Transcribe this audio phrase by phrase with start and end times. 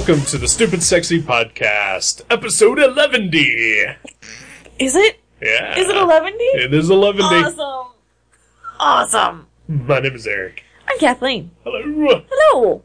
[0.00, 3.84] welcome to the Stupid Sexy Podcast, episode Eleventy.
[4.78, 5.20] Is it?
[5.42, 5.78] Yeah.
[5.78, 6.42] Is it Eleventy?
[6.42, 7.22] It is Eleventy.
[7.36, 7.92] Awesome.
[8.78, 9.46] Awesome.
[9.68, 10.64] My name is Eric.
[10.88, 11.50] I'm Kathleen.
[11.64, 12.22] Hello.
[12.30, 12.82] Hello.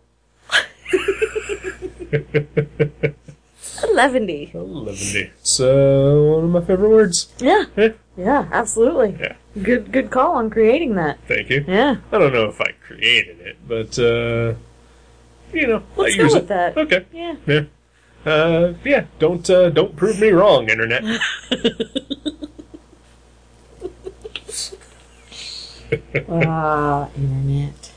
[3.90, 4.52] Eleventy.
[4.54, 7.34] 11 It's uh, one of my favorite words.
[7.40, 7.64] Yeah.
[7.78, 7.90] Yeah.
[8.18, 9.18] Yeah, absolutely.
[9.22, 9.36] Yeah.
[9.64, 11.20] Good good call on creating that.
[11.30, 11.64] Thank you.
[11.66, 11.96] Yeah.
[12.12, 14.56] I don't know if I created it, but, uh,
[15.54, 16.48] you know, Let's I go use with it.
[16.50, 16.78] that.
[16.78, 17.06] Okay.
[17.14, 17.36] Yeah.
[17.48, 17.62] Yeah.
[18.26, 21.04] Uh, yeah, don't, uh, don't prove me wrong, Internet.
[26.28, 27.92] Ah, internet.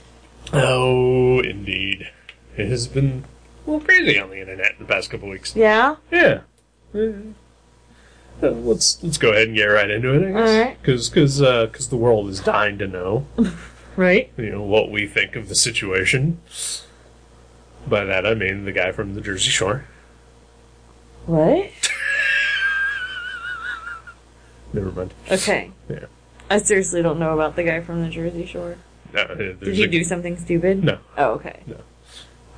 [0.52, 2.10] oh, indeed.
[2.56, 3.24] It has been
[3.66, 5.56] a little crazy on the Internet in the past couple weeks.
[5.56, 5.96] Yeah?
[6.10, 6.40] Yeah.
[6.94, 10.50] Uh, let's let's go ahead and get right into it, I guess.
[10.50, 10.82] Alright.
[10.82, 13.26] Because cause, uh 'cause the world is dying to know,
[13.96, 14.30] Right.
[14.36, 16.40] you know, what we think of the situation.
[17.86, 19.84] By that I mean the guy from the Jersey Shore.
[21.26, 21.70] What?
[24.72, 25.14] Never mind.
[25.30, 25.70] Okay.
[25.88, 26.06] Yeah.
[26.50, 28.76] I seriously don't know about the guy from the Jersey Shore.
[29.12, 30.84] No, uh, Did he a, do something stupid?
[30.84, 30.98] No.
[31.16, 31.62] Oh, okay.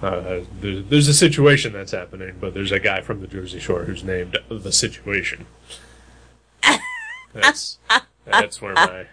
[0.02, 3.84] Uh, there's, there's a situation that's happening, but there's a guy from the Jersey Shore
[3.84, 5.46] who's named the situation.
[7.32, 7.78] That's
[8.24, 9.06] that's where my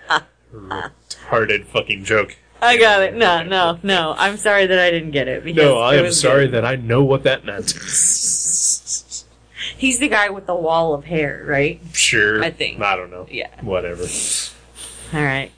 [0.52, 2.36] retarded fucking joke.
[2.62, 3.14] I got it.
[3.16, 4.16] No, no, no.
[4.18, 5.44] I'm sorry that I didn't get it.
[5.44, 6.54] Because No, I it am was sorry good.
[6.56, 7.72] that I know what that meant.
[9.78, 11.80] He's the guy with the wall of hair, right?
[11.94, 12.44] Sure.
[12.44, 12.82] I think.
[12.82, 13.28] I don't know.
[13.30, 13.50] Yeah.
[13.62, 14.04] Whatever.
[15.14, 15.52] All right.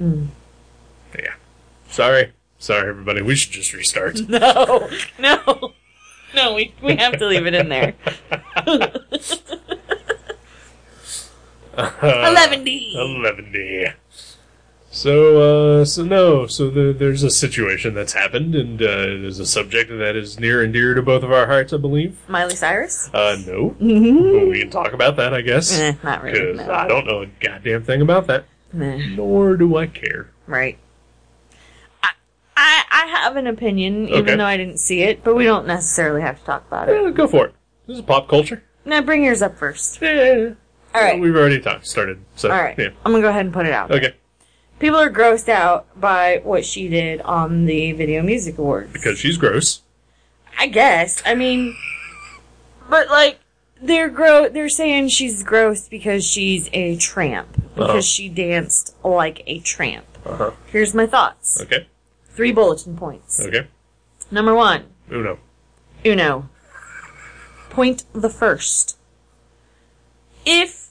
[0.00, 0.28] Mm.
[1.18, 1.34] Yeah.
[1.88, 2.32] Sorry.
[2.58, 3.22] Sorry, everybody.
[3.22, 4.20] We should just restart.
[4.28, 5.72] No, no,
[6.34, 6.54] no.
[6.54, 7.94] We we have to leave it in there.
[11.76, 12.94] Eleven D.
[12.96, 13.86] Eleventy.
[15.02, 19.46] So, uh, so no, so the, there's a situation that's happened, and uh, there's a
[19.46, 22.18] subject that is near and dear to both of our hearts, I believe.
[22.26, 23.08] Miley Cyrus.
[23.14, 23.76] Uh, no.
[23.80, 24.38] Mm-hmm.
[24.40, 25.78] But we can talk about that, I guess.
[25.78, 26.50] Eh, not really.
[26.54, 26.72] Because No.
[26.74, 28.46] I don't know a goddamn thing about that.
[28.72, 30.32] Nah, Nor do I care.
[30.48, 30.76] right.
[32.02, 32.10] I,
[32.56, 34.34] I I have an opinion, even Okay.
[34.36, 36.96] though I didn't see it, but we don't necessarily have to talk about it.
[37.06, 37.54] Eh, go for it.
[37.86, 38.64] This is pop culture.
[38.84, 40.02] Now, bring yours up first.
[40.02, 40.54] Yeah.
[40.92, 41.20] All right.
[41.20, 42.18] We've already talked, started.
[42.34, 42.74] So, All right.
[42.76, 42.88] yeah.
[43.06, 43.92] I'm gonna go ahead and put it out.
[43.92, 44.14] Okay.
[44.78, 48.92] People are grossed out by what she did on the Video Music Awards.
[48.92, 49.82] Because she's gross.
[50.58, 51.22] I guess.
[51.26, 51.76] I mean,
[52.88, 53.38] but like
[53.82, 58.00] they're gro- they're saying she's gross because she's a tramp because Uh-huh.
[58.00, 60.04] she danced like a tramp.
[60.24, 60.50] Uh huh.
[60.66, 61.60] Here's my thoughts.
[61.60, 61.86] Okay.
[62.30, 63.40] Three bulletin points.
[63.40, 63.66] Okay.
[64.30, 65.38] Number 1, Uno.
[66.04, 66.48] uno.
[67.70, 68.96] Point the first.
[70.44, 70.87] If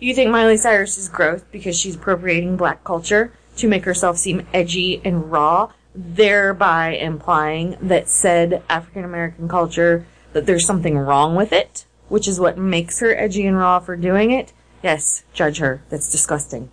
[0.00, 4.46] you think Miley Cyrus is gross because she's appropriating black culture to make herself seem
[4.52, 11.52] edgy and raw, thereby implying that said African American culture, that there's something wrong with
[11.52, 15.82] it, which is what makes her edgy and raw for doing it, yes, judge her.
[15.88, 16.70] That's disgusting.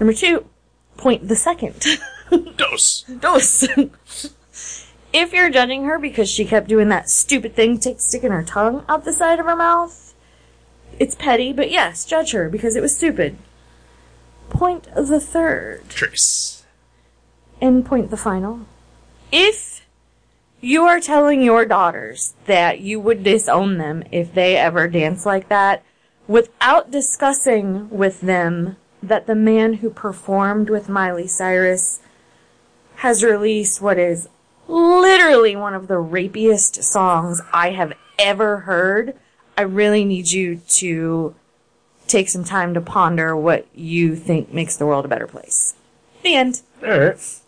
[0.00, 0.46] Number two,
[0.96, 1.84] point the second.
[2.56, 3.02] Dos.
[3.02, 3.64] Dose.
[5.12, 8.84] if you're judging her because she kept doing that stupid thing, t- sticking her tongue
[8.88, 10.11] out the side of her mouth,
[10.98, 13.36] it's petty, but yes, judge her because it was stupid.
[14.50, 16.64] Point the third, Trace.
[17.60, 18.60] and point the final.
[19.30, 19.86] If
[20.60, 25.48] you are telling your daughters that you would disown them if they ever dance like
[25.48, 25.82] that,
[26.28, 32.00] without discussing with them that the man who performed with Miley Cyrus
[32.96, 34.28] has released what is
[34.68, 39.16] literally one of the rapiest songs I have ever heard,
[39.56, 41.34] I really need you to
[42.06, 45.74] take some time to ponder what you think makes the world a better place.
[46.22, 46.62] The end.
[46.82, 47.40] Alright.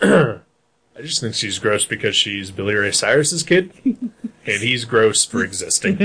[0.02, 4.12] I just think she's gross because she's Billy Ray Cyrus's kid, and
[4.44, 5.96] he's gross for existing.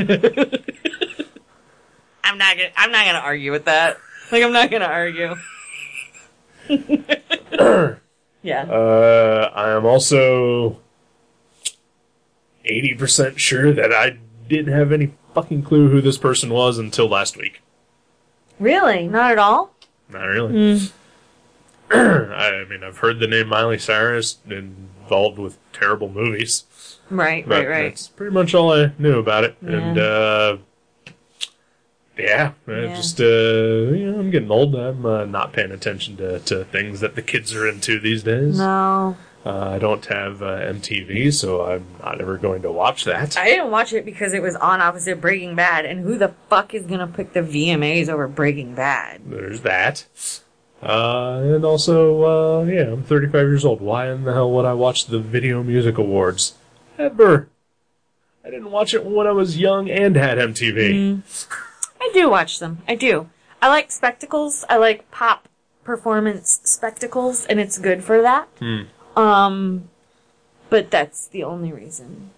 [2.24, 2.69] I'm not gonna.
[2.78, 3.98] I'm not gonna argue with that.
[4.31, 5.36] Like I'm not gonna argue.
[8.42, 8.63] yeah.
[8.63, 10.80] Uh, I am also
[12.69, 17.38] 80% sure that I didn't have any fucking clue who this person was until last
[17.38, 17.62] week.
[18.59, 19.07] Really?
[19.07, 19.74] Not at all.
[20.09, 20.80] Not really.
[20.80, 20.86] Hmm.
[21.92, 26.63] I mean, I've heard the name Miley Cyrus involved with terrible movies.
[27.09, 27.47] Right.
[27.47, 27.68] Right.
[27.68, 27.89] Right.
[27.89, 29.56] That's pretty much all I knew about it.
[29.62, 29.69] Yeah.
[29.71, 30.57] And, uh,
[32.18, 32.95] yeah, I Yeah.
[32.95, 34.74] just, uh, you know, I'm getting old.
[34.75, 38.57] I'm uh, not paying attention to, to things that the kids are into these days.
[38.57, 43.38] No, Uh, I don't have uh, MTV, so I'm not ever going to watch that.
[43.38, 46.74] I didn't watch it because it was on opposite Breaking Bad, and who the fuck
[46.74, 49.21] is gonna pick the VMAs over Breaking Bad?
[49.25, 50.07] There's that.
[50.81, 53.81] Uh, and also, uh, yeah, I'm 35 years old.
[53.81, 56.56] Why in the hell would I watch the Video Music Awards?
[56.97, 57.47] Ever.
[58.44, 61.21] I didn't watch it when I was young and had MTV.
[62.01, 62.80] I do watch them.
[62.88, 63.30] I do.
[63.62, 64.65] I like spectacles.
[64.69, 65.47] I like pop
[65.83, 68.47] performance spectacles, and it's good for that.
[69.16, 69.90] Um,
[70.70, 72.32] but that's the only reason.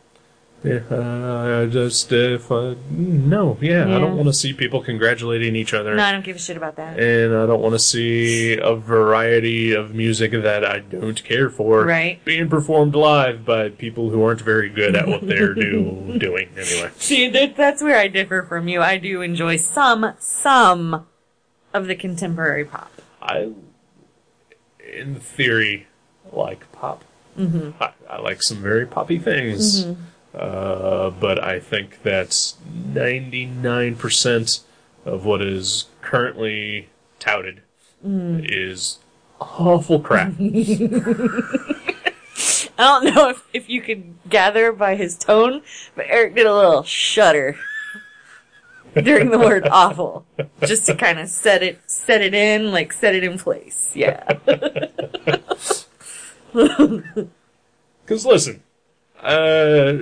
[0.64, 5.56] Yeah, uh, I just, if I, no, yeah, I don't want to see people congratulating
[5.56, 5.96] each other.
[5.96, 7.00] No, I don't give a shit about that.
[7.00, 11.86] and I don't want to see a variety of music that I don't care for
[11.86, 12.24] Right.
[12.26, 16.90] being performed live by people who aren't very good at what they're do, doing anyway.
[16.98, 18.82] See, that, that's where I differ from you.
[18.82, 21.06] I do enjoy some, some
[21.72, 22.92] of the contemporary pop.
[23.22, 23.52] I,
[24.92, 25.86] in theory,
[26.34, 27.04] like pop.
[27.38, 27.82] Mm-hmm.
[27.82, 29.86] I, I like some very poppy things,
[30.34, 34.62] uh, but I think that ninety nine percent
[35.06, 36.90] of what is currently
[37.20, 37.62] touted
[38.04, 39.00] is
[39.40, 40.34] awful crap.
[40.40, 40.44] I
[43.02, 45.62] don't know if, if you could gather by his tone,
[45.96, 47.58] but Eric did a little shudder
[48.94, 50.26] during the word awful.
[50.62, 53.92] Just to kind of set it set it in, like set it in place.
[53.96, 54.24] Yeah.
[58.06, 58.64] Because listen,
[59.22, 59.94] uh,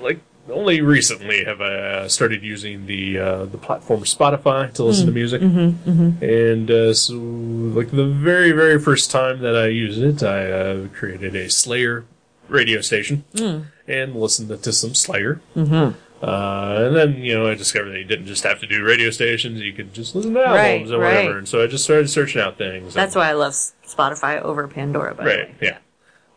[0.00, 0.20] like
[0.50, 5.12] only recently have I uh, started using the uh, the platform Spotify to listen to
[5.12, 10.50] music, and uh, so like the very very first time that I used it, I
[10.50, 12.06] uh, created a Slayer
[12.48, 13.24] radio station
[13.86, 15.40] and listened to some Slayer.
[15.54, 19.10] Uh, and then you know I discovered that you didn't just have to do radio
[19.10, 21.28] stations; you could just listen to albums Right, or whatever.
[21.28, 21.36] right.
[21.36, 22.94] And so I just started searching out things.
[22.94, 25.54] That's why I love Spotify over Pandora, by the Right.
[25.60, 25.78] Yeah.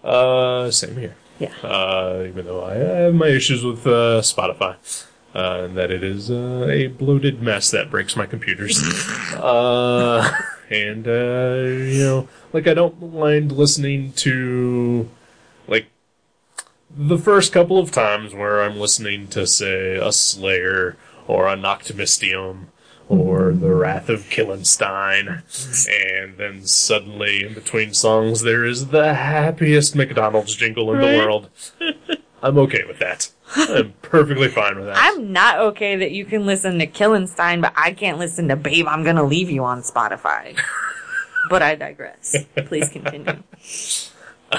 [0.03, 1.15] Uh, same here.
[1.39, 1.53] Yeah.
[1.63, 4.75] Uh, even though I have my issues with uh, Spotify,
[5.33, 8.81] uh, and that it is uh, a bloated mess that breaks my computers.
[9.33, 10.31] uh,
[10.69, 15.09] and uh, you know, like I don't mind listening to
[15.67, 15.87] like
[16.95, 20.97] the first couple of times where I'm listening to say a Slayer
[21.27, 22.67] or a Noctimistium
[23.09, 25.43] or the Wrath of Killenstein,
[25.89, 31.11] and then suddenly in between songs there is the happiest McDonald's jingle in Right.
[31.11, 31.49] the world.
[32.43, 33.31] I'm okay with that.
[33.55, 34.97] I'm perfectly fine with that.
[34.99, 38.87] I'm not okay that you can listen to Killenstein, but I can't listen to Babe,
[38.87, 40.57] I'm Gonna Leave You on Spotify.
[41.49, 42.35] but I digress.
[42.65, 43.41] Please continue.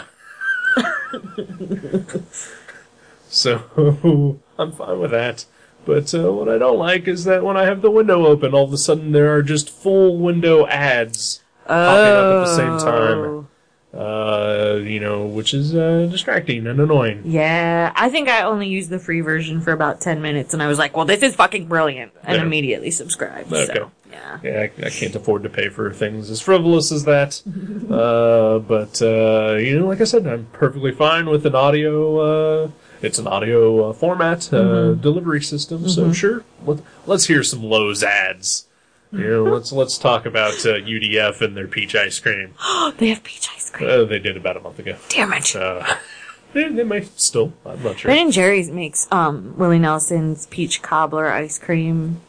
[3.29, 5.45] So I'm fine with that.
[5.85, 8.65] But uh, what I don't like is that when I have the window open, all
[8.65, 13.19] of a sudden there are just full window ads popping up at the same time.
[13.19, 13.47] Oh.
[13.95, 17.23] Uh, you know, which is uh, distracting and annoying.
[17.25, 20.67] Yeah, I think I only used the free version for about 10 minutes and I
[20.67, 22.11] was like, well, this is fucking brilliant.
[22.25, 22.43] And Yeah.
[22.43, 23.53] immediately subscribed.
[23.53, 23.73] Okay.
[23.73, 24.41] So, yeah.
[24.43, 27.41] Yeah, I, I can't afford to pay for things as frivolous as that.
[27.91, 32.73] uh, but uh, you know, like I said, I'm perfectly fine with an audio.
[33.05, 36.45] Uh, it's an audio uh, format uh, delivery system, so sure.
[36.65, 38.67] Let, let's hear some Lowe's ads.
[39.13, 42.55] You know, let's let's talk about uh, UDF and their peach ice cream.
[42.99, 43.89] they have peach ice cream.
[43.89, 44.97] Uh, they did about a month ago.
[45.09, 45.55] Damn it.
[45.55, 45.97] Uh,
[46.53, 47.53] they, they may still.
[47.65, 48.11] I'm not sure.
[48.11, 52.23] Ben and Jerry's makes um, Willie Nelson's peach cobbler ice cream.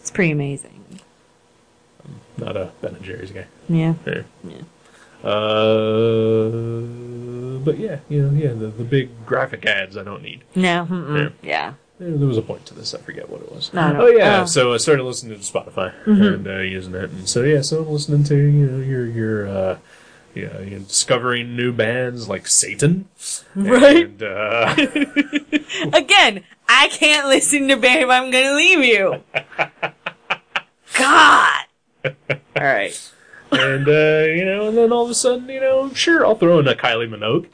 [0.00, 1.00] It's pretty amazing.
[2.36, 3.46] Not a Ben and Jerry's guy.
[3.68, 3.94] Yeah.
[4.06, 4.22] Yeah.
[4.44, 4.62] Yeah.
[5.24, 6.80] Uh,
[7.64, 10.44] but yeah, you know, yeah, the, the big graphic ads I don't need.
[10.54, 10.86] No.
[10.88, 11.32] Mm-mm.
[11.42, 11.74] Yeah.
[11.98, 12.94] There was a point to this.
[12.94, 13.74] I forget what it was.
[13.74, 14.02] No, no.
[14.02, 14.42] Oh yeah.
[14.42, 14.46] Oh.
[14.46, 17.60] So I started listening to Spotify and uh, using it, and so yeah.
[17.62, 19.78] So I'm listening to you know your your uh,
[20.34, 23.08] yeah, you know, discovering new bands like Satan,
[23.56, 24.06] Right.
[24.06, 24.74] And, uh,
[25.92, 29.24] Again, I can't listen to Babe, I'm gonna leave you.
[30.94, 31.64] God.
[32.04, 32.12] All
[32.56, 33.12] right.
[33.52, 36.58] And uh, you know, and then all of a sudden, you know, sure, I'll throw
[36.58, 37.46] in a Kylie Minogue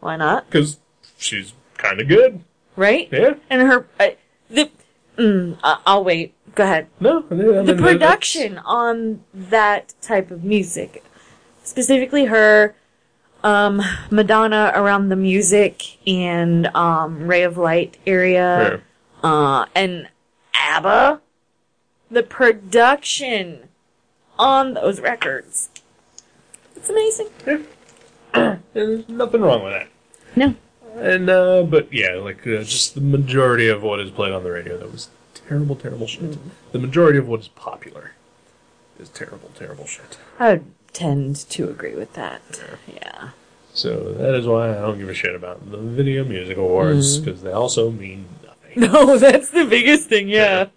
[0.00, 0.46] Why not?
[0.46, 0.78] because
[1.18, 2.40] she's kind of good.
[2.76, 3.08] Right?
[3.12, 3.34] Yeah.
[3.50, 4.08] And her, uh,
[4.48, 4.70] the,
[5.18, 6.34] mm, I'll wait.
[6.54, 6.88] Go ahead.
[6.98, 11.04] No, I mean, The that's- production on that type of music,
[11.62, 12.74] specifically her,
[13.44, 13.80] um,
[14.10, 18.80] Madonna around the music and um, Ray of Light area,
[19.22, 20.08] uh, and
[20.54, 21.20] ABBA,
[22.10, 23.68] the production
[24.40, 25.68] on those records,
[26.74, 27.28] it's amazing.
[27.46, 28.56] Yeah.
[28.72, 29.88] There's nothing wrong with that.
[30.34, 30.54] No.
[30.96, 34.50] And uh, but yeah, like uh, just the majority of what is played on the
[34.50, 36.22] radio that was terrible, terrible shit.
[36.22, 36.38] Mm.
[36.72, 38.12] The majority of what is popular
[38.98, 40.18] is terrible, terrible shit.
[40.38, 42.42] I would tend to agree with that.
[42.92, 43.30] Yeah.
[43.72, 47.42] So that is why I don't give a shit about the Video Music Awards because
[47.42, 48.46] they also mean nothing.
[48.76, 50.28] No, that's the biggest thing.
[50.28, 50.68] Yeah.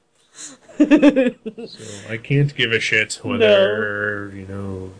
[0.77, 4.91] So I can't give a shit whether you know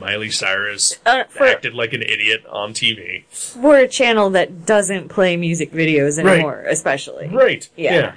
[0.00, 3.24] Miley Cyrus Uh, for, acted like an idiot on TV.
[3.30, 6.34] for a channel that doesn't play music videos Right.
[6.34, 7.28] anymore, especially.
[7.28, 7.68] Right.
[7.76, 7.94] Yeah.
[7.94, 8.12] Yeah.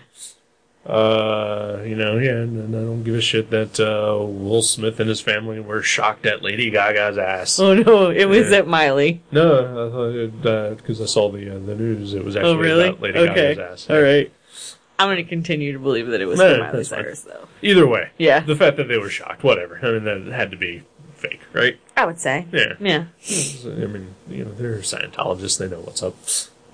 [0.92, 5.08] Uh, you know, yeah, and, I don't give a shit that uh, Will Smith and
[5.08, 7.60] his family were shocked at Lady Gaga's ass.
[7.60, 9.22] Oh no, it was at Miley.
[9.32, 12.88] No, I thought because I saw the uh, the news, it was actually Oh really?
[12.90, 13.54] about Lady okay.
[13.56, 13.90] Gaga's ass.
[13.92, 14.32] All right.
[15.02, 16.84] I'm gonna continue to believe that it was for Miley.
[16.84, 17.48] Cyrus, though.
[17.62, 19.80] Either way, Yeah, the fact that they were shocked, whatever.
[19.82, 20.84] I mean, that had to be
[21.16, 21.80] fake, right?
[21.98, 22.46] I would say.
[22.52, 22.74] Yeah.
[22.80, 23.06] Yeah,
[23.66, 26.16] I mean, you know, they're Scientologists; they know what's up.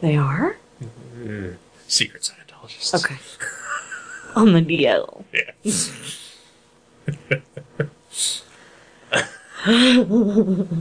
[0.02, 0.58] they are.
[1.18, 1.56] Mm,
[1.88, 2.94] Secret Scientologists.
[3.04, 3.18] Okay.
[4.36, 5.24] On the DL.
[5.34, 5.52] Yeah.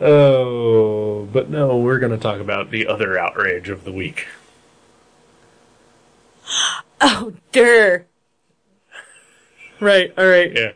[0.00, 4.26] oh, but no, we're going to talk about the other outrage of the week.
[7.00, 8.06] Oh, der.
[9.80, 10.12] Right.
[10.16, 10.52] All right.
[10.54, 10.72] Yeah.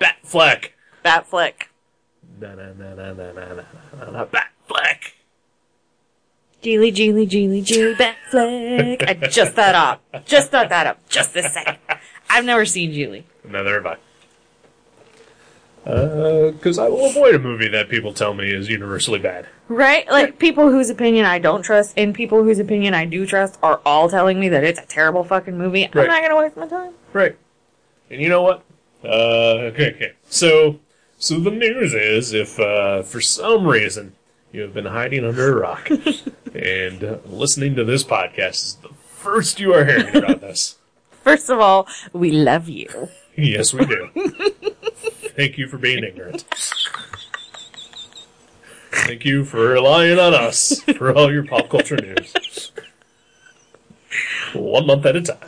[0.00, 0.70] Batfleck.
[1.02, 1.68] Bat flick.
[2.40, 3.64] Na na na na na na na
[3.98, 5.12] na na Batfleck.
[6.62, 9.02] Gigli, Gigli, Gigli, Gigli, bat flick.
[9.08, 10.24] I just thought up.
[10.26, 11.08] Just thought that up.
[11.08, 11.78] Just this second.
[12.28, 13.24] I've never seen Gigli.
[13.44, 13.96] Neither have I.
[16.52, 19.46] Because I will avoid a movie that people tell me is universally bad.
[19.68, 20.08] Right?
[20.10, 23.80] Like people whose opinion I don't trust and people whose opinion I do trust are
[23.84, 25.84] all telling me that it's a terrible fucking movie.
[25.84, 26.06] I'm Right.
[26.08, 26.92] not gonna waste my time.
[27.12, 27.36] Right.
[28.10, 28.64] And you know what?
[29.04, 30.12] Uh, okay, okay.
[30.28, 30.80] So,
[31.18, 34.14] so the news is, if uh, for some reason
[34.52, 35.88] you have been hiding under a rock
[36.54, 40.76] and uh, listening to this podcast is the first you are hearing about this,
[41.22, 43.08] First of all, we love you.
[43.36, 44.08] yes, we do.
[45.40, 46.44] Thank you for being ignorant.
[48.92, 52.72] Thank you for relying on us for all your pop culture news.
[54.52, 55.38] One month at a time.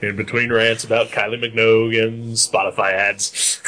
[0.00, 3.60] In between rants about Kylie Minogue and Spotify ads.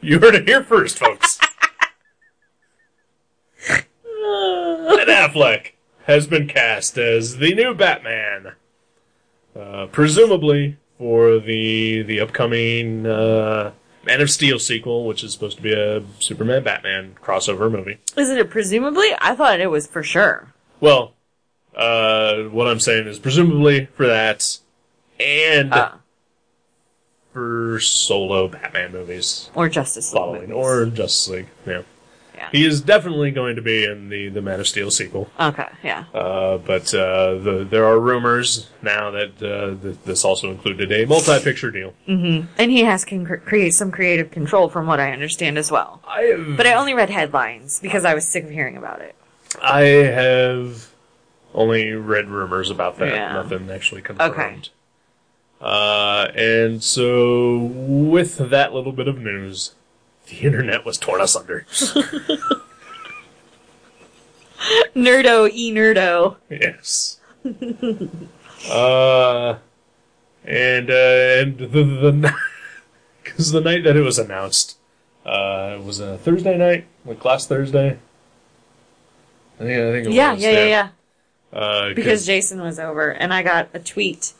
[0.00, 1.38] you heard it here first, folks.
[3.68, 3.84] Ben
[5.06, 5.72] Affleck
[6.06, 8.54] has been cast as the new Batman,
[9.58, 13.72] uh, presumably for the the upcoming uh,
[14.04, 17.98] Man of Steel sequel, which is supposed to be a Superman Batman crossover movie.
[18.16, 19.08] Isn't it a presumably?
[19.20, 20.52] I thought it was for sure.
[20.80, 21.14] Well,
[21.76, 24.58] uh, what I'm saying is presumably for that,
[25.18, 25.92] and Uh,
[27.32, 30.18] for solo Batman movies or Justice League.
[30.20, 30.54] following, movies.
[30.56, 31.46] or Justice League.
[31.66, 31.82] Yeah,
[32.52, 32.58] Yeah.
[32.58, 35.30] he is definitely going to be in the the Man of Steel sequel.
[35.40, 36.04] Okay, yeah.
[36.14, 41.04] Uh, but uh, the, there are rumors now that uh, th- this also included a
[41.06, 41.94] multi-picture deal.
[42.06, 46.00] And he has can cr- create some creative control from what I understand as well.
[46.06, 49.14] I have, But I only read headlines because I was sick of hearing about it.
[49.62, 50.88] I have
[51.54, 53.12] only read rumors about that.
[53.12, 53.32] Yeah.
[53.34, 54.32] Nothing actually confirmed.
[54.32, 54.56] Okay.
[55.60, 59.74] Uh, and so with that little bit of news,
[60.40, 61.66] the internet was torn asunder.
[64.94, 66.36] Nerdo e nerdo.
[66.50, 67.20] yes.
[68.70, 69.58] uh,
[70.44, 72.34] and uh, and the the
[73.22, 74.78] because the night that it was announced,
[75.26, 77.98] uh, it was a Thursday night, like last Thursday.
[79.60, 80.42] I think I think it Yeah, was.
[80.42, 80.88] yeah, yeah, yeah.
[81.52, 84.32] Uh, Because Jason was over and I got a tweet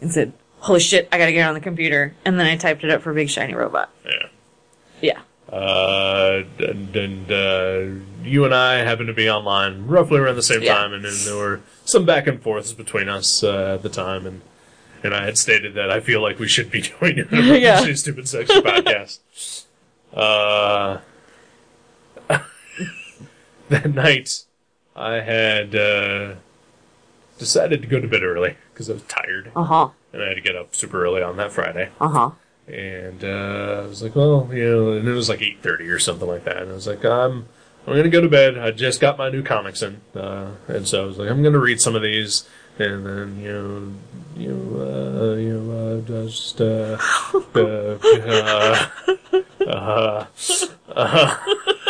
[0.00, 2.90] and said, "Holy shit, I gotta get on the computer." And then I typed it
[2.90, 3.90] up for Big Shiny Robot.
[4.04, 4.28] yeah.
[5.00, 5.20] Yeah.
[5.50, 10.62] Uh, and, and uh, you and I happened to be online roughly around the same
[10.62, 10.74] Yeah.
[10.74, 14.26] time, and then there were some back and forths between us uh, at the time,
[14.26, 14.42] and
[15.02, 17.94] and I had stated that I feel like we should be doing a Yeah.
[17.94, 19.20] stupid sexy podcast.
[20.12, 20.98] Uh,
[23.68, 24.44] that night,
[24.96, 26.34] I had uh,
[27.38, 29.88] decided to go to bed early because I was tired, Uh huh.
[30.12, 31.90] and I had to get up super early on that Friday.
[32.00, 32.30] Uh huh.
[32.68, 35.98] And uh, I was like, well, you know, and it was like eight thirty or
[35.98, 36.58] something like that.
[36.58, 37.48] And I was like, I'm,
[37.86, 38.58] I'm gonna go to bed.
[38.58, 41.58] I just got my new comics in, uh, and so I was like, I'm gonna
[41.58, 42.46] read some of these,
[42.78, 43.92] and then you know,
[44.36, 46.98] you know, uh, you know, uh, just uh,
[47.54, 47.98] uh,
[49.66, 50.26] uh, uh,
[50.94, 51.36] uh,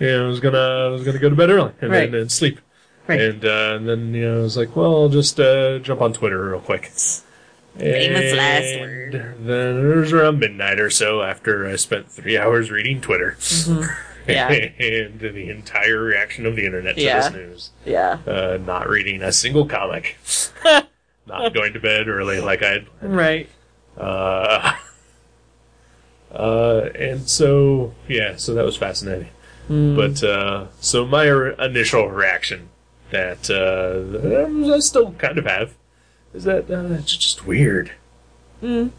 [0.00, 2.10] yeah, I was gonna, I was gonna go to bed early and Right.
[2.10, 2.60] then and sleep.
[3.08, 3.20] Right.
[3.20, 6.12] And, uh, and then, you know, I was like, well, I'll just, uh, jump on
[6.12, 6.90] Twitter real quick.
[7.78, 9.34] Famous last And word.
[9.40, 13.36] Then it was around midnight or so after I spent three hours reading Twitter.
[14.26, 14.48] Yeah.
[14.50, 17.28] and the entire reaction of the internet to Yeah.
[17.28, 17.70] this news.
[17.84, 18.18] Yeah.
[18.26, 20.16] Uh, not reading a single comic.
[20.64, 23.48] not going to bed early like I had Right.
[23.96, 24.74] uh,
[26.32, 29.28] uh, and so, yeah, so that was fascinating.
[29.68, 32.68] But, uh, so my r- initial reaction
[33.10, 35.74] that, uh, I still kind of have,
[36.36, 37.92] is that uh, it's just weird.
[38.62, 38.90] Mm.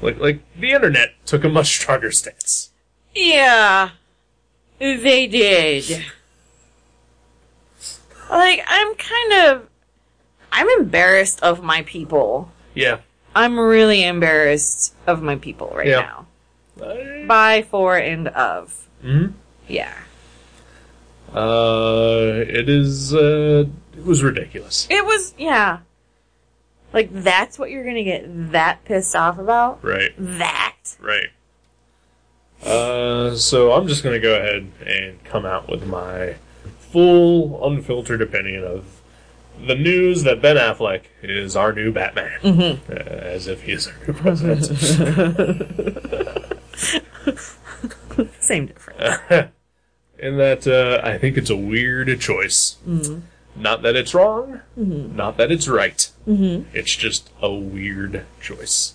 [0.00, 2.70] Like like the internet took a much stronger stance.
[3.14, 3.90] Yeah,
[4.78, 6.04] they did.
[8.30, 9.66] Like, I'm kind of.
[10.52, 12.50] I'm embarrassed of my people.
[12.74, 12.98] Yeah.
[13.34, 16.00] I'm really embarrassed of my people right Yeah.
[16.78, 16.84] now.
[16.84, 18.88] Uh, By, for, and of.
[19.04, 19.34] mhm.
[19.68, 19.92] Yeah.
[21.34, 23.12] Uh, it is.
[23.14, 23.64] Uh,
[23.96, 24.86] it was ridiculous.
[24.90, 25.78] It was, yeah.
[26.92, 29.82] Like, that's what you're gonna get that pissed off about?
[29.84, 30.12] Right.
[30.18, 30.76] That?
[31.00, 31.28] Right.
[32.64, 36.36] Uh, so I'm just gonna go ahead and come out with my
[36.78, 38.84] full, unfiltered opinion of
[39.66, 42.92] the news that Ben Affleck is our new Batman, Mm-hmm.
[42.92, 44.64] uh, as if he is our new president.
[48.40, 49.00] Same difference.
[50.18, 52.76] and that uh, I think it's a weird choice.
[53.56, 55.16] Not that it's wrong, mm-hmm.
[55.16, 56.10] not that it's right.
[56.26, 56.74] Mm-hmm.
[56.74, 58.94] It's just a weird choice.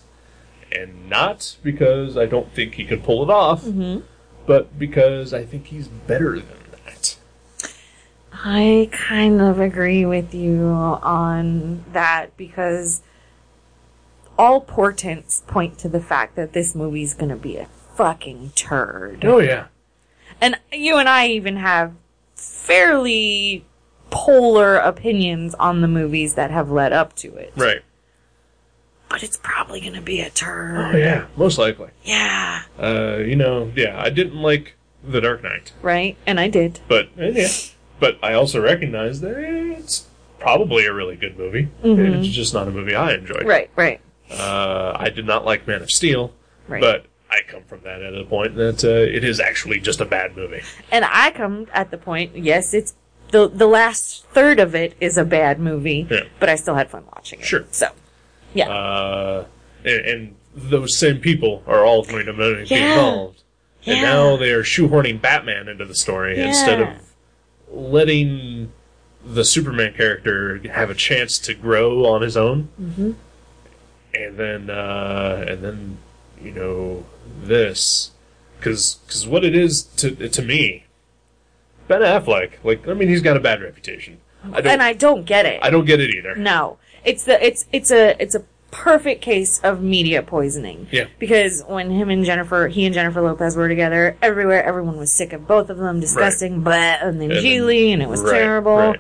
[0.72, 4.06] And not because I don't think he could pull it off, mm-hmm.
[4.46, 7.18] but because I think he's better than that.
[8.32, 13.02] I kind of agree with you on that because
[14.38, 19.24] all portents point to the fact that this movie's gonna be a fucking turd.
[19.24, 19.68] Oh, yeah.
[20.42, 21.94] And you and I even have
[22.36, 23.66] fairly
[24.16, 27.52] polar opinions on the movies that have led up to it.
[27.58, 27.82] Right.
[29.10, 30.96] But it's probably gonna be a turd.
[30.96, 31.26] Oh, yeah.
[31.36, 31.90] Most likely.
[32.04, 32.64] Yeah.
[32.80, 36.16] Uh, you know, yeah, I didn't like The Dark Knight, Right?
[36.26, 36.80] And I did.
[36.88, 37.48] but, eh, yeah.
[38.00, 40.08] But I also recognize that it's
[40.40, 41.68] probably a really good movie.
[41.84, 43.46] It's just not a movie I enjoyed.
[43.46, 44.00] Right, right,
[44.32, 46.34] Uh, I did not like Man of Steel,
[46.68, 46.82] right.
[46.82, 50.06] but I come from that at a point that uh, it is actually just a
[50.06, 50.62] bad movie.
[50.92, 52.94] And I come at the point, yes, it's
[53.32, 56.22] the the last third of it is a bad movie, Yeah.
[56.40, 57.46] but I still had fun watching it.
[57.46, 57.66] Sure.
[57.72, 57.88] So,
[58.54, 58.70] yeah.
[58.70, 59.46] Uh,
[59.84, 62.94] and, and those same people are all going to be Yeah.
[62.94, 63.44] involved.
[63.86, 64.04] And Yeah.
[64.04, 66.88] now they are shoehorning Batman into the story instead of
[67.72, 68.72] letting
[69.26, 72.70] the Superman character have a chance to grow on his own.
[72.82, 73.12] Mm-hmm.
[74.14, 75.98] And then, uh, and then,
[76.42, 77.06] you know,
[77.44, 78.12] this.
[78.58, 80.85] because Because what it is to, to me,
[81.88, 84.20] Ben Affleck, like, I mean, he's got a bad reputation.
[84.54, 85.60] I and I don't get it.
[85.64, 86.36] I don't get it either.
[86.36, 90.88] No, it's the it's it's a it's a perfect case of media poisoning.
[90.92, 91.06] Yeah.
[91.18, 95.34] Because when him and Jennifer, he and Jennifer Lopez were together, everywhere everyone was sick
[95.34, 98.76] of both of them, disgusting, blah, and then And Gigli, and it was right, terrible.
[98.76, 99.00] right.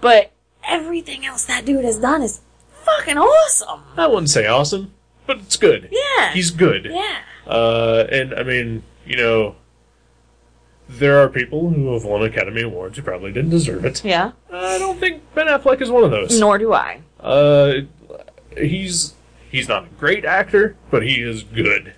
[0.00, 0.32] But
[0.66, 2.40] everything else that dude has done is
[2.84, 3.82] fucking awesome.
[3.96, 4.92] I wouldn't say awesome,
[5.26, 5.88] but it's good.
[5.92, 6.32] Yeah.
[6.32, 6.86] He's good.
[6.90, 7.18] yeah.
[7.46, 9.56] Uh, and I mean, you know,
[10.98, 14.04] there are people who have won Academy Awards who probably didn't deserve it.
[14.04, 14.32] Yeah.
[14.52, 16.38] I don't think Ben Affleck is one of those.
[16.38, 17.00] Nor do I.
[17.20, 17.74] Uh,
[18.56, 19.14] he's
[19.50, 21.94] he's not a great actor, but he is good.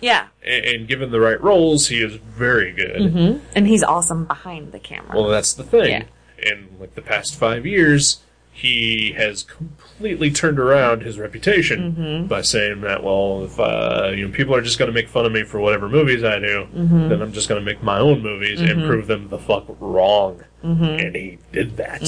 [0.00, 0.28] Yeah.
[0.44, 3.12] And, and given the right roles, he is very good.
[3.12, 5.14] hmm And he's awesome behind the camera.
[5.14, 5.90] Well, that's the thing.
[5.90, 6.04] Yeah.
[6.50, 8.20] In like the past five years,
[8.62, 12.26] he has completely turned around his reputation Mm-hmm.
[12.28, 15.26] by saying that, well, if uh, you know people are just going to make fun
[15.26, 17.08] of me for whatever movies I do, Mm-hmm.
[17.08, 20.42] then I'm just going to make my own movies and prove them the fuck wrong.
[20.64, 20.84] Mm-hmm.
[20.84, 22.02] And he did that.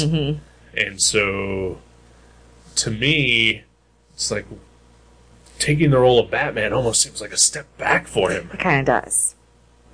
[0.76, 1.78] And so,
[2.76, 3.62] to me,
[4.12, 4.46] it's like
[5.58, 8.80] taking the role of Batman almost seems like a step back for him, it kind
[8.80, 9.34] of does.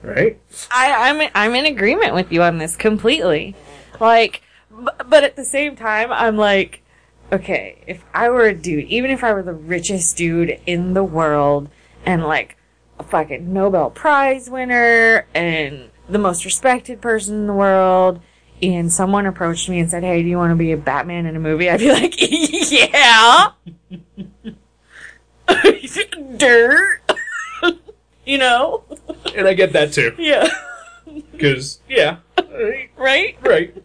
[0.02, 0.38] right?
[0.70, 3.54] I, I'm I'm in agreement with you on this completely.
[4.00, 6.82] Like, but at the same time, I'm like,
[7.32, 11.04] okay, if I were a dude, even if I were the richest dude in the
[11.04, 11.68] world,
[12.06, 12.56] and like
[12.98, 18.20] a fucking Nobel Prize winner and the most respected person in the world,
[18.62, 21.36] and someone approached me and said, "Hey, do you want to be a Batman in
[21.36, 23.52] a movie?" I'd be like, "Yeah."
[26.36, 27.00] Dirt.
[28.24, 28.84] you know?
[29.36, 30.48] And I get that too, Yeah.
[31.32, 32.18] because yeah,
[32.96, 33.82] right, Right?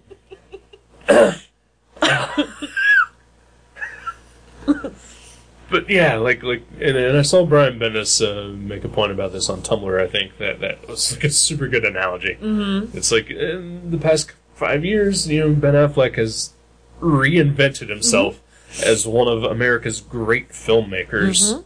[5.69, 9.31] But yeah, like like, and, and I saw Brian Bendis uh, make a point about
[9.31, 10.01] this on Tumblr.
[10.01, 12.37] I think that that was like a super good analogy.
[12.41, 12.97] Mm-hmm.
[12.97, 16.53] It's like in the past five years, you know, Ben Affleck has
[17.01, 18.41] reinvented himself
[18.83, 21.63] as one of America's great filmmakers,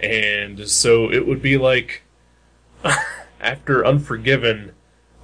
[0.00, 2.02] and so it would be like
[3.40, 4.72] after Unforgiven.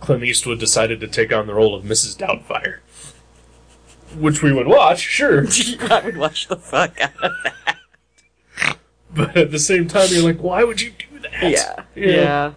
[0.01, 2.17] Clint Eastwood decided to take on the role of Mrs.
[2.17, 2.79] Doubtfire.
[4.19, 5.47] Which we would watch, sure.
[5.91, 8.77] I would watch the fuck out of that.
[9.15, 11.51] But at the same time, you're like, why would you do that?
[11.51, 11.85] Yeah.
[11.95, 12.13] You know?
[12.13, 12.53] Yeah.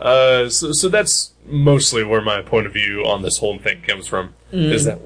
[0.00, 4.06] Uh, so, so that's mostly where my point of view on this whole thing comes
[4.06, 4.34] from.
[4.52, 4.72] Mm.
[4.72, 4.98] Is that,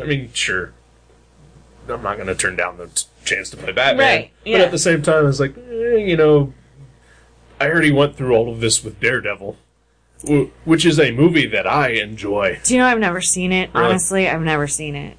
[0.00, 0.72] I mean, sure.
[1.88, 4.06] I'm not going to turn down the t- chance to play Batman.
[4.06, 4.58] Right, yeah.
[4.58, 6.52] But at the same time, it's like, eh, you know,
[7.60, 9.56] I already went through all of this with Daredevil, wh-
[10.64, 12.60] which is a movie that I enjoy.
[12.64, 13.70] Do you know I've never seen it?
[13.74, 13.86] Really?
[13.86, 15.16] Honestly, I've never seen it.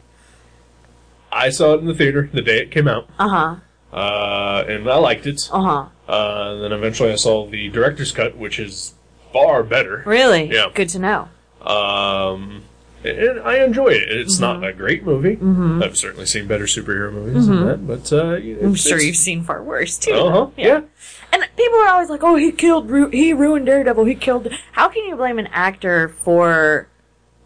[1.32, 3.96] I saw it in the theater the day it came out, Uh huh.
[3.98, 5.50] uh, and I liked it.
[5.52, 5.86] Uh huh.
[6.12, 8.94] Uh, then eventually I saw the director's cut, which is
[9.32, 10.04] far better.
[10.06, 10.52] Really?
[10.52, 10.68] Yeah.
[10.74, 11.30] Good to know.
[11.66, 12.64] Um,
[13.06, 14.12] and I enjoy it.
[14.12, 14.62] It's Mm-hmm.
[14.62, 15.38] not a great movie.
[15.86, 18.66] I've certainly seen better superhero movies than that, but uh, Mm-hmm.
[18.66, 20.14] I'm sure you've seen far worse too.
[20.14, 20.82] Uh-huh, yeah.
[21.32, 24.06] And people are always like, "Oh, he killed, Ru- he ruined Daredevil.
[24.06, 26.88] He killed." How can you blame an actor for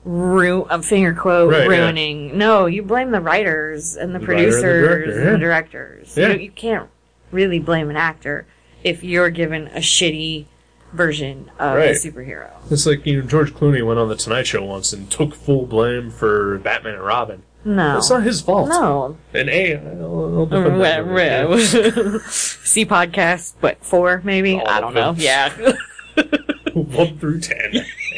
[0.04, 1.78] ru- a finger quote Right, yeah.
[1.84, 2.38] ruining?
[2.38, 5.40] No, you blame the writers and the, The writer and the producers director, and the
[5.40, 6.18] directors.
[6.18, 6.34] Yeah.
[6.34, 6.90] You, you can't
[7.32, 8.46] really blame an actor
[8.84, 10.46] if you're given a shitty
[10.94, 11.92] version of a Right.
[11.96, 12.50] superhero.
[12.72, 15.66] It's like you know George Clooney went on the Tonight Show once and took full
[15.66, 17.44] blame for Batman and Robin.
[17.66, 18.70] No, It's not his fault.
[18.70, 19.18] no.
[19.34, 22.20] And A, I'll, I'll defend that movie, yeah.
[22.30, 24.56] C podcast, what four maybe?
[24.56, 25.12] All I don't know.
[25.14, 25.22] them.
[25.22, 25.74] Yeah,
[26.74, 27.74] one through ten,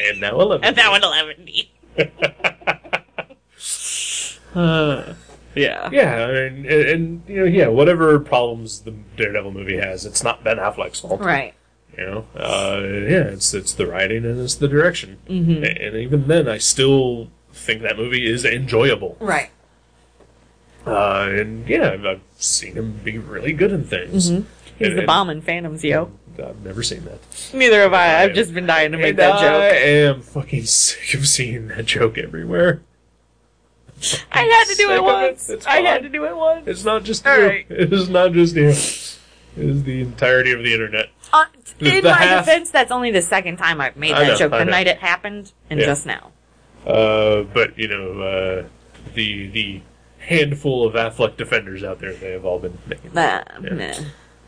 [0.08, 0.64] and now eleven.
[0.64, 1.48] and that one eleven.
[4.54, 5.14] uh,
[5.54, 5.88] yeah.
[5.90, 10.22] Yeah, I mean, and, and you know, yeah, whatever problems the Daredevil movie has, it's
[10.22, 11.20] not Ben Affleck's fault.
[11.20, 11.54] Right.
[12.00, 15.62] You know, uh, yeah, it's it's the writing and it's the direction, mm-hmm.
[15.62, 19.18] and even then, I still think that movie is enjoyable.
[19.20, 19.50] Right.
[20.86, 24.28] Uh, and yeah, I've, I've seen him be really good in things.
[24.28, 24.46] He's And-
[24.98, 26.10] the bomb in Phantoms, yo.
[26.38, 27.18] I've never seen that.
[27.52, 28.22] Neither have I.
[28.22, 29.62] I've just been dying to make that I joke.
[29.62, 32.80] I am fucking sick of seeing that joke everywhere.
[34.32, 35.50] I had to do it once.
[35.50, 36.66] It's I had to do it once.
[36.66, 37.46] It's not just All you.
[37.46, 37.66] right.
[37.70, 38.68] It is not just you.
[38.68, 41.10] It is the entirety of the internet.
[41.32, 41.44] Uh,
[41.80, 44.52] in my half- defense, that's only the second time I've made I that know, joke.
[44.52, 44.70] I The know.
[44.72, 45.86] night it happened, and Yeah.
[45.86, 46.30] just now.
[46.86, 48.64] Uh, but you know, uh,
[49.14, 49.80] the the
[50.18, 54.00] handful of Affleck defenders out there, they have all been making Nah, Yeah.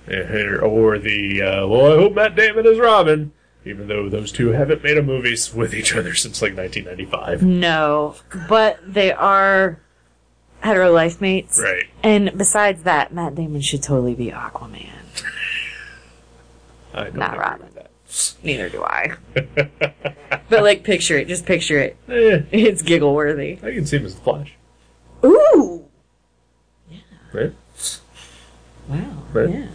[0.08, 3.32] Yeah, or the uh, well, I hope Matt Damon is Robin,
[3.64, 7.42] even though those two haven't made a movie with each other since like 1995.
[7.42, 8.16] No,
[8.48, 9.78] but they are
[10.60, 11.60] hetero life mates.
[11.62, 11.84] Right.
[12.02, 14.88] And besides that, Matt Damon should totally be Aquaman.
[16.94, 17.68] I don't Not Robin.
[17.74, 17.90] that.
[18.42, 19.12] Neither do I.
[20.48, 21.28] but like, picture it.
[21.28, 21.96] Just picture it.
[22.08, 23.58] Eh, It's giggle worthy.
[23.62, 24.52] I can see him as the Flash.
[25.24, 25.84] Ooh.
[26.90, 26.98] Yeah.
[27.32, 27.52] Right.
[28.88, 29.22] Wow.
[29.32, 29.48] Right.
[29.50, 29.66] Yeah.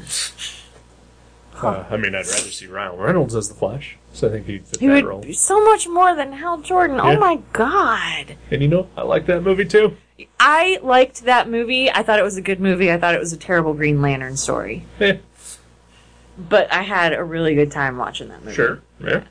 [1.61, 4.67] Uh, I mean, I'd rather see Ryan Reynolds as the Flash, so I think he'd
[4.67, 5.21] fit He that would role.
[5.21, 6.97] be so much more than Hal Jordan.
[6.97, 7.03] Yeah.
[7.15, 8.35] Oh my god.
[8.51, 9.97] And you know, I like that movie too.
[10.39, 11.89] I liked that movie.
[11.89, 12.91] I thought it was a good movie.
[12.91, 14.85] I thought it was a terrible Green Lantern story.
[14.99, 15.17] Eh,
[16.37, 18.55] But I had a really good time watching that movie.
[18.55, 18.81] sure.
[18.99, 19.23] Yeah.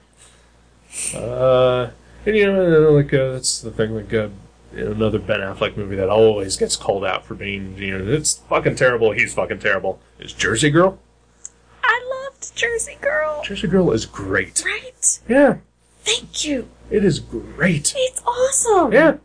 [1.14, 1.90] Uh,
[2.24, 3.94] and you know, like uh, that's the thing.
[3.94, 4.28] Like uh,
[4.72, 8.76] another Ben Affleck movie that always gets called out for being, you know, it's fucking
[8.76, 9.12] terrible.
[9.12, 10.00] He's fucking terrible.
[10.18, 10.98] Is Jersey Girl?
[11.84, 13.42] I loved Jersey Girl.
[13.44, 14.62] Jersey Girl is great.
[14.64, 15.20] Right?
[15.28, 15.58] Yeah,
[16.02, 16.68] Thank you.
[16.90, 17.92] it is great.
[17.96, 18.92] It's awesome.
[18.92, 19.16] Yeah.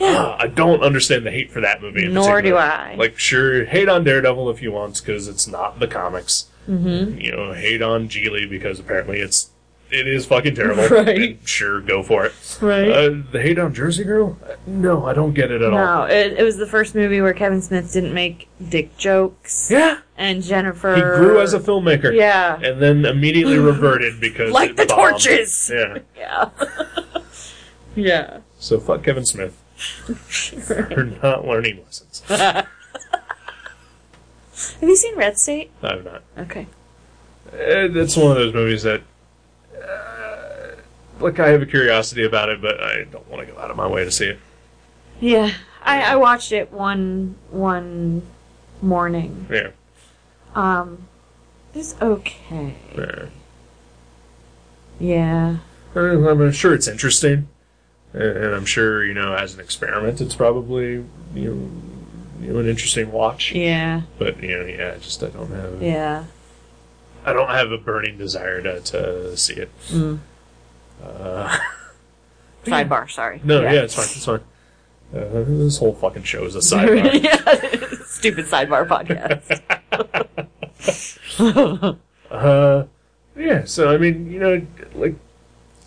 [0.00, 0.08] Yeah.
[0.22, 2.06] Uh, I don't understand the hate for that movie.
[2.06, 2.56] in Nor do.
[2.56, 2.94] I.
[2.96, 6.46] Like, sure, hate on Daredevil if you want, because it's not the comics.
[6.68, 7.18] Mm-hmm.
[7.20, 9.50] You know, hate on Gigli because apparently it's
[9.90, 10.86] it is fucking terrible.
[10.96, 11.18] Right.
[11.32, 12.32] And sure, go for it.
[12.62, 12.88] Right.
[12.88, 14.38] Uh, the hate on Jersey Girl?
[14.66, 15.78] No, I don't get it at all.
[15.78, 19.68] no, it, it was the first movie where Kevin Smith didn't make dick jokes.
[19.70, 20.94] Yeah, And Jennifer.
[20.94, 22.14] he grew as a filmmaker.
[22.14, 22.54] Yeah.
[22.62, 25.12] and then immediately reverted because Like the bombed.
[25.14, 25.70] torches!
[25.74, 25.98] Yeah.
[26.16, 26.50] Yeah.
[27.96, 28.38] yeah.
[28.58, 32.22] So fuck Kevin Smith for not learning lessons.
[32.28, 32.66] Have
[34.82, 35.70] you seen Red State?
[35.82, 36.22] I'm not.
[36.38, 36.66] Okay.
[37.52, 37.56] Uh,
[37.98, 39.02] It's one of those movies that,
[39.76, 40.72] uh,
[41.18, 43.76] like, I have a curiosity about it, but I don't want to go out of
[43.76, 44.38] my way to see it.
[45.20, 45.52] Yeah.
[45.82, 48.22] I, I watched it one one
[48.82, 49.46] morning.
[49.50, 49.70] Yeah.
[50.54, 51.08] Um,
[51.74, 52.74] it's okay.
[52.96, 53.26] yeah.
[54.98, 55.56] Yeah.
[55.94, 57.48] I mean, I'm sure it's interesting,
[58.12, 61.70] and I'm sure you know, as an experiment, it's probably you know,
[62.46, 63.52] you know an interesting watch.
[63.52, 64.02] Yeah.
[64.18, 66.24] But you know, yeah, just I don't have Yeah.
[67.24, 69.70] I don't have a burning desire to to see it.
[69.88, 70.18] Mm.
[71.02, 71.58] Uh,
[72.64, 73.40] Sidebar, sorry.
[73.44, 73.72] no, yeah.
[73.82, 74.04] it's fine.
[74.04, 74.40] It's fine.
[75.14, 77.22] Uh, this whole fucking show is a sidebar.
[77.22, 77.98] yeah.
[78.06, 79.60] Stupid sidebar podcast.
[82.30, 82.84] Uh,
[83.36, 83.64] yeah.
[83.64, 85.16] So I mean, you know, like,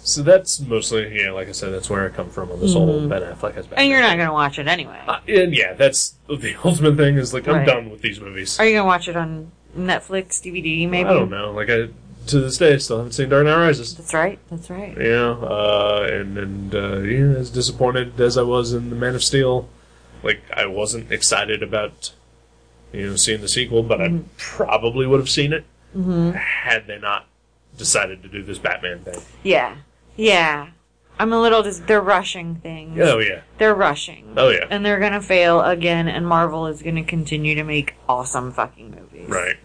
[0.04, 3.08] so that's mostly, yeah, like I said, that's where I come from on this whole
[3.08, 3.66] Ben Affleck has.
[3.66, 3.74] Mm-hmm.
[3.78, 5.00] and you're not gonna watch it anyway.
[5.08, 7.18] Uh, and yeah, that's the ultimate thing.
[7.18, 7.68] Is like I'm Right.
[7.68, 8.60] done with these movies.
[8.60, 11.10] Are you gonna watch it on Netflix, DVD, maybe?
[11.10, 11.52] I don't know.
[11.52, 11.88] Like I
[12.28, 13.96] to this day still haven't seen Dark Knight Rises.
[13.98, 14.40] That's right.
[14.50, 14.96] That's right.
[14.98, 19.24] Yeah, uh, and and uh, yeah, as disappointed as I was in the Man of
[19.24, 19.68] Steel,
[20.24, 22.14] like I wasn't excited about
[22.94, 24.18] you know seeing the sequel, but Mm-hmm.
[24.20, 25.66] I probably would have seen it
[26.36, 27.26] had they not
[27.78, 29.20] decided to do this Batman thing.
[29.44, 29.76] Yeah.
[30.16, 30.70] Yeah.
[31.20, 33.00] I'm a little just they're rushing things.
[33.00, 34.34] Oh yeah, They're rushing.
[34.36, 38.52] oh yeah, And they're gonna fail again, and Marvel is gonna continue to make awesome
[38.52, 39.30] fucking movies.
[39.30, 39.58] right.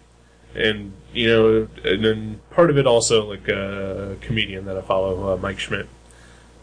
[0.54, 5.32] And you know, and then part of it also like a comedian that I follow,
[5.32, 5.88] uh, Mike Schmidt,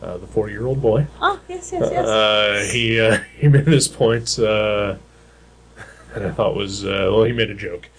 [0.03, 1.07] uh, the forty-year-old boy.
[1.21, 2.05] Oh, yes, yes, yes.
[2.07, 4.95] Uh, he uh, he made this point uh,
[6.13, 7.23] that I thought was uh, well.
[7.23, 7.89] He made a joke.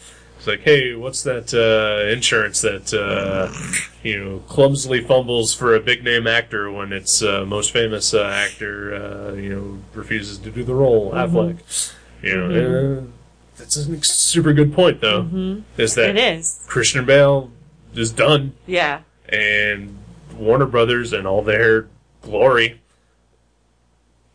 [0.46, 3.52] It's like, hey, what's that uh, insurance that uh,
[4.04, 8.22] you know clumsily fumbles for a big name actor when its uh, most famous uh,
[8.22, 11.92] actor uh, you know refuses to do the role, Affleck.
[12.22, 13.02] You know, uh,
[13.56, 15.62] that's a super good point though.
[15.76, 16.64] Is that it is.
[16.68, 17.50] Christian Bale
[17.96, 19.00] is done Yeah.
[19.28, 19.98] and
[20.36, 21.88] Warner Brothers and all their
[22.22, 22.80] glory,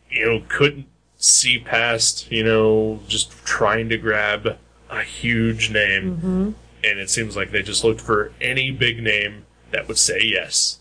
[0.10, 4.58] you know, couldn't see past, you know, just trying to grab
[4.92, 6.56] a huge name.
[6.84, 10.80] And it seems like they just looked for any big name that would say yes.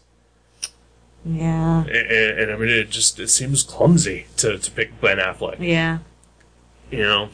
[1.25, 1.81] Yeah.
[1.83, 5.57] And, and, and I mean, it just, it seems clumsy to, to pick Ben Affleck,
[5.61, 5.99] Yeah.
[6.90, 7.29] you know?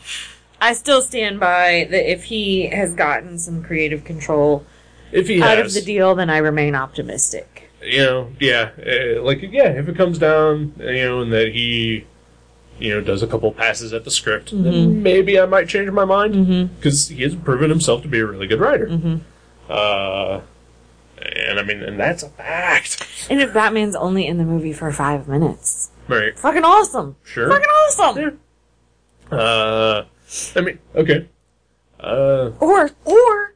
[0.60, 4.64] I still stand by that if he has gotten some creative control
[5.12, 7.70] If he out has, of the deal, then I remain optimistic.
[7.82, 12.06] you know, yeah, uh, like yeah, if it comes down, you know, and that he,
[12.78, 16.04] you know, does a couple passes at the script, then maybe I might change my
[16.04, 19.20] mind because he has proven himself to be a really good writer.
[19.68, 20.40] Uh,
[21.20, 24.92] and I mean, and that's a fact, And if Batman's only in the movie for
[24.92, 26.38] five minutes, right?
[26.38, 27.16] fucking awesome.
[27.24, 27.48] Sure.
[27.48, 28.38] Fucking awesome.
[29.32, 29.36] Yeah.
[29.36, 30.04] Uh,
[30.54, 31.28] I mean, okay.
[31.98, 33.54] Uh, Or, or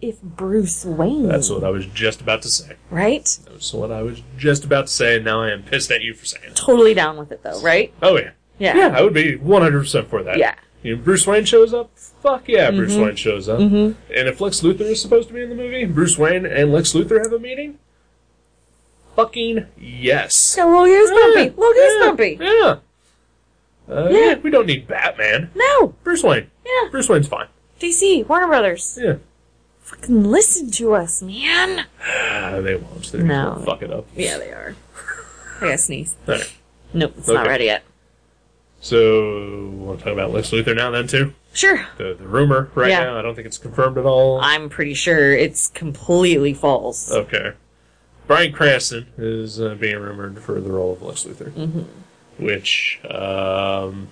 [0.00, 2.76] if Bruce Wayne, that's what I was just about to say.
[2.90, 3.24] right?
[3.46, 6.14] That's what I was just about to say, and now I am pissed at you
[6.14, 6.56] for saying it.
[6.56, 7.92] Totally down with it though, right?
[8.02, 8.30] Oh yeah.
[8.58, 8.76] Yeah.
[8.76, 10.36] Yeah, I would be 100% for that.
[10.38, 10.54] Yeah.
[10.82, 11.90] You know, Bruce Wayne shows up?
[11.96, 13.58] Fuck yeah, Bruce Wayne shows up.
[13.58, 16.92] And if Lex Luthor is supposed to be in the movie, Bruce Wayne and Lex
[16.92, 17.78] Luthor have a meeting?
[19.16, 20.54] Fucking yes.
[20.58, 21.56] Yeah, little goosebumpy.
[21.56, 22.38] Little goosebumpy.
[22.40, 22.76] Yeah.
[23.88, 24.18] Uh, Yeah.
[24.18, 24.34] yeah.
[24.38, 25.50] we don't need Batman.
[25.54, 25.94] No.
[26.02, 26.50] Bruce Wayne.
[26.66, 26.88] Yeah.
[26.90, 27.46] Bruce Wayne's fine.
[27.80, 28.98] DC, Warner Brothers.
[29.00, 29.16] Yeah.
[29.80, 31.86] Fucking listen to us, man.
[32.02, 33.10] Ah, they won't.
[33.12, 33.52] They're No.
[33.54, 34.06] gonna fuck it up.
[34.16, 34.74] Yeah, they are.
[35.58, 36.16] I gotta sneeze.
[36.28, 36.52] Alright.
[36.92, 37.84] Nope, it's not ready yet.
[38.84, 41.32] So, want to talk about Lex Luthor now then, too?
[41.54, 41.86] Sure.
[41.96, 43.04] The, the rumor right Yeah.
[43.04, 44.38] now, I don't think it's confirmed at all.
[44.42, 47.10] I'm pretty sure it's completely false.
[47.10, 47.52] Okay.
[48.26, 52.44] Bryan Cranston is uh, being rumored for the role of Lex Luthor, Mm-hmm.
[52.44, 54.08] which um,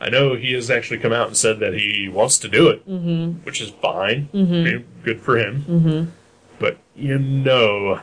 [0.00, 2.88] I know he has actually come out and said that he wants to do it,
[2.88, 3.44] Mm-hmm.
[3.44, 4.30] which is fine.
[4.32, 5.64] I mean, good for him.
[5.68, 6.10] Mm-hmm.
[6.58, 8.00] But you know,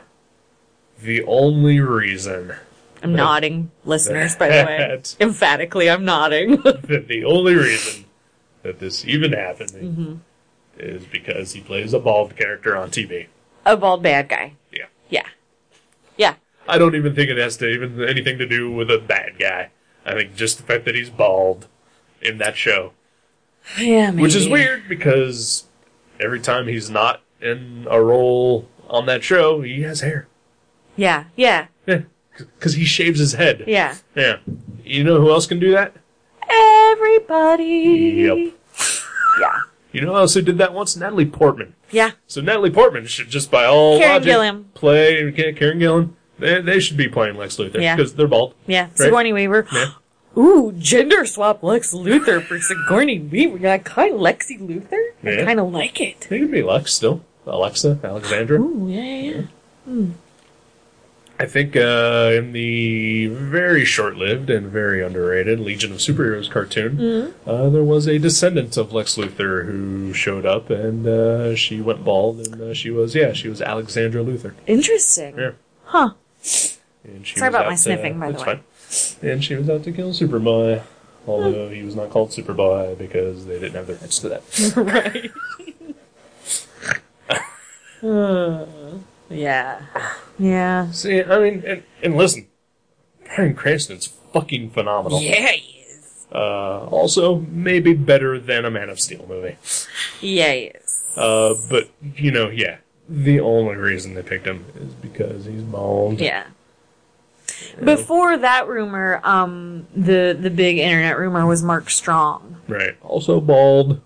[1.02, 2.54] the only reason
[3.02, 5.02] I'm nodding, listeners, by the way.
[5.20, 6.56] Emphatically, I'm nodding.
[6.62, 8.04] that the only reason
[8.62, 10.14] that this even happened Mm-hmm.
[10.78, 13.26] is because he plays a bald character on TV.
[13.64, 14.54] A bald bad guy.
[14.72, 14.86] Yeah.
[15.08, 15.26] Yeah.
[16.16, 16.34] Yeah.
[16.68, 19.70] I don't even think it has to even anything to do with a bad guy.
[20.04, 21.66] I think just the fact that he's bald
[22.22, 22.92] in that show,
[23.78, 24.22] Yeah, maybe.
[24.22, 25.64] which is weird because
[26.18, 30.26] every time he's not in a role on that show, he has hair.
[30.96, 31.24] Yeah.
[31.36, 31.68] Yeah.
[31.86, 32.02] Yeah,
[32.40, 33.64] because he shaves his head.
[33.66, 33.96] Yeah.
[34.14, 34.38] Yeah.
[34.84, 35.94] You know who else can do that?
[36.48, 37.64] Everybody.
[37.64, 38.54] Yep.
[39.40, 39.60] Yeah.
[39.92, 40.96] You know who else who did that once?
[40.96, 41.74] Natalie Portman.
[41.90, 42.12] Yeah.
[42.26, 44.74] So Natalie Portman should just by all Karen logic Gillan.
[44.74, 46.10] play Karen Gillan.
[46.38, 47.96] They, they should be playing Lex Luthor Yeah.
[47.96, 48.54] because they're bald.
[48.66, 48.88] Yeah.
[48.94, 49.66] Sigourney Weaver.
[49.72, 49.90] Yeah.
[50.38, 53.66] Ooh, gender swap Lex Luthor for Sigourney Weaver.
[53.68, 54.92] I kind of Lexi Luthor.
[55.24, 55.44] I Yeah.
[55.44, 56.26] kind of like it.
[56.30, 57.22] They could be Lex still.
[57.46, 58.60] Alexa, Alexandra.
[58.60, 59.42] Ooh, yeah, yeah, yeah.
[59.86, 60.10] Hmm.
[61.40, 67.48] I think uh, in the very short-lived and very underrated Legion of Superheroes cartoon, Mm-hmm.
[67.48, 72.04] uh, there was a descendant of Lex Luthor who showed up, and uh, she went
[72.04, 74.52] bald, and uh, she was yeah, she was Alexandra Luthor.
[74.66, 75.38] Interesting.
[75.38, 75.52] Yeah.
[75.84, 76.10] Huh.
[77.04, 78.60] And she Sorry about out my to- sniffing, by the way.
[78.90, 79.30] Fine.
[79.30, 80.82] And she was out to kill Superboy,
[81.26, 84.42] although he was not called Superboy because they didn't have the rights to that.
[88.02, 88.96] right.
[89.30, 89.80] Yeah.
[90.38, 90.90] Yeah.
[90.90, 92.48] See, I mean, and, and listen,
[93.24, 95.20] Bryan Cranston's fucking phenomenal.
[95.20, 96.26] Yeah, he is.
[96.32, 99.56] Uh, also, maybe better than a Man of Steel movie.
[100.20, 101.04] Yeah, he is.
[101.16, 106.20] Uh, but you know, yeah, the only reason they picked him is because he's bald.
[106.20, 106.46] Yeah.
[107.82, 112.56] Before that rumor, um, the the big internet rumor was Mark Strong.
[112.68, 112.96] Right.
[113.02, 114.00] Also bald.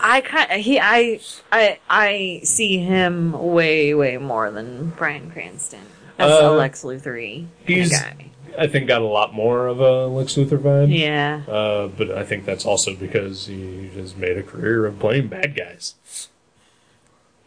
[0.00, 1.20] I kind he I
[1.52, 5.80] I I see him way way more than Bryan Cranston
[6.18, 8.30] as a Uh, Lex Luthor He's guy.
[8.58, 10.96] I think got a lot more of a Lex Luthor vibe.
[10.96, 11.42] Yeah.
[11.46, 15.54] Uh, but I think that's also because he has made a career of playing bad
[15.56, 15.94] guys.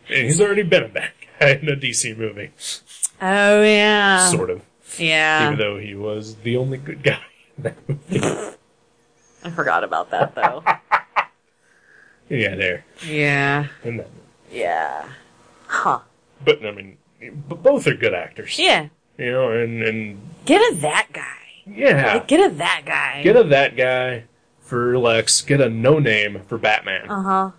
[0.07, 2.51] And he's already been a bad guy in a DC movie,
[3.21, 4.29] Oh yeah.
[4.29, 4.61] sort of.
[4.97, 5.47] Yeah.
[5.47, 7.19] Even though he was the only good guy
[7.57, 8.19] in that movie.
[9.43, 10.63] I forgot about that though.
[12.31, 12.85] yeah, there.
[13.05, 13.67] yeah.
[13.83, 14.07] In that
[14.51, 15.07] Yeah.
[15.67, 15.99] Huh.
[16.43, 16.97] But I mean,
[17.47, 18.57] but both are good actors.
[18.57, 18.87] Yeah.
[19.17, 21.63] You know, and and Get a that guy.
[21.67, 23.21] yeah, Like, get a that guy.
[23.23, 24.23] get a that guy
[24.61, 25.41] for Lex.
[25.41, 27.51] Get a no name for Batman Uh huh.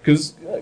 [0.00, 0.60] because uh,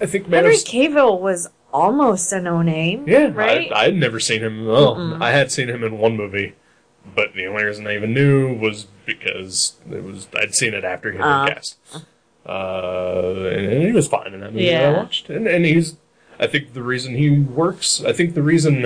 [0.00, 3.04] I think Man Henry of Cavill was almost a no name.
[3.08, 3.72] yeah, Right.
[3.72, 4.66] I, I had never seen him.
[4.66, 6.54] Well, I had seen him in one movie,
[7.14, 11.10] but the only reason I even knew was because it was I'd seen it after
[11.12, 11.44] he had Uh.
[11.46, 11.76] been cast.
[12.46, 15.96] Uh, and, and he was fine in that movie that I watched, and and he's.
[16.38, 18.02] I think the reason he works.
[18.04, 18.84] I think the reason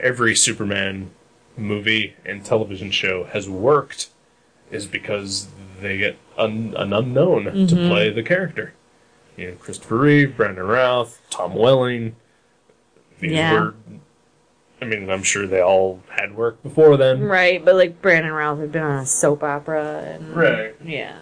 [0.00, 1.10] every Superman
[1.56, 4.08] movie and television show has worked
[4.70, 5.48] is because
[5.80, 7.88] they get un, an unknown to Mm-hmm.
[7.88, 8.72] play the character.
[9.36, 12.16] You know, Christopher Reeve, Brandon Routh, Tom Welling.
[13.20, 13.52] These Yeah.
[13.52, 13.74] were.
[14.80, 17.22] I mean, I'm sure they all had work before then.
[17.22, 20.74] Right, but like Brandon Routh had been on a soap opera and Right.
[20.84, 21.16] Yeah.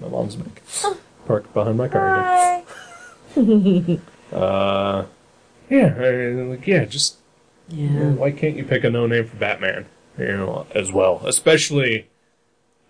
[0.00, 0.62] My mom's back.
[1.26, 2.62] Parked behind my car
[3.36, 4.00] again.
[4.32, 5.04] Uh,
[5.68, 7.16] yeah, I mean, like yeah, just
[7.68, 8.10] Yeah.
[8.12, 9.86] why can't you pick a no name for Batman?
[10.18, 12.08] You know, as well, especially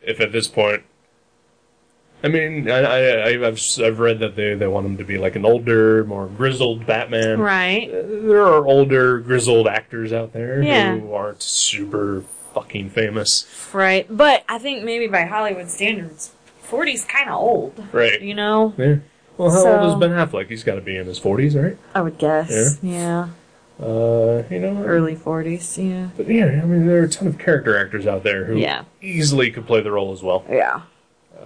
[0.02, 0.82] if at this point.
[2.22, 5.36] I mean, I, I, I've I've read that they, they want him to be like
[5.36, 7.40] an older, more grizzled Batman.
[7.40, 7.88] Right.
[7.88, 10.98] Uh, There are older, grizzled actors out there Yeah.
[10.98, 13.46] who aren't super fucking famous.
[13.72, 14.06] Right.
[14.14, 16.32] But I think maybe by Hollywood standards,
[16.70, 17.83] 40's kind of old.
[17.92, 18.20] Right.
[18.20, 18.74] You know?
[18.78, 18.96] Yeah.
[19.37, 20.48] Well, how So- old is Ben Affleck?
[20.48, 21.76] He's got to be in his 40s, right?
[21.94, 22.78] I would guess.
[22.83, 23.28] Yeah.
[23.83, 25.78] Uh, you know, Early 40s.
[25.83, 26.09] Yeah.
[26.16, 28.85] But yeah, I mean, there are a ton of character actors out there who Yeah.
[29.00, 30.83] easily could play the role as well, Yeah.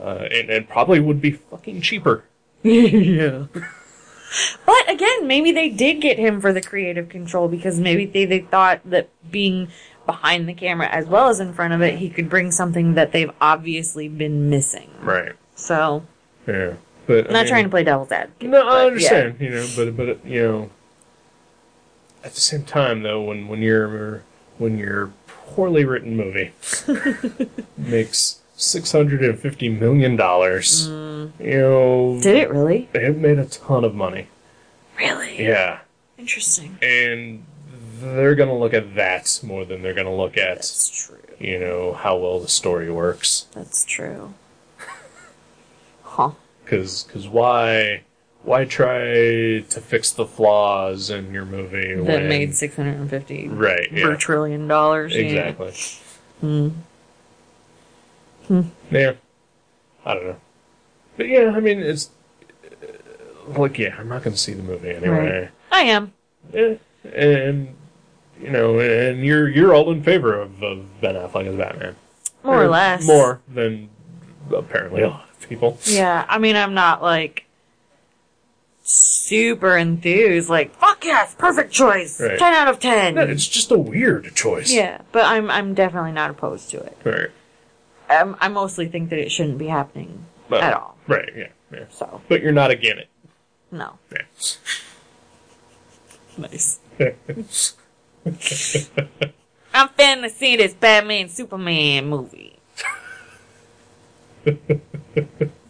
[0.02, 2.24] uh, and, and probably would be fucking cheaper.
[2.64, 3.44] yeah.
[4.66, 8.40] But again, maybe they did get him for the creative control because maybe they, they
[8.40, 9.68] thought that being
[10.06, 13.12] behind the camera as well as in front of it, he could bring something that
[13.12, 14.90] they've obviously been missing.
[15.00, 15.32] Right.
[15.54, 16.04] So,
[16.46, 16.74] Yeah.
[17.06, 18.48] But I'm not trying to play devil's advocate.
[18.48, 18.86] No, I but, yeah.
[18.86, 19.36] understand.
[19.40, 20.70] You know, but but you know,
[22.22, 24.22] at the same time though, when when you're
[24.58, 26.52] when your poorly written movie
[27.76, 31.30] makes six hundred and fifty million dollars, you know,
[32.18, 32.22] Mm.
[32.22, 32.88] Did it really?
[32.92, 34.28] they have made a ton of money.
[34.98, 35.42] Really?
[35.44, 35.80] Yeah.
[36.16, 36.78] Interesting.
[36.80, 37.44] and
[38.14, 41.18] they're going to look at that more than they're going to look at That's true.
[41.38, 44.34] you know how well the story works That's true.
[46.02, 46.30] Huh.
[46.64, 48.02] because cause why
[48.44, 54.04] why try to fix the flaws in your movie That when, made 650 right yeah,
[54.04, 55.12] per trillion dollars.
[55.14, 55.20] yeah.
[55.20, 55.72] exactly
[56.40, 56.68] Hmm.
[58.90, 59.12] yeah
[60.04, 60.36] i don't know
[61.16, 62.10] but yeah i mean it's
[62.82, 66.12] uh, like yeah i'm not going to see the movie anyway I am.
[66.52, 66.74] Yeah,
[67.12, 67.74] and
[68.40, 71.96] you know and you're you're all in favor of, of ben affleck as batman
[72.42, 73.06] More or less.
[73.06, 73.88] more than
[74.54, 77.46] apparently a lot of people Yeah, I mean, I'm not like
[78.82, 80.50] super enthused.
[80.50, 82.38] Like, fuck yes, perfect choice, Right.
[82.38, 83.14] ten out of ten.
[83.14, 84.70] No, it's just a weird choice.
[84.72, 86.96] yeah, but I'm I'm definitely not opposed to it.
[87.04, 87.30] Right.
[88.20, 90.98] Um, I mostly think that it shouldn't be happening But- at all.
[91.06, 91.84] Right, yeah, yeah.
[91.90, 93.08] So But you're not again it.
[93.70, 94.22] no, Yeah.
[96.38, 96.78] nice.
[99.74, 102.58] I'm finna see this Batman Superman movie.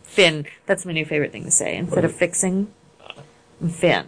[0.04, 0.46] Fin.
[0.66, 1.76] That's my new favorite thing to say.
[1.76, 2.72] Instead of fixing,
[3.60, 3.70] Fin.
[3.70, 4.06] Fan.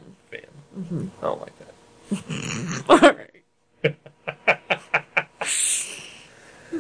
[0.78, 1.06] Mm-hmm.
[1.18, 1.72] I don't like that.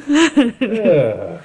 [0.08, 1.40] Uh,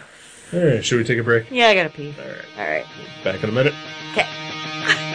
[0.54, 1.50] all right, should we take a break?
[1.50, 2.14] yeah, I gotta pee.
[2.20, 2.45] All right.
[2.58, 2.86] All right.
[3.24, 3.74] Back in a minute.
[4.12, 5.08] Okay.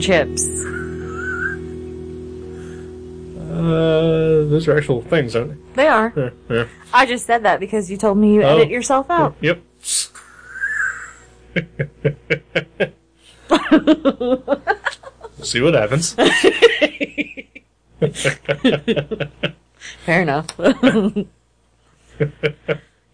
[0.00, 0.46] Chips.
[3.50, 6.12] Uh, those are actual things, aren't They are.
[6.14, 6.22] they?
[6.22, 6.30] Yeah.
[6.50, 6.66] yeah.
[6.94, 8.56] I just said that because you told me you Oh.
[8.56, 9.34] edit yourself out.
[9.40, 9.60] Yep.
[15.42, 16.12] See what happens.
[20.04, 20.46] Fair enough.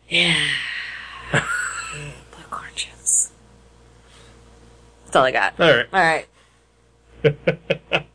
[0.08, 0.34] yeah.
[1.32, 3.30] Blue corn chips.
[5.04, 5.54] That's all I got.
[5.60, 5.86] All right.
[5.92, 6.26] All right.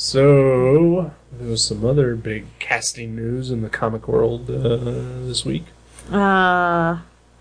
[0.00, 4.76] So there was some other big casting news in the comic world uh,
[5.26, 5.64] this week.
[6.08, 7.00] Uh,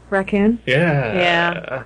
[0.10, 0.58] raccoon.
[0.66, 1.14] Yeah.
[1.14, 1.84] Yeah.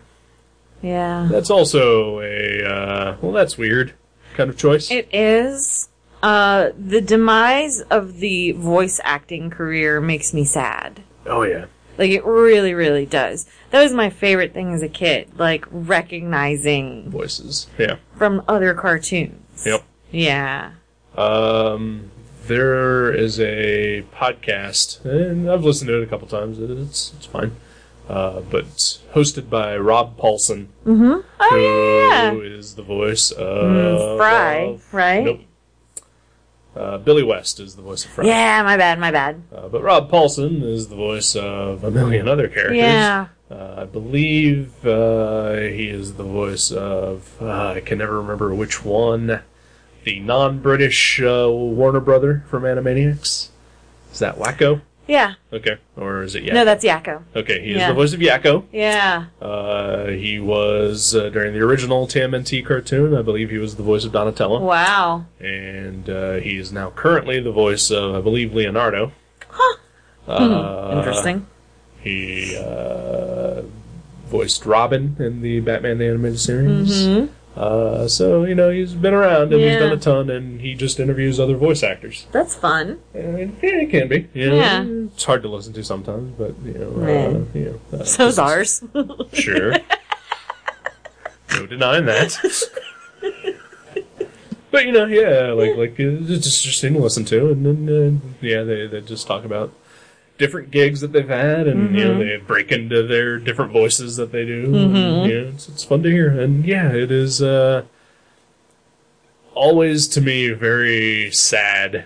[0.81, 1.27] Yeah.
[1.29, 3.95] That's also a uh, well, that's weird
[4.33, 4.89] kind of choice.
[4.89, 5.89] It is.
[6.23, 11.03] Uh, the demise of the voice acting career makes me sad.
[11.25, 11.65] oh yeah.
[11.97, 13.45] Like it really, really does.
[13.71, 17.67] That was my favorite thing as a kid, like recognizing Voices.
[17.77, 17.95] Yeah.
[18.15, 19.65] from other cartoons.
[19.65, 19.83] Yep.
[20.11, 20.71] Yeah.
[21.17, 22.11] Um,
[22.47, 26.59] there is a podcast, and I've listened to it a couple times.
[26.59, 27.55] It's it's fine,
[28.09, 33.63] uh, but it's hosted by Rob Paulsen, Oh yeah, who yeah, is the voice of
[33.63, 35.23] Mm, Fry, right?
[35.23, 35.39] Nope.
[36.75, 38.25] Uh, Billy West is the voice of Fry.
[38.25, 39.43] Yeah, my bad, my bad.
[39.53, 42.77] Uh, but Rob Paulsen is the voice of a million other characters.
[42.77, 43.27] Yeah.
[43.51, 48.85] Uh, I believe uh, he is the voice of, uh, I can never remember which
[48.85, 49.41] one,
[50.05, 53.49] the non British uh, Warner brother from Animaniacs.
[54.13, 54.81] Is that Wakko?
[55.07, 55.33] Yeah.
[55.51, 55.77] Okay.
[55.97, 56.53] Or is it Yakko?
[56.53, 57.23] No, that's Yakko.
[57.35, 57.89] Okay, he is Yeah.
[57.89, 58.63] the voice of Yakko.
[58.71, 59.25] Yeah.
[59.41, 64.05] Uh, he was, uh, during the original TMNT cartoon, I believe he was the voice
[64.05, 64.61] of Donatello.
[64.61, 65.25] Wow.
[65.41, 69.11] And uh, he is now currently the voice of, I believe, Leonardo.
[69.49, 69.77] Huh.
[70.27, 71.47] Uh, Interesting.
[72.03, 73.61] He uh,
[74.27, 77.05] voiced Robin in the Batman the Animated Series.
[77.05, 77.25] hmm
[77.55, 81.01] Uh, so, you know, he's been around and he's done a ton and he just
[81.01, 82.25] interviews other voice actors.
[82.31, 82.99] That's fun.
[83.13, 83.21] Yeah,
[83.61, 84.29] it can be.
[84.33, 84.83] You know, Yeah.
[85.13, 86.91] It's hard to listen to sometimes, but, you know.
[86.91, 87.35] Man.
[87.35, 88.81] Uh, you know uh, So's ours.
[89.33, 89.73] Sure.
[91.51, 92.39] no denying that.
[94.71, 97.49] but, you know, yeah, like, like it's just interesting to listen to.
[97.51, 99.73] And then, uh, yeah, they, they just talk about
[100.41, 102.19] different gigs that they've had and, you know, mm-hmm.
[102.19, 104.65] they break into their different voices that they do.
[104.65, 105.29] And, mm-hmm.
[105.29, 106.41] you know, it's, it's fun to hear.
[106.41, 107.83] And, yeah, it is, uh,
[109.53, 112.05] always to me very sad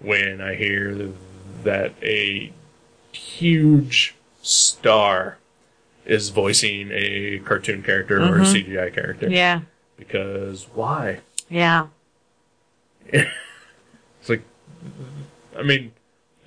[0.00, 1.12] when I hear
[1.62, 2.52] that a
[3.12, 5.38] huge star
[6.04, 8.72] is voicing a cartoon character or a mm-hmm.
[8.72, 9.28] CGI character.
[9.30, 9.60] yeah.
[9.96, 11.20] Because why?
[11.48, 11.86] Yeah.
[14.20, 14.42] It's like,
[15.56, 15.92] I mean,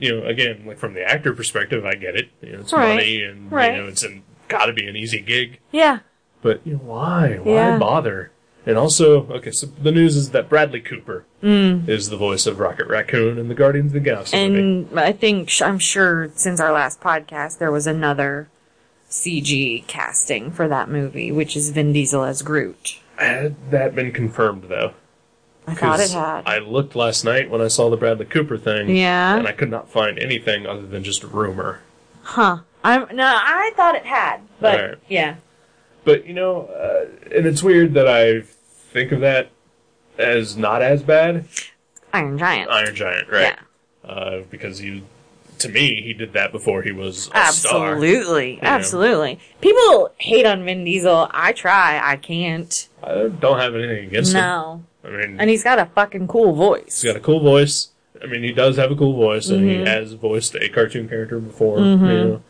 [0.02, 2.28] you know, again, like from the actor perspective, I get it.
[2.42, 2.96] You know, it's Right.
[2.96, 3.74] money and, Right.
[3.76, 4.04] you know, it's
[4.50, 5.60] got to be an easy gig.
[5.72, 6.00] Yeah.
[6.42, 7.40] But, you know, why?
[7.44, 7.78] Why Yeah.
[7.78, 8.32] bother?
[8.66, 11.88] And also, okay, so the news is that Bradley Cooper Mm.
[11.88, 14.60] is the voice of Rocket Raccoon in the Guardians of the Galaxy movie.
[14.60, 18.50] And I think I'm sure since our last podcast there was another
[19.10, 23.00] CG casting for that movie, which is Vin Diesel as Groot.
[23.18, 24.94] Had that been confirmed, though?
[25.68, 26.44] I thought it had.
[26.46, 28.96] I looked last night when I saw the Bradley Cooper thing.
[28.96, 29.38] Yeah?
[29.38, 31.82] And I could not find anything other than just a rumor.
[32.24, 32.60] huh.
[32.84, 35.36] I'm no, I thought it had, but yeah.
[36.04, 37.06] But, you know, uh,
[37.36, 39.50] and it's weird that I think of that
[40.18, 41.46] as not as bad.
[42.12, 42.72] Iron Giant.
[42.72, 43.56] Iron Giant, right?
[44.04, 44.10] Yeah.
[44.10, 45.04] Uh, because he,
[45.60, 47.92] to me, he did that before he was a star.
[47.94, 48.60] Absolutely.
[48.64, 49.38] Absolutely.
[49.62, 51.28] People hate on Vin Diesel.
[51.30, 52.00] I try.
[52.04, 52.90] I can't.
[53.04, 54.42] I don't have anything against him.
[54.42, 54.84] No.
[55.04, 57.02] I mean, And he's got a fucking cool voice.
[57.02, 57.90] he's got a cool voice.
[58.24, 59.80] I mean, he does have a cool voice, and Mm-hmm.
[59.84, 61.80] he has voiced a cartoon character before.
[61.80, 62.42] You know?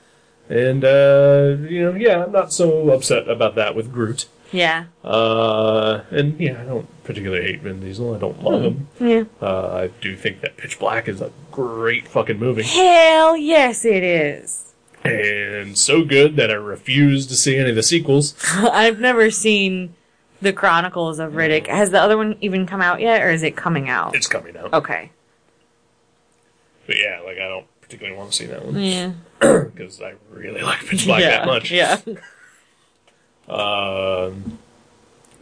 [0.49, 4.25] And, uh, you know, yeah, I'm not so upset about that with Groot.
[4.51, 4.87] Yeah.
[5.01, 8.13] Uh, and yeah, I don't particularly hate Vin Diesel.
[8.15, 8.87] I don't love him.
[8.99, 9.23] Yeah.
[9.41, 12.63] Uh, I do think that Pitch Black is a great fucking movie.
[12.63, 14.73] Hell yes, it is.
[15.05, 18.35] And so good that I refuse to see any of the sequels.
[18.53, 19.95] I've never seen
[20.41, 21.67] the Chronicles of Riddick.
[21.67, 24.15] Has the other one even come out yet, or is it coming out?
[24.15, 24.73] It's coming out.
[24.73, 25.11] Okay.
[26.87, 28.79] But yeah, like, I don't particularly want to see that one.
[28.79, 29.13] Yeah.
[29.71, 31.29] Because I really like Pitch Black yeah.
[31.29, 31.71] that much.
[31.71, 31.99] Yeah.
[33.49, 34.59] Um,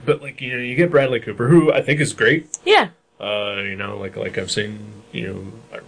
[0.04, 2.58] but like you know, you get Bradley Cooper, who I think is great.
[2.66, 2.90] Yeah.
[3.20, 5.82] Uh, you know, like like I've seen, you know,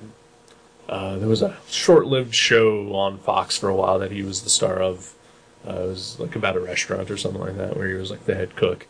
[0.88, 4.52] uh, there was a short-lived show on Fox for a while that he was the
[4.52, 5.16] star of.
[5.68, 8.26] Uh, it was like about a restaurant or something like that, where he was like
[8.26, 8.88] the head cook.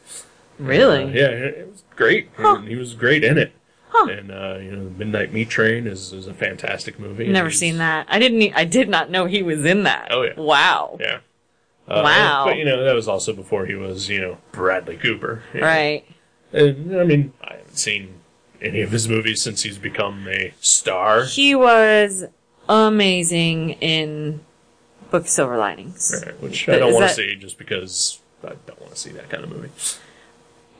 [0.60, 1.04] Really?
[1.04, 2.30] Uh, yeah, it it was great.
[2.38, 2.56] Huh.
[2.58, 3.52] And he was great in it.
[3.90, 4.08] Huh.
[4.10, 7.28] And uh, you know, Midnight Meat Train is, is a fantastic movie.
[7.28, 8.08] Never seen that.
[8.10, 8.42] I didn't.
[8.42, 10.08] e- I did not know he was in that.
[10.12, 10.34] Oh, yeah.
[10.40, 10.98] Wow.
[11.02, 11.20] Yeah.
[11.88, 12.46] Uh, Wow.
[12.46, 15.44] But you know, that was also before he was, you know, Bradley Cooper.
[15.54, 15.68] you know.
[15.68, 16.06] Right.
[16.54, 18.14] And I mean, I haven't seen
[18.62, 21.26] any of his movies since he's become a star.
[21.26, 22.26] He was
[22.70, 24.40] amazing in
[25.12, 26.24] Book of Silver Linings.
[26.26, 29.30] Right, which I don't want to see just because I don't want to see that
[29.30, 29.70] kind of movie.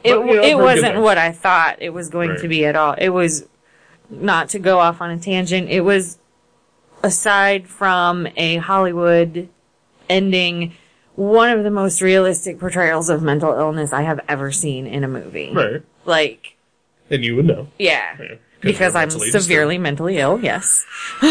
[0.04, 2.32] It, But, you know, it I've heard good wasn't what I thought it was going
[2.32, 2.40] Right.
[2.40, 2.94] to be at all.
[2.98, 3.46] It was
[4.10, 5.70] not to go off on a tangent.
[5.70, 6.18] It was
[7.04, 9.48] aside from a Hollywood
[10.10, 10.74] ending,
[11.16, 15.08] one of the most realistic portrayals of mental illness I have ever seen in a
[15.08, 15.52] movie.
[15.54, 15.82] Right.
[16.06, 16.56] Like,
[17.10, 17.68] And you would know.
[17.78, 18.18] yeah.
[18.20, 20.86] Yeah, Because I'm severely mentally ill, yes.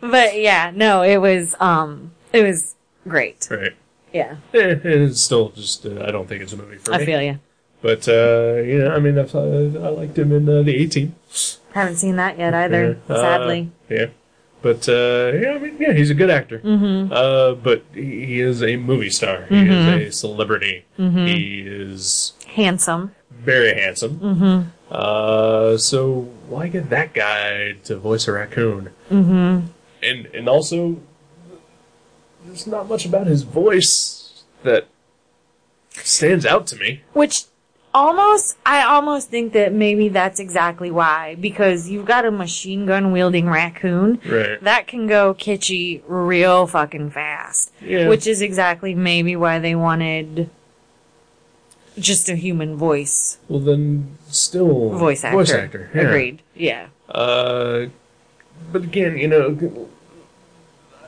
[0.00, 2.74] but yeah, no, it was, um, it was
[3.06, 3.48] great.
[3.50, 3.72] Right.
[4.12, 4.36] Yeah.
[4.52, 6.96] Eh, and it's still just, uh, I don't think it's a movie for me.
[6.96, 7.38] I feel you.
[7.82, 11.14] But, uh, yeah, I mean, uh, I liked him in uh, The A-Team.
[11.74, 13.70] Haven't seen that yet either, Yeah, uh, sadly.
[13.90, 14.06] yeah.
[14.62, 16.60] But, uh, yeah, I mean, yeah, he's a good actor.
[16.60, 17.12] Mm-hmm.
[17.12, 19.44] Uh, but he he is a movie star.
[19.50, 20.86] He is a celebrity.
[20.98, 21.26] Mm-hmm.
[21.26, 23.14] He is Handsome.
[23.44, 24.18] Very handsome.
[24.18, 24.70] Mm-hmm.
[24.90, 28.90] Uh, so why get that guy to voice a raccoon?
[29.10, 29.66] Mm-hmm.
[30.02, 31.00] And and also,
[32.44, 34.86] there's not much about his voice that
[35.90, 37.02] stands out to me.
[37.12, 37.44] Which
[37.94, 41.36] almost, I almost think that maybe that's exactly why.
[41.36, 44.20] Because you've got a machine gun wielding raccoon.
[44.26, 44.60] Right.
[44.62, 47.72] That can go kitschy real fucking fast.
[47.80, 48.08] Yeah.
[48.08, 50.50] Which is exactly maybe why they wanted
[51.98, 53.38] just a human voice.
[53.48, 55.36] Well, then still Voice actor.
[55.36, 55.90] Voice actor.
[55.94, 56.00] yeah.
[56.02, 56.42] Agreed.
[56.54, 56.86] Yeah.
[57.08, 57.86] Uh,
[58.72, 59.88] but again, you know,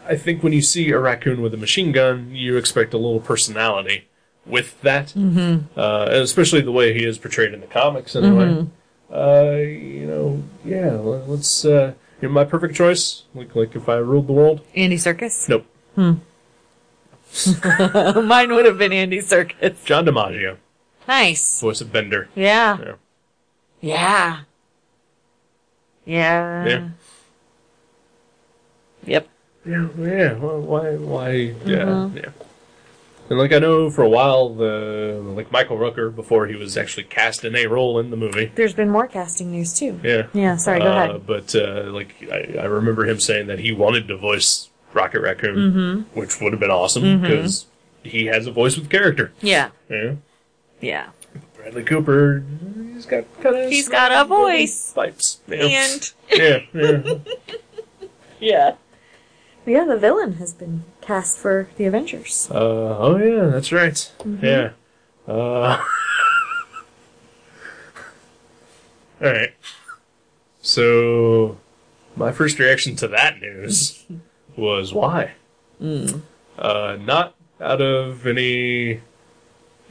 [0.08, 3.20] I think when you see a raccoon with a machine gun, you expect a little
[3.20, 4.08] personality
[4.44, 5.78] with that, mm-hmm.
[5.78, 8.14] uh, and especially the way he is portrayed in the comics.
[8.14, 9.12] Anyway, Mm-hmm.
[9.12, 11.64] uh, you know, yeah, let's.
[11.64, 14.60] Uh, you know, my perfect choice, like like if I ruled the world.
[14.74, 15.48] Andy Serkis?
[15.48, 15.66] Nope,
[18.24, 19.84] Mine would have been Andy Serkis.
[19.84, 20.56] John DiMaggio,
[21.08, 21.60] Nice.
[21.60, 22.28] voice of Bender.
[22.34, 22.78] Yeah.
[22.78, 22.94] Yeah.
[23.80, 24.40] Yeah.
[26.04, 26.66] Yeah.
[26.66, 26.88] Yeah.
[29.04, 29.28] Yep.
[29.66, 30.32] Yeah, yeah.
[30.34, 30.94] Well, why?
[30.96, 31.30] Why?
[31.30, 32.16] Yeah, Mm-hmm.
[32.18, 32.28] yeah.
[33.28, 37.02] And like I know for a while, the like Michael Rooker before he was actually
[37.04, 38.52] cast in a role in the movie.
[38.54, 39.98] There's been more casting news too.
[40.04, 40.28] Yeah.
[40.32, 41.26] Yeah, sorry, go Uh, ahead.
[41.26, 45.56] But uh, like I, I remember him saying that he wanted to voice Rocket Raccoon,
[45.56, 46.18] Mm-hmm.
[46.20, 47.66] which would have been awesome because
[48.04, 49.32] he has a voice with character.
[49.42, 49.70] Yeah.
[49.90, 50.14] Yeah.
[50.86, 51.10] Yeah.
[51.56, 52.44] Bradley Cooper,
[52.94, 54.92] he's got kind of He's got a voice.
[54.92, 55.40] pipes.
[55.48, 55.64] Yeah.
[55.64, 57.02] And yeah, yeah.
[58.40, 58.74] yeah.
[59.66, 62.48] Yeah, the villain has been cast for the Avengers.
[62.52, 62.54] Uh,
[62.98, 63.94] oh yeah, that's right.
[64.20, 64.44] Mm-hmm.
[64.44, 64.70] Yeah.
[65.26, 65.82] Uh,
[69.20, 69.54] all right.
[70.62, 71.58] So,
[72.14, 74.04] my first reaction to that news
[74.56, 75.32] was why?
[75.82, 76.22] Mm.
[76.56, 79.00] Uh, not out of any,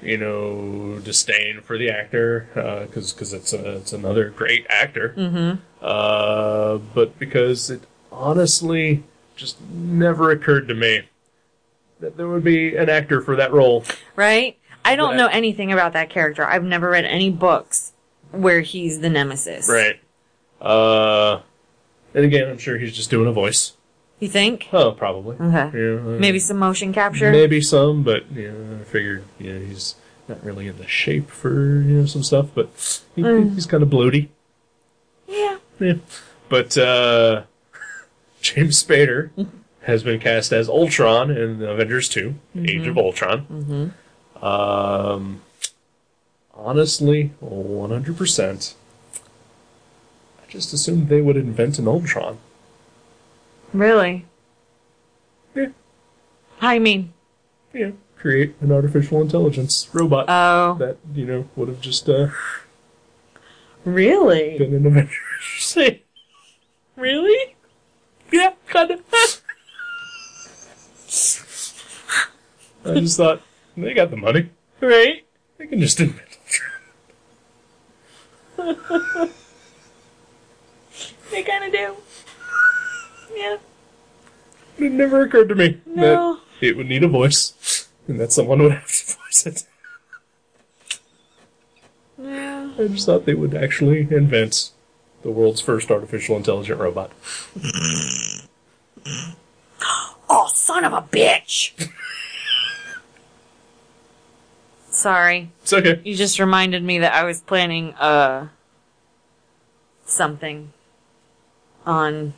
[0.01, 2.47] you know, disdain for the actor,
[2.87, 5.13] because because it's a, it's another great actor.
[5.17, 5.61] Mm-hmm.
[5.81, 7.81] Uh, but because it
[8.11, 9.03] honestly
[9.35, 11.01] just never occurred to me
[11.99, 13.83] that there would be an actor for that role.
[14.15, 14.57] Right?
[14.83, 16.45] I don't That- know anything about that character.
[16.45, 17.93] I've never read any books
[18.31, 19.69] where he's the nemesis.
[19.69, 19.99] Right.
[20.61, 21.41] Uh,
[22.13, 23.73] and again, I'm sure he's just doing a voice.
[24.19, 24.69] You think?
[24.71, 25.35] Oh, probably.
[25.35, 25.77] Okay.
[25.77, 27.31] Yeah, uh, Maybe some motion capture?
[27.31, 29.95] Maybe some, but you know, I figured you know, he's
[30.27, 31.51] not really in the shape for
[31.81, 32.69] you know some stuff, but
[33.15, 33.53] he, Mm.
[33.55, 34.29] he's kind of bloaty.
[35.27, 35.57] Yeah.
[35.79, 35.93] Yeah.
[36.49, 37.43] But uh,
[38.41, 39.29] James Spader
[39.83, 43.91] has been cast as Ultron in Avengers 2, Age of Ultron.
[44.41, 45.41] Um,
[46.53, 48.73] honestly, 100%.
[50.41, 52.37] I just assumed they would invent an Ultron.
[53.75, 54.25] Really?
[55.53, 55.67] Yeah.
[56.61, 57.13] I mean,
[57.73, 57.91] Yeah.
[58.17, 60.75] Create an artificial intelligence robot oh.
[60.79, 62.29] that, you know, would have just uh,
[63.83, 64.57] Really?
[64.57, 65.77] been an Avengers.
[66.95, 67.55] Really?
[68.31, 69.01] yeah, kind of.
[72.85, 73.41] I just thought,
[73.75, 74.49] they got the money.
[74.79, 75.25] Right?
[75.57, 76.21] They can just invent
[81.31, 81.95] They kind of do.
[83.35, 83.57] Yeah.
[84.77, 86.39] It never occurred to me No.
[86.59, 89.63] that it would need a voice, and that someone would have to voice it.
[92.17, 92.71] Yeah.
[92.79, 94.71] I just thought they would actually invent
[95.21, 97.11] the world's first artificial intelligent robot.
[100.29, 101.91] Oh, son of a bitch!
[104.89, 105.51] Sorry.
[105.61, 105.99] It's okay.
[106.05, 108.47] You just reminded me that I was planning, uh,
[110.05, 110.71] something
[111.85, 112.33] on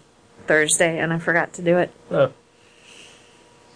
[0.48, 1.92] Thursday and I forgot to do it.
[2.12, 2.32] Oh.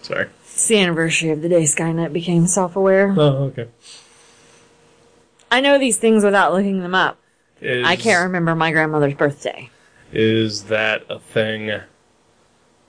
[0.02, 0.26] Sorry.
[0.44, 3.14] It's the anniversary of the day Skynet became self-aware.
[3.16, 3.68] Oh, okay.
[5.50, 7.18] I know these things without looking them up.
[7.60, 9.70] Is, I can't remember my grandmother's birthday.
[10.12, 11.80] Is that a thing?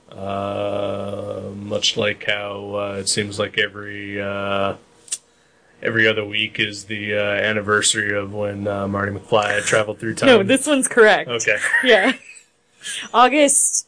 [0.09, 4.75] Uh, much like how uh, it seems like every uh,
[5.81, 10.27] every other week is the uh, anniversary of when uh, Marty McFly traveled through time.
[10.27, 11.29] No, this one's correct.
[11.29, 11.57] Okay.
[11.83, 12.13] Yeah.
[13.13, 13.87] August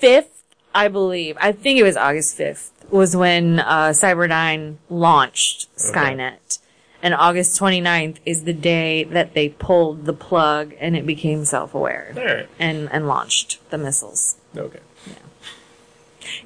[0.00, 0.28] 5th,
[0.74, 1.36] I believe.
[1.40, 6.58] I think it was August 5th was when uh, Cyberdyne launched Skynet.
[7.02, 12.12] And August 29th is the day that they pulled the plug and it became self-aware
[12.16, 12.48] right.
[12.58, 14.36] and, and launched the missiles.
[14.56, 14.80] Okay.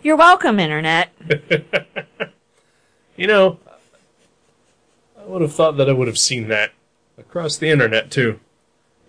[0.02, 1.12] You're welcome, Internet.
[3.18, 3.58] You know,
[5.18, 6.70] I would have thought that I would have seen that
[7.18, 8.38] across the internet too.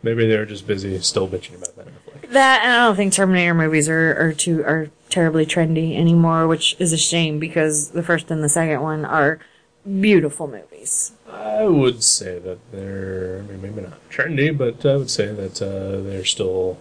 [0.01, 1.87] Maybe they were just busy still bitching about that.
[2.29, 6.75] That and I don't think Terminator movies are, are too are terribly trendy anymore, which
[6.79, 9.39] is a shame because the first and the second one are
[9.99, 11.11] beautiful movies.
[11.31, 15.61] I would say that they're, I mean, maybe not trendy, but I would say that
[15.61, 16.77] uh, they're still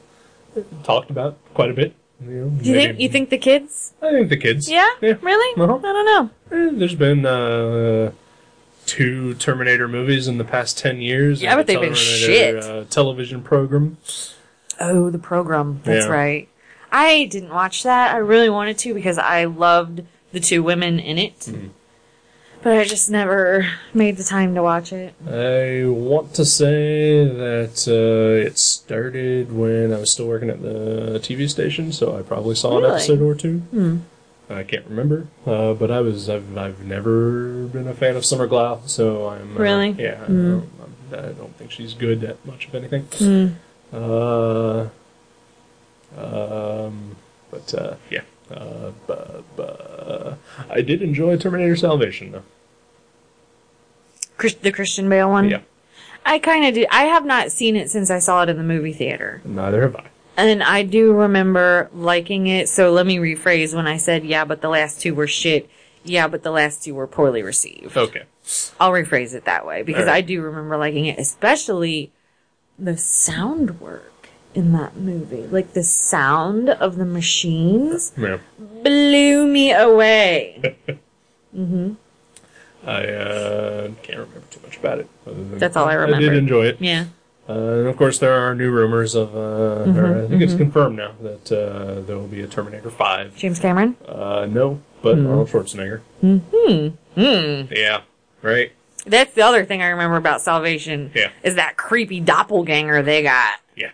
[0.85, 1.95] talked about quite a bit.
[2.21, 3.93] You know, Do you think you think the kids?
[4.03, 4.69] I think the kids.
[4.69, 5.15] Yeah, Yeah.
[5.23, 5.63] really?
[5.63, 5.77] Uh-huh.
[5.77, 6.31] I don't know.
[6.51, 8.11] Eh, There's been uh,
[8.87, 11.41] two Terminator movies in the past ten years.
[11.41, 12.57] Yeah, but they've been shit.
[12.63, 13.99] Uh, television program.
[14.81, 15.81] Oh, the program.
[15.85, 16.13] That's Yeah.
[16.13, 16.49] right.
[16.91, 18.15] I didn't watch that.
[18.15, 20.03] I really wanted to because I loved
[20.33, 21.39] the two women in it.
[21.41, 21.67] Mm-hmm.
[22.63, 25.15] But I just never made the time to watch it.
[25.29, 31.21] I want to say that uh, it started when I was still working at the
[31.23, 33.59] TV station, so I probably saw an episode or two.
[33.71, 33.99] Hmm.
[34.51, 38.49] I can't remember, uh, but I was I've, I've never been a fan of Summer
[38.49, 39.91] Glau, so I'm uh, Really?
[39.99, 40.19] yeah.
[40.23, 40.51] I, Hmm.
[40.61, 40.71] don't,
[41.13, 43.57] I don't think she's good at much of anything.
[43.93, 44.89] Uh,
[46.17, 47.17] um,
[47.51, 50.35] but uh, yeah, uh, bu- bu-
[50.71, 52.43] I did enjoy Terminator Salvation though.
[54.37, 55.49] Chris- the Christian Bale one?
[55.51, 55.61] Yeah,
[56.25, 56.87] I kind of did.
[56.91, 59.41] I have not seen it since I saw it in the movie theater.
[59.45, 60.09] neither have I.
[60.37, 64.61] And I do remember liking it, so let me rephrase when I said, yeah, but
[64.61, 65.69] the last two were shit.
[66.05, 67.97] Yeah, but the last two were poorly received.
[67.97, 68.23] Okay.
[68.79, 70.15] I'll rephrase it that way because Alright.
[70.15, 72.13] I do remember liking it, especially
[72.79, 75.47] the sound work in that movie.
[75.47, 78.39] Like the sound of the machines Yeah.
[78.59, 80.77] blew me away.
[82.87, 85.09] I uh, can't remember too much about it.
[85.27, 86.17] That's all I remember.
[86.17, 86.81] I did enjoy it.
[86.81, 87.07] Yeah.
[87.49, 89.39] Uh, and of course, there are new rumors of, uh,
[89.89, 93.37] Mm-hmm, or I think it's confirmed now that uh, there will be a Terminator 5.
[93.37, 93.97] James Cameron?
[94.07, 96.01] Uh, no, but Arnold Schwarzenegger.
[96.21, 96.89] Hmm.
[97.73, 98.03] Yeah,
[98.43, 98.73] right?
[99.11, 101.11] That's the other thing I remember about Salvation.
[101.15, 101.31] Yeah.
[101.43, 103.55] Is that creepy doppelganger they got.
[103.77, 103.91] Yeah.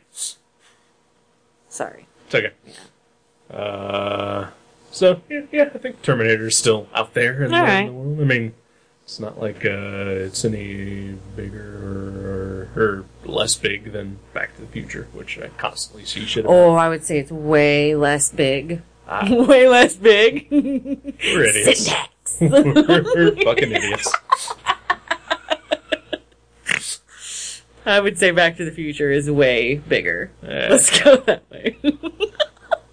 [1.68, 2.06] Sorry.
[2.26, 2.52] It's okay.
[2.66, 3.56] Yeah.
[3.56, 4.50] Uh,
[4.90, 8.20] so, yeah, yeah, I think Terminator's still out there in, the, in the world.
[8.20, 8.54] I mean,
[9.04, 14.66] it's not like uh, it's any bigger or, or less big than Back to the
[14.68, 16.54] Future, which I constantly see shit about.
[16.54, 18.82] Oh, I would say it's way less big.
[19.06, 19.26] Ah.
[19.30, 20.48] way less big.
[20.50, 21.86] We're idiots.
[21.86, 22.10] Syntax.
[22.40, 24.12] We're fucking idiots.
[27.86, 30.30] I would say Back to the Future is way bigger.
[30.42, 31.76] Eh, Let's go that way.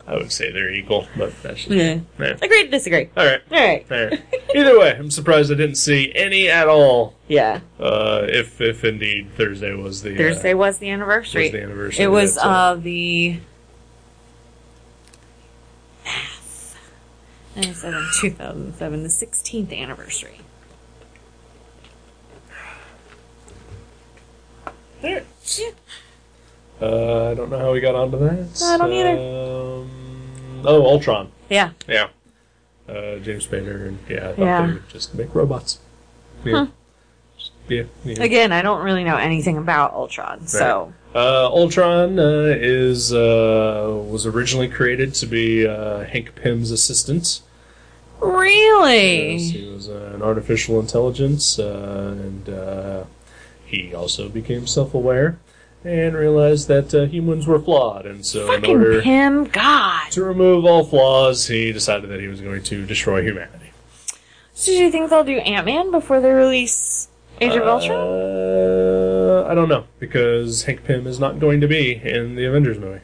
[0.07, 1.69] I would say they're equal, but that's just.
[1.69, 1.99] yeah.
[2.19, 2.37] Yeah.
[2.41, 3.09] Agree to disagree.
[3.15, 3.41] All right.
[3.49, 3.85] All right.
[3.89, 4.21] All right.
[4.53, 7.13] Either way, I'm surprised I didn't see any at all.
[7.29, 7.61] Yeah.
[7.79, 11.43] Uh, if if indeed Thursday was the uh, Thursday was the anniversary.
[11.43, 12.03] was the anniversary.
[12.03, 13.39] It was uh the
[17.55, 20.39] 97, 2007, the 16th anniversary.
[25.03, 25.25] Alright.
[26.81, 28.61] Uh, I don't know how we got onto that.
[28.63, 29.09] I don't either.
[29.11, 31.31] Um, oh, Ultron.
[31.49, 31.71] Yeah.
[31.87, 32.07] Yeah.
[32.89, 34.65] Uh, James Spader, and yeah, I thought Yeah.
[34.67, 35.79] they would just make robots.
[36.43, 36.67] Yeah.
[37.37, 38.23] Just- yeah, yeah.
[38.23, 44.25] Again, I don't really know anything about Ultron, so Uh, Ultron uh, is uh, was
[44.25, 47.41] originally created to be uh, Hank Pym's assistant.
[48.19, 53.03] really, Yes, he was uh, an artificial intelligence, uh, and uh,
[53.71, 55.39] he also became self-aware
[55.83, 60.11] and realized that uh, humans were flawed, and so in order him, God.
[60.11, 63.71] to remove all flaws, he decided that he was going to destroy humanity.
[64.53, 67.07] So do you think they'll do Ant Man before they release
[67.39, 67.97] Age of Ultron?
[67.97, 72.77] Uh, I don't know because Hank Pym is not going to be in the Avengers
[72.77, 73.01] movie.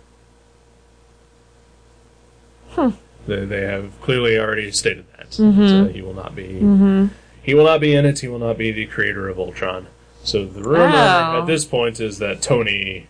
[2.71, 2.89] Hmm.
[3.25, 5.61] They, they have clearly already stated that, Mm-hmm.
[5.61, 7.09] uh, he will not be.
[7.43, 8.19] He will not be in it.
[8.19, 9.87] He will not be the creator of Ultron.
[10.23, 11.39] So the rumor Oh.
[11.41, 13.07] at this point is that Tony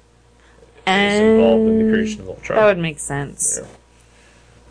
[0.86, 2.60] is involved in the creation of Ultron.
[2.60, 3.60] That would make sense.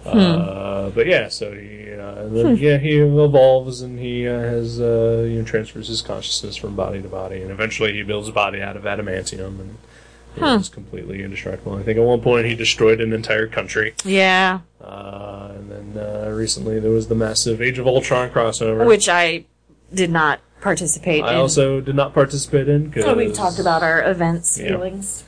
[0.04, 4.80] Uh, but yeah, so he uh, and then, yeah, he evolves and he uh, has
[4.80, 8.32] uh, you know transfers his consciousness from body to body, and eventually he builds a
[8.32, 9.76] body out of adamantium and
[10.60, 11.74] is completely indestructible.
[11.76, 14.60] I think at one point he destroyed an entire country, Yeah.
[14.80, 19.44] uh, and then uh, recently there was the massive Age of Ultron crossover, Which I
[19.92, 21.38] did not participate I in.
[21.40, 22.90] also did not participate in.
[22.90, 24.68] Cause, so we've talked about our events Yeah.
[24.68, 25.24] feelings.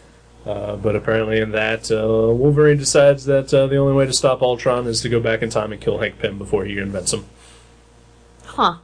[0.47, 4.41] Uh, but apparently, in that, uh, Wolverine decides that uh, the only way to stop
[4.41, 7.27] Ultron is to go back in time and kill Hank Pym before he invents him.
[8.47, 8.77] Huh.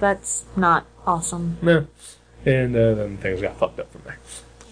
[0.00, 1.58] That's not awesome.
[1.62, 1.82] Yeah.
[2.44, 4.18] And uh, then things got fucked up from there.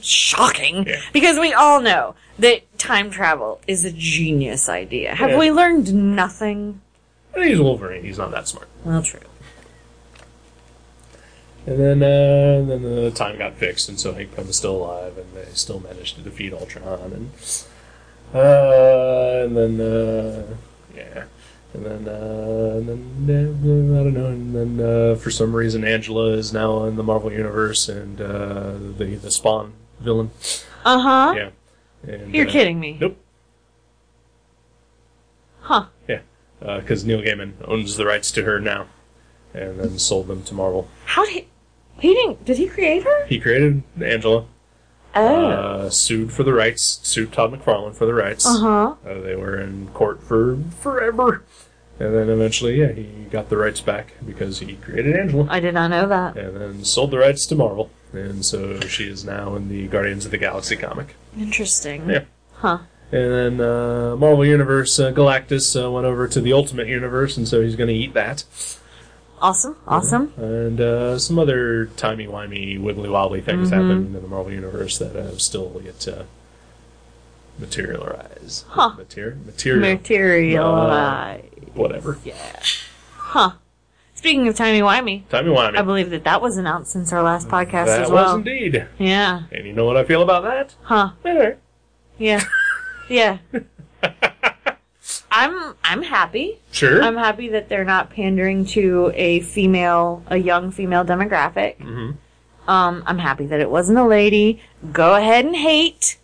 [0.02, 0.86] Shocking.
[0.86, 1.00] Yeah.
[1.12, 5.14] Because we all know that time travel is a genius idea.
[5.14, 5.38] Have Yeah.
[5.38, 6.80] we learned nothing?
[7.32, 8.04] But he's Wolverine.
[8.04, 8.68] He's not that smart.
[8.84, 9.20] Well, true.
[11.66, 15.18] And then, uh, then the time got fixed, and so Hank Pym is still alive,
[15.18, 17.12] and they still managed to defeat Ultron.
[17.12, 17.30] And
[18.34, 20.56] uh, and then, uh,
[20.96, 21.24] yeah.
[21.72, 24.26] And then, uh, and then uh, I don't know.
[24.26, 28.72] And then, uh, for some reason, Angela is now in the Marvel universe, and uh,
[28.96, 30.30] the the Spawn villain.
[30.84, 31.34] Uh huh.
[31.36, 31.50] Yeah.
[32.10, 32.96] And, You're uh, kidding me.
[33.00, 33.16] Nope.
[35.60, 35.86] Huh.
[36.08, 36.20] Yeah.
[36.60, 38.86] Because Neil Gaiman owns the rights to her now,
[39.54, 40.88] and then sold them to Marvel.
[41.06, 41.46] How did he?
[41.98, 42.44] He didn't.
[42.44, 43.26] Did he create her?
[43.26, 44.44] He created Angela,
[45.14, 45.46] Oh.
[45.46, 48.46] uh, sued for the rights, sued Todd McFarlane for the rights.
[48.46, 48.94] Uh huh.
[49.08, 51.42] Uh, they were in court for forever.
[51.98, 55.46] And then eventually, yeah, he got the rights back because he created Angela.
[55.50, 56.36] I did not know that.
[56.36, 57.90] And then sold the rights to Marvel.
[58.12, 61.14] And so she is now in the Guardians of the Galaxy comic.
[61.38, 62.08] Interesting.
[62.08, 62.24] Yeah.
[62.54, 62.78] Huh.
[63.12, 67.46] And then uh, Marvel Universe, uh, Galactus uh, went over to the Ultimate Universe, and
[67.48, 68.44] so he's going to eat that.
[69.40, 69.76] Awesome.
[69.86, 70.32] Awesome.
[70.36, 75.80] And uh, some other timey-wimey, wibbly-wobbly things happen in the Marvel Universe that have still
[75.82, 76.26] yet to
[77.58, 78.64] materialize.
[78.68, 78.94] Huh.
[78.98, 79.80] Mater- material.
[79.80, 81.42] Materialize.
[81.74, 82.18] whatever.
[82.24, 82.60] yeah.
[83.16, 83.52] Huh.
[84.14, 85.78] Speaking of timey wimey, Timey-wimey.
[85.78, 88.36] I believe that that was announced since our last podcast that as well.
[88.36, 88.86] was indeed.
[88.98, 89.44] Yeah.
[89.50, 90.74] And you know what I feel about that?
[90.82, 91.12] Huh.
[91.24, 91.54] Eh.
[92.18, 92.42] Yeah.
[93.10, 93.38] Yeah.
[95.32, 96.58] I'm I'm happy.
[96.72, 97.02] Sure.
[97.02, 101.76] I'm happy that they're not pandering to a female, a young female demographic.
[101.78, 102.16] Mhm.
[102.68, 104.60] Um, I'm happy that it wasn't a lady.
[104.92, 106.16] Go ahead and hate.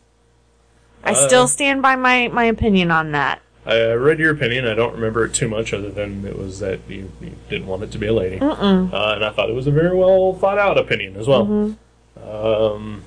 [1.05, 3.41] I Uh, still stand by my, my opinion on that.
[3.64, 4.66] I read your opinion.
[4.66, 7.82] I don't remember it too much, other than it was that you, you didn't want
[7.82, 10.59] it to be a lady, uh, and I thought it was a very well thought
[10.59, 11.47] out opinion as well.
[11.47, 12.28] Mm-hmm.
[12.28, 13.03] Um,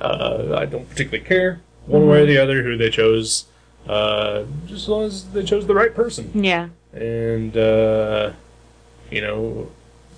[0.00, 3.46] uh, I don't particularly care one way or the other who they chose,
[3.88, 6.30] uh, just as long as they chose the right person.
[6.34, 6.68] Yeah.
[6.92, 8.32] And uh,
[9.10, 9.70] you know,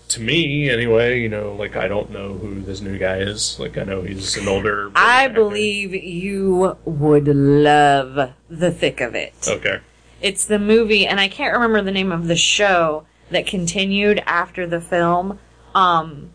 [0.09, 3.59] to me anyway, you know, like I don't know who this new guy is.
[3.59, 4.91] Like I know he's an older.
[4.95, 5.35] I actor.
[5.35, 9.35] believe you would love the thick of it.
[9.47, 9.81] Okay.
[10.21, 14.67] It's the movie, and I can't remember the name of the show that continued after
[14.67, 15.39] the film.
[15.75, 16.31] Um,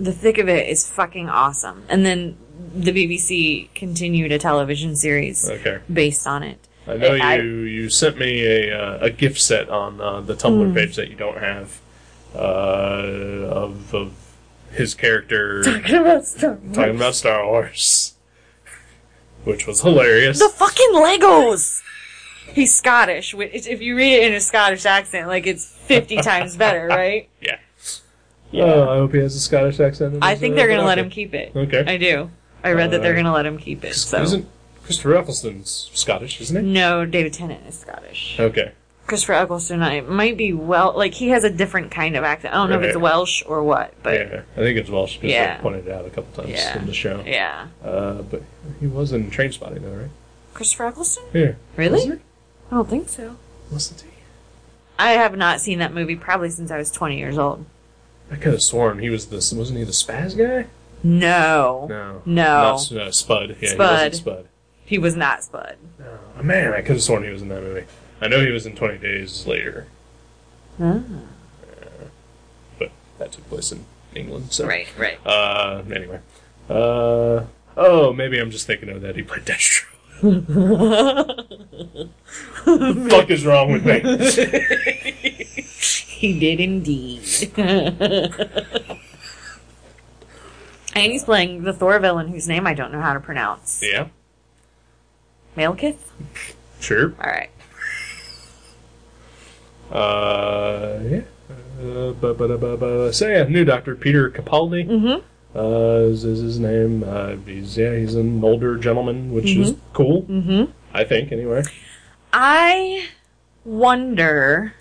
[0.00, 1.84] the thick of it is fucking awesome.
[1.88, 2.38] And then
[2.74, 5.78] the BBC continued a television series Okay.
[5.92, 6.58] based on it.
[6.86, 10.34] I know I- you you sent me a uh, a GIF set on uh, the
[10.34, 11.80] Tumblr page that you don't have
[12.34, 14.12] uh, of of
[14.72, 16.74] his character Talking about Star Wars.
[16.76, 18.14] talking about Star Wars,
[19.44, 20.38] which was hilarious.
[20.38, 21.82] The fucking Legos!
[22.52, 23.34] He's Scottish.
[23.36, 27.28] If you read it in a Scottish accent, like it's 50 times better, right?
[27.40, 27.58] yeah.
[28.54, 30.18] Oh, I hope he has a Scottish accent.
[30.22, 31.52] I think uh, they're gonna let him keep it.
[31.54, 31.84] Okay.
[31.86, 32.30] I do.
[32.64, 33.94] I read that they're Uh, gonna let him keep it.
[33.94, 34.46] So Isn't
[34.84, 36.70] Christopher Eccleston's Scottish, isn't he?
[36.72, 38.36] no, David Tennant is Scottish.
[38.40, 38.72] Okay.
[39.06, 42.52] Christopher Eccleston I, might be well, like he has a different kind of accent.
[42.52, 43.02] I don't know if it's Right.
[43.02, 45.56] Welsh or what, but yeah, I think it's Welsh because Yeah.
[45.56, 46.78] they pointed it out a couple times Yeah.
[46.78, 47.22] in the show.
[47.26, 47.68] yeah.
[47.82, 48.42] Uh, but
[48.80, 50.10] he was in Trainspotting, though, right?
[50.52, 51.24] Christopher Eccleston?
[51.32, 51.52] Yeah.
[51.76, 51.92] Really?
[52.00, 52.20] Wasn't
[52.70, 53.30] I don't think so.
[53.68, 53.72] he?
[53.74, 54.08] Wasn't he?
[54.98, 57.64] I have not seen that movie probably since I was 20 years old.
[58.30, 60.66] I could have sworn he was the wasn't he the Spaz guy?
[61.02, 61.86] No.
[61.88, 62.44] No, No.
[62.72, 63.50] not, uh, Spud.
[63.50, 63.78] Yeah, he Spud.
[63.78, 64.48] wasn't Spud.
[64.84, 65.76] He was not Spud.
[66.38, 67.84] Oh, man, I could have sworn he was in that movie.
[68.20, 69.86] I know he was in Twenty Days Later,
[70.80, 71.00] Ah.
[72.78, 73.84] but that took place in
[74.14, 74.52] England.
[74.52, 74.66] So.
[74.66, 75.18] Right, right.
[75.26, 76.18] Uh, anyway.
[76.68, 77.44] Uh,
[77.76, 79.14] oh, maybe I'm just thinking of that.
[79.16, 79.84] He played Deathstroke.
[82.64, 84.00] the fuck is wrong with me?
[86.18, 87.22] He did indeed.
[90.94, 93.80] and he's playing the Thor villain whose name I don't know how to pronounce.
[93.82, 94.08] yeah,
[95.56, 95.96] Malekith?
[96.80, 97.12] sure.
[97.20, 97.50] Alright.
[99.90, 101.20] Uh, yeah.
[101.80, 105.58] Uh, but, but, but, but, so yeah, new doctor, Peter Capaldi, Mm-hmm.
[105.58, 107.04] uh, is, is his name.
[107.04, 110.22] Uh, he's, yeah, he's an older gentleman, which is cool.
[110.24, 110.70] Mm-hmm.
[110.92, 111.62] I think anyway.
[112.32, 113.06] I
[113.64, 114.74] wonder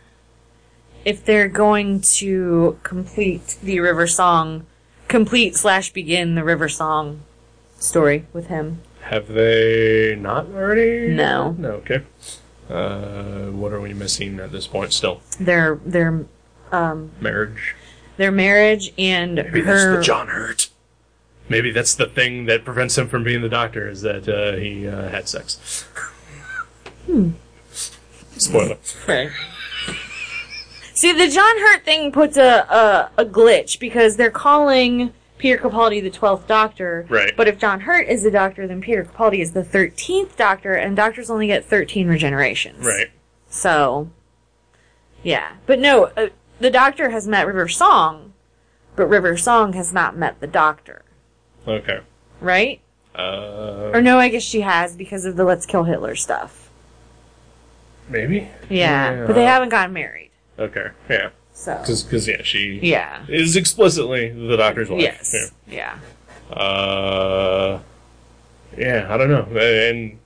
[1.05, 4.65] if they're going to complete the River Song,
[5.07, 7.21] complete slash begin the River Song
[7.79, 8.81] story with him.
[9.01, 11.07] Have they not already?
[11.09, 11.51] No.
[11.57, 11.69] No.
[11.71, 12.03] Okay.
[12.69, 14.91] Uh, what are we missing at this point?
[14.93, 16.25] Still Their their
[16.71, 17.75] um marriage.
[18.17, 19.73] their marriage and Maybe her.
[19.73, 20.69] that's the John Hurt.
[21.47, 24.85] Maybe that's the thing that prevents him from being the doctor is that uh, he
[24.85, 25.85] uh, had sex.
[27.05, 27.31] Hmm.
[28.37, 28.77] Spoiler.
[29.07, 29.29] Right.
[30.97, 32.65] See, the John Hurt thing puts a,
[33.17, 37.05] a a glitch because they're calling Peter Capaldi the twelfth Doctor.
[37.07, 37.33] Right.
[37.37, 40.95] But if John Hurt is the Doctor, then Peter Capaldi is the thirteenth Doctor, and
[40.95, 42.83] Doctors only get thirteen regenerations.
[42.83, 43.11] Right.
[43.49, 44.09] So,
[45.21, 45.57] yeah.
[45.67, 46.29] But no, uh,
[46.59, 48.33] the Doctor has met River Song,
[48.95, 51.03] but River Song has not met the Doctor,
[51.67, 51.99] Okay.
[52.41, 52.81] right?
[53.15, 56.69] Uh, Or no, I guess she has because of the Let's Kill Hitler stuff.
[58.09, 58.49] maybe.
[58.69, 60.26] Yeah, but they haven't gotten married.
[60.59, 60.87] Okay.
[61.09, 61.29] Yeah.
[61.53, 63.25] So, Because yeah, she yeah.
[63.27, 65.01] is explicitly the doctor's wife.
[65.01, 65.51] Yes.
[65.67, 65.97] Yeah.
[66.49, 66.55] Yeah.
[66.55, 67.79] Uh,
[68.77, 69.07] yeah.
[69.09, 69.59] I don't know.
[69.59, 70.19] And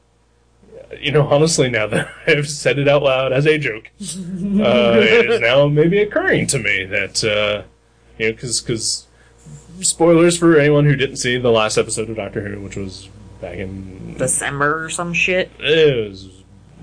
[0.99, 5.29] you know, honestly, now that I've said it out loud as a joke, uh, it
[5.29, 7.63] is now maybe occurring to me that uh,
[8.17, 9.07] you know, because because
[9.79, 13.07] spoilers for anyone who didn't see the last episode of Doctor Who, which was
[13.39, 15.49] back in December or some shit.
[15.59, 16.29] it was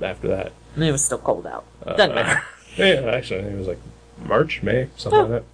[0.03, 0.53] after that.
[0.75, 1.65] And it was still cold out.
[1.85, 2.43] Doesn't matter.
[2.79, 3.81] Yeah, actually, I think it was like
[4.24, 5.45] March, May, something like that.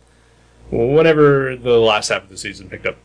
[0.71, 2.97] Well, whenever the last half of the season picked up,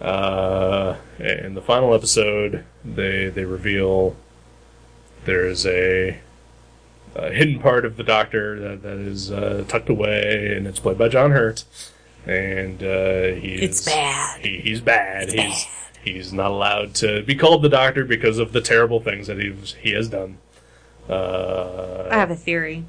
[0.00, 4.16] uh, in the final episode, they they reveal
[5.24, 6.18] there's a,
[7.14, 10.98] a hidden part of the Doctor that, that is uh, tucked away, and it's played
[10.98, 11.64] by John Hurt,
[12.26, 14.40] and uh, he's It's bad.
[14.40, 15.32] He, he's bad.
[15.32, 15.66] he's
[16.02, 19.74] he's not allowed to be called the Doctor because of the terrible things that he's
[19.74, 20.38] he has done.
[21.08, 22.84] Uh, I have a theory.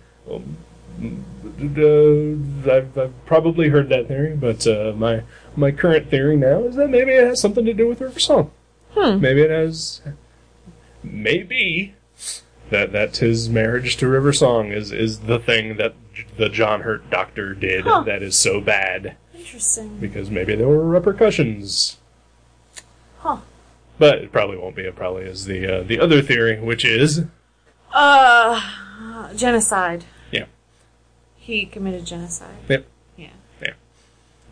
[2.69, 5.23] I've, I've probably heard that theory, but uh, my
[5.55, 8.51] my current theory now is that maybe it has something to do with River Song.
[8.91, 9.19] Hmm.
[9.19, 10.01] Maybe it has.
[11.03, 11.95] Maybe
[12.69, 16.81] that that his marriage to River Song is is the thing that J- the John
[16.81, 18.01] Hurt Doctor did Huh.
[18.03, 19.97] that is so bad Interesting.
[19.99, 21.97] because maybe there were repercussions.
[23.19, 23.37] Huh.
[23.99, 24.83] But it probably won't be.
[24.83, 27.25] It probably is the uh, the other theory, which is
[27.93, 28.61] Uh,
[29.35, 30.05] genocide.
[30.31, 30.45] Yeah.
[31.35, 32.55] He committed genocide.
[32.69, 32.85] Yep.
[33.17, 33.27] Yeah.
[33.61, 33.73] Yeah.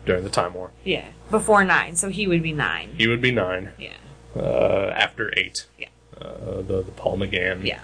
[0.06, 0.70] during the Time War.
[0.84, 1.08] Yeah.
[1.30, 2.94] Before nine, so he would be nine.
[2.98, 3.70] He would be nine.
[3.78, 3.94] Yeah.
[4.36, 5.66] uh, after eight.
[5.78, 5.88] Yeah.
[6.20, 7.64] Uh, the the Paul McGann.
[7.64, 7.80] Yeah.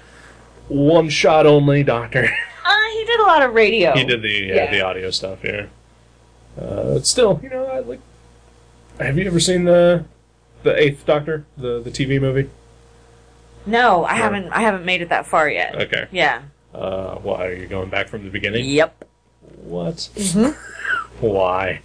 [0.68, 2.28] One shot only doctor.
[2.68, 3.94] Uh, he did a lot of radio.
[3.94, 4.70] he did the yeah, Yeah.
[4.70, 5.38] the audio stuff.
[5.42, 5.68] Yeah.
[6.61, 8.00] Uh, still, you know, I like.
[9.00, 10.04] Have you ever seen the
[10.64, 12.50] the Eighth Doctor, the the TV movie?
[13.68, 14.22] No, I No.
[14.22, 14.48] haven't.
[14.50, 15.74] I haven't made it that far yet.
[15.76, 16.06] Okay.
[16.10, 16.42] Yeah.
[16.74, 18.64] Uh, why are you going back from the beginning?
[18.64, 19.04] Yep.
[19.62, 19.96] What?
[20.14, 20.54] Mhm.
[21.20, 21.80] Why?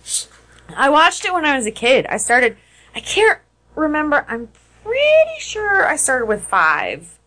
[0.76, 2.06] I watched it when I was a kid.
[2.08, 2.58] I started.
[2.96, 3.40] I can't
[3.76, 4.26] remember.
[4.28, 4.50] I'm
[4.84, 7.18] pretty sure I started with five.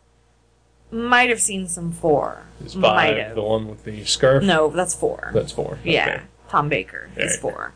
[0.91, 2.43] Might have seen some four.
[2.65, 3.35] Is Might five have.
[3.35, 4.45] the one with the scarf?
[4.45, 5.31] No, that's four.
[5.35, 5.79] That's four.
[5.85, 6.07] yeah.
[6.09, 6.23] Okay.
[6.49, 7.73] Tom Baker is four.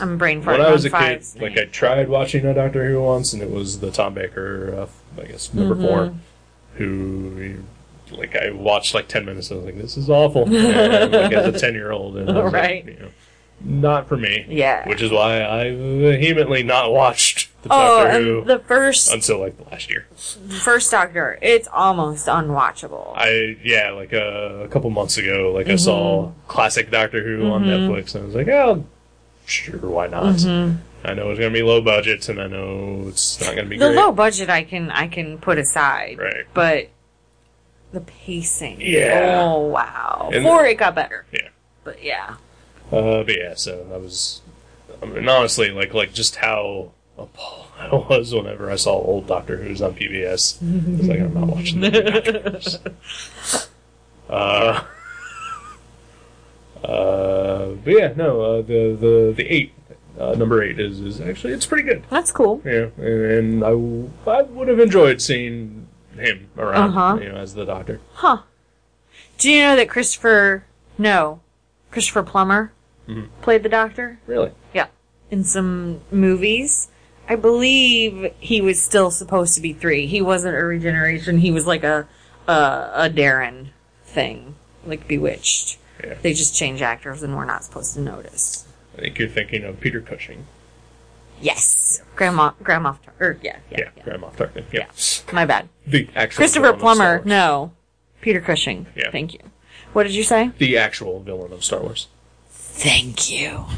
[0.00, 0.58] I'm brain farting.
[0.58, 3.32] When I was on a kid, five's like I tried watching a Doctor Who once,
[3.32, 4.86] and it was the Tom Baker, uh,
[5.20, 5.86] I guess number Mm-hmm.
[5.86, 6.14] four,
[6.76, 7.54] who,
[8.10, 9.50] like, I watched like ten minutes.
[9.50, 12.30] and I was like, "This is awful." And, like as a ten year old, and
[12.30, 12.84] I was Right.
[12.84, 13.10] like, you know,
[13.64, 14.44] not for me.
[14.48, 14.86] Yeah.
[14.88, 19.56] Which is why I vehemently not watched the Oh, Doctor Who the first until like
[19.56, 20.06] the last year.
[20.60, 23.12] first Doctor, it's almost unwatchable.
[23.16, 26.48] I yeah, like uh, a couple months ago, like I saw Mm-hmm.
[26.48, 28.84] classic Doctor Who on Netflix, and I was like, "Oh,
[29.46, 30.76] sure, why not?" Mm-hmm.
[31.04, 33.86] I know it's gonna be low budget, and I know it's not gonna be the
[33.88, 33.96] great.
[33.96, 36.44] low budget I can I can put aside, Right.
[36.54, 36.88] but
[37.92, 39.40] the pacing, Yeah.
[39.44, 41.48] oh wow, And before it got better, Yeah.
[41.84, 42.36] but yeah,
[42.90, 44.40] Uh, but yeah, so I was,
[45.02, 49.56] I mean, honestly, like, like just how appalled I was whenever I saw old Doctor
[49.58, 50.58] Who's on PBS.
[50.62, 52.78] I was like, I'm not watching the Doctor Who's.
[54.28, 54.82] Uh,
[56.84, 59.72] uh, but yeah, no, uh, the, the, the eight,
[60.18, 62.02] uh, number eight is, is actually, it's pretty good.
[62.10, 62.60] that's cool.
[62.64, 67.18] Yeah, and, and I, w- I would have enjoyed seeing him around, Uh-huh.
[67.22, 68.00] you know, as the Doctor.
[68.14, 68.42] Huh?
[69.38, 70.64] Do you know that Christopher?
[70.98, 71.40] No,
[71.90, 72.72] Christopher Plummer
[73.08, 73.28] Mhm.
[73.42, 74.18] played the Doctor.
[74.26, 74.52] Really?
[74.72, 74.86] Yeah,
[75.30, 76.88] in some movies.
[77.28, 80.06] I believe he was still supposed to be three.
[80.06, 81.38] He wasn't a regeneration.
[81.38, 82.06] He was like a
[82.46, 82.52] a,
[82.94, 83.68] a Darren
[84.04, 84.54] thing,
[84.86, 85.78] like Bewitched.
[86.02, 86.14] Yeah.
[86.20, 88.66] They just change actors, and we're not supposed to notice.
[88.96, 90.46] I think you're thinking of Peter Cushing.
[91.40, 94.02] Yes, Grandma, Grandma, or yeah, yeah, Yeah, yeah.
[94.04, 94.64] Grand Moff Tarkin.
[94.72, 94.86] Yeah.
[95.32, 95.68] My bad.
[95.86, 97.22] The actual Christopher villain of Star Plummer.
[97.24, 97.72] No.
[98.20, 98.86] Peter Cushing.
[98.94, 99.10] Yeah.
[99.10, 99.40] Thank you.
[99.92, 100.50] What did you say?
[100.58, 102.06] The actual villain of Star Wars.
[102.50, 103.64] Thank you.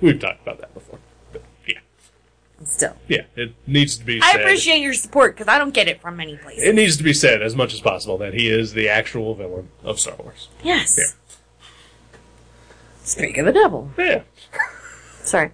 [0.00, 0.98] We've talked about that before.
[1.32, 1.78] But yeah.
[2.64, 2.96] Still.
[3.08, 3.22] Yeah.
[3.36, 4.40] It needs to be I said.
[4.42, 6.62] appreciate your support because I don't get it from many places.
[6.64, 9.68] It needs to be said as much as possible that he is the actual villain
[9.82, 10.48] of Star Wars.
[10.62, 10.96] yes.
[10.98, 11.04] Yeah.
[13.10, 13.90] Speak of the devil.
[13.98, 14.22] Yeah.
[15.24, 15.50] Sorry.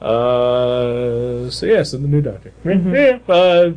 [0.00, 2.52] Uh, so yeah, so the new Doctor.
[2.64, 2.94] Mm-hmm.
[2.94, 3.18] Yeah.
[3.28, 3.72] Uh,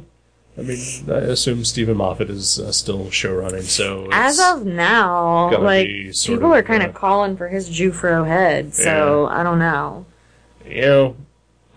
[0.57, 3.63] I mean, I assume Steven Moffat is uh, still show running.
[3.63, 6.97] So As it's- of now, gotta like be sort people of, are kind of uh,
[6.99, 10.05] calling for his Jufro head, so I don't know.
[10.65, 11.15] you know,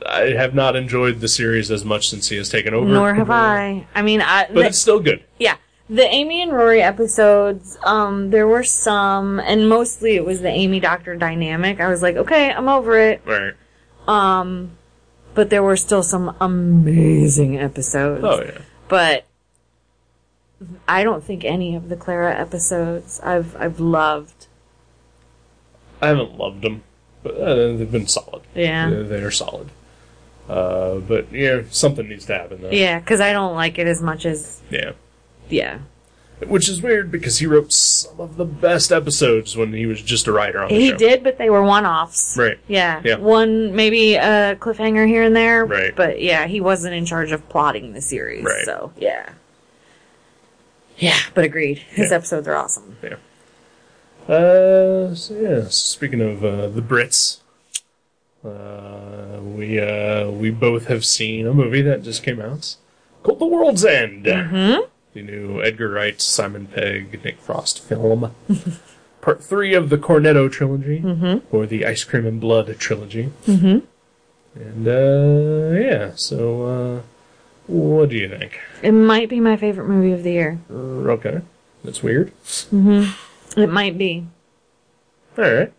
[0.07, 2.89] I have not enjoyed the series as much since he has taken over.
[2.89, 3.87] Nor have I.
[3.95, 5.25] I mean, I But the- it's still good.
[5.39, 5.57] yeah,
[5.91, 7.77] the Amy and Rory episodes.
[7.83, 11.81] Um, there were some, and mostly it was the Amy Doctor dynamic.
[11.81, 13.21] I was like, okay, I'm over it.
[13.27, 13.55] Right.
[14.07, 14.79] Um,
[15.35, 18.25] but there were still some amazing episodes.
[18.25, 18.59] Oh yeah.
[18.89, 19.27] but
[20.87, 24.47] I don't think any of the Clara episodes I've I've loved.
[26.01, 26.83] I haven't loved them,
[27.23, 28.43] but uh, they've been solid.
[28.55, 28.91] Yeah.
[28.91, 29.71] They're, they're solid.
[30.49, 32.71] Uh, but yeah, something needs to happen though.
[32.71, 34.93] Yeah, because I don't like it as much as Yeah.
[35.51, 35.79] Yeah.
[36.47, 40.27] Which is weird because he wrote some of the best episodes when he was just
[40.27, 40.81] a writer on the show.
[40.81, 40.97] He show.
[40.97, 42.35] did, but they were one-offs.
[42.39, 42.59] Right.
[42.67, 43.03] Yeah.
[43.05, 43.17] Yeah.
[43.17, 45.67] One maybe a cliffhanger here and there.
[45.67, 45.95] Right.
[45.95, 48.43] But yeah, he wasn't in charge of plotting the series.
[48.43, 48.65] Right.
[48.65, 49.29] So yeah.
[50.97, 51.79] Yeah, but agreed.
[51.91, 52.17] His Yeah.
[52.17, 52.97] episodes are awesome.
[53.03, 53.15] Yeah.
[54.35, 55.65] Uh, so yeah.
[55.69, 57.41] Speaking of uh, the Brits,
[58.45, 62.77] uh, we uh, we both have seen a movie that just came out
[63.23, 64.25] called The World's End.
[64.25, 64.90] Mm-hmm.
[65.15, 68.33] The new Edgar Wright, Simon Pegg, Nick Frost film.
[69.21, 71.55] Part three of the Cornetto trilogy, mm-hmm.
[71.55, 73.31] or the Ice Cream and Blood trilogy.
[73.47, 73.81] Mm-hmm.
[74.61, 77.03] And uh, yeah, so uh,
[77.67, 78.59] what do you think?
[78.83, 80.59] It might be my favorite movie of the year.
[80.71, 80.75] Uh,
[81.11, 81.41] Okay,
[81.85, 82.33] that's weird.
[83.57, 84.27] It might be.
[85.37, 85.73] All right.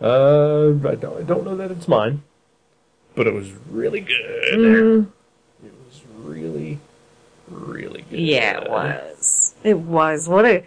[0.00, 2.22] Uh, I don't, I don't know that it's mine,
[3.14, 4.54] but it was really good.
[4.58, 5.06] Mm,
[5.64, 6.78] It was really,
[7.50, 8.18] really good.
[8.18, 9.54] Yeah, it was.
[9.64, 10.28] It was.
[10.28, 10.64] What a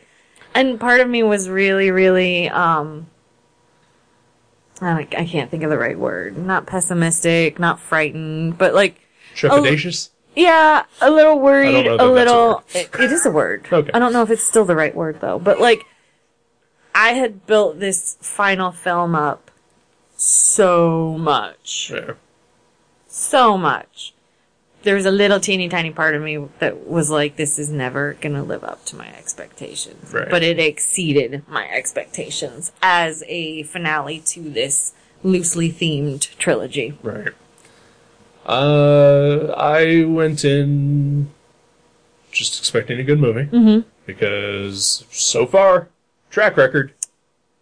[0.53, 3.07] and part of me was really, really um
[4.81, 6.37] I, I can't think of the right word.
[6.37, 8.99] Not pessimistic, not frightened, but like
[9.35, 10.09] Trepidatious.
[10.35, 13.67] yeah, a little worried, know a that that's a little it, it is a word.
[13.71, 13.91] Okay.
[13.93, 15.85] I don't know if it's still the right word though, but like
[16.95, 19.51] I had built this final film up
[20.17, 22.13] so much Yeah.
[23.07, 24.13] so much.
[24.83, 28.13] There was a little teeny tiny part of me that was like, this is never
[28.19, 30.11] gonna live up to my expectations.
[30.13, 30.29] Right.
[30.29, 36.97] But it exceeded my expectations as a finale to this loosely themed trilogy.
[37.03, 37.29] Right.
[38.45, 41.29] Uh, I went in
[42.31, 43.87] just expecting a good movie Mm-hmm.
[44.07, 45.89] because so far,
[46.31, 46.91] track record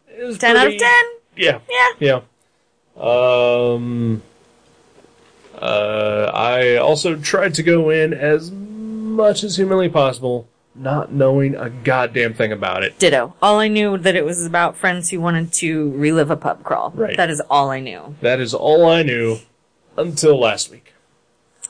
[0.09, 0.81] is 10 out of 10?
[1.35, 1.59] Yeah.
[1.69, 1.89] Yeah.
[1.99, 2.21] Yeah.
[2.97, 4.21] Um.
[5.61, 11.69] Uh, I also tried to go in as much as humanly possible, not knowing a
[11.69, 12.97] goddamn thing about it.
[12.97, 13.35] Ditto.
[13.41, 16.91] All I knew that it was about friends who wanted to relive a pub crawl.
[16.95, 17.17] Right.
[17.17, 18.15] That is all I knew.
[18.21, 19.39] That is all I knew
[19.97, 20.93] until last week.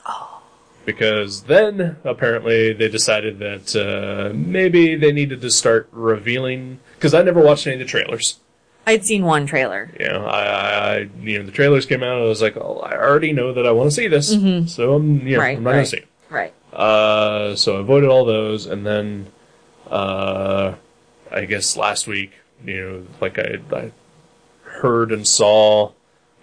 [0.06, 0.42] Oh.
[0.84, 6.78] Because then, apparently, they decided that uh, maybe they needed to start revealing.
[6.94, 8.38] Because I never watched any of the trailers.
[8.86, 9.90] I'd seen one trailer.
[10.00, 12.80] You know, I, I, you know, the trailers came out, and I was like, oh,
[12.84, 14.28] I already know that I want to see this,
[14.74, 16.08] so I'm, you know, Right, I'm not gonna see it.
[16.28, 16.52] Right.
[16.72, 19.26] Uh, so I avoided all those, and then,
[19.90, 20.74] uh,
[21.30, 22.32] I guess last week,
[22.64, 23.92] you know, like I, I
[24.64, 25.92] heard and saw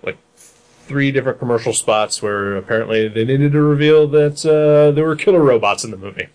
[0.03, 5.15] like three different commercial spots where apparently they needed to reveal that uh, there were
[5.15, 6.27] killer robots in the movie,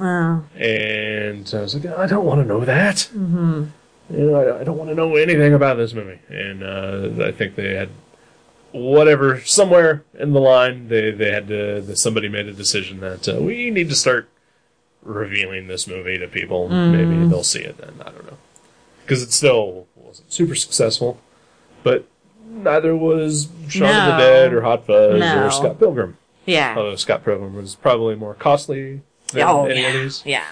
[0.00, 0.44] Oh.
[0.56, 3.08] and I was like, I don't want to know that.
[3.14, 3.64] Mm-hmm.
[4.12, 7.32] You know, I, I don't want to know anything about this movie, and uh, I
[7.32, 7.88] think they had
[8.72, 13.40] whatever somewhere in the line they they had to somebody made a decision that uh,
[13.40, 14.28] we need to start
[15.02, 16.68] revealing this movie to people.
[16.68, 17.94] Maybe they'll see it then.
[18.00, 18.38] I don't know.
[19.02, 21.20] Because it still wasn't super successful.
[21.82, 22.06] But
[22.46, 25.46] neither was Shaun of the Dead or Hot Fuzz No.
[25.46, 26.18] or Scott Pilgrim.
[26.46, 26.74] Yeah.
[26.76, 29.02] although Scott Pilgrim was probably more costly
[29.32, 29.88] than oh, any yeah.
[29.88, 30.22] of these.
[30.24, 30.44] Yeah.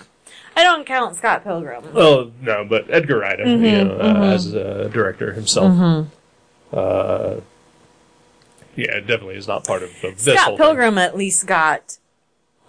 [0.60, 1.92] I don't count Scott Pilgrim.
[1.94, 6.06] well no but Edgar Wright Mm-hmm, you know, uh, as a director himself
[6.72, 7.40] uh,
[8.76, 10.56] yeah it definitely is not part of, of this whole Scott thing.
[10.58, 11.98] Pilgrim at least got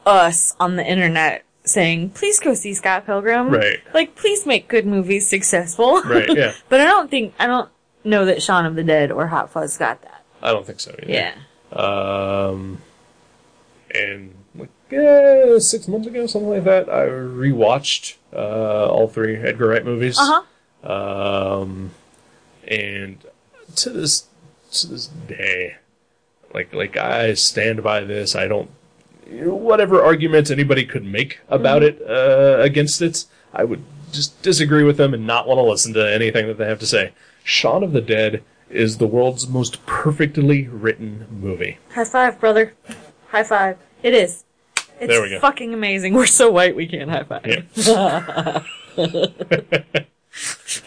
[0.05, 3.49] us on the internet saying, please go see Scott Pilgrim.
[3.49, 3.79] Right.
[3.93, 6.01] Like, please make good movies successful.
[6.01, 6.53] Right, yeah.
[6.69, 7.69] but I don't think, I don't
[8.03, 10.23] know that Shaun of the Dead or Hot Fuzz got that.
[10.41, 11.11] I don't think so either.
[11.11, 11.35] Yeah.
[11.71, 12.81] Um,
[13.93, 14.33] and
[14.93, 20.17] uh, six months ago, something like that, I rewatched uh, all three Edgar Wright movies.
[20.19, 20.41] Uh
[20.83, 21.61] huh.
[21.61, 21.91] Um,
[22.67, 23.23] and
[23.75, 24.27] to this
[24.71, 25.75] to this day,
[26.53, 28.35] like like I stand by this.
[28.35, 28.69] I don't
[29.29, 34.41] you know, whatever arguments anybody could make about it uh, against it, I would just
[34.41, 37.13] disagree with them and not want to listen to anything that they have to say.
[37.43, 41.77] Shaun of the Dead is the world's most perfectly written movie.
[41.93, 42.73] High five, brother.
[43.29, 43.77] High five.
[44.03, 44.43] It is.
[45.01, 45.39] It's There we go.
[45.39, 46.13] fucking amazing.
[46.13, 47.67] We're so white we can't high five.
[47.75, 48.63] Yeah.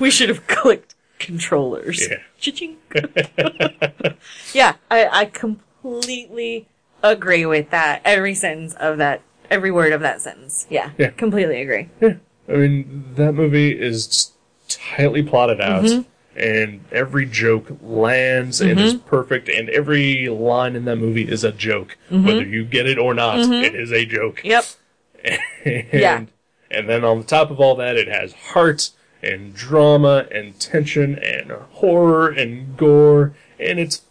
[0.00, 2.08] We should have clicked controllers.
[2.08, 2.16] Yeah.
[2.40, 2.76] Cha-ching.
[4.54, 6.66] yeah, I, I completely
[7.02, 8.00] agree with that.
[8.06, 9.20] Every sentence of that,
[9.50, 10.66] every word of that sentence.
[10.70, 11.10] Yeah, Yeah.
[11.10, 11.90] completely agree.
[12.00, 12.14] Yeah.
[12.48, 14.32] I mean, that movie is
[14.68, 16.08] tightly plotted out, Mm-hmm.
[16.36, 21.52] And every joke lands and is perfect, and every line in that movie is a
[21.52, 21.96] joke.
[22.10, 22.26] Mm-hmm.
[22.26, 24.42] Whether you get it or not, it is a joke.
[24.44, 24.64] Yep.
[25.64, 26.24] and, Yeah.
[26.70, 28.90] And then on the top of all that, it has heart
[29.22, 34.02] and drama and tension and horror and gore, and it's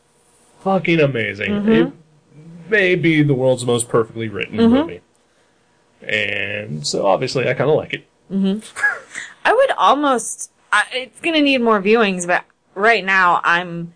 [0.61, 1.51] fucking amazing.
[1.51, 1.71] Mm-hmm.
[1.71, 1.93] It
[2.69, 5.01] may be the world's most perfectly written movie.
[6.01, 8.07] And so obviously I kind of like it.
[9.45, 10.51] I would almost.
[10.73, 12.43] I, it's gonna need more viewings, but
[12.75, 13.93] right now I'm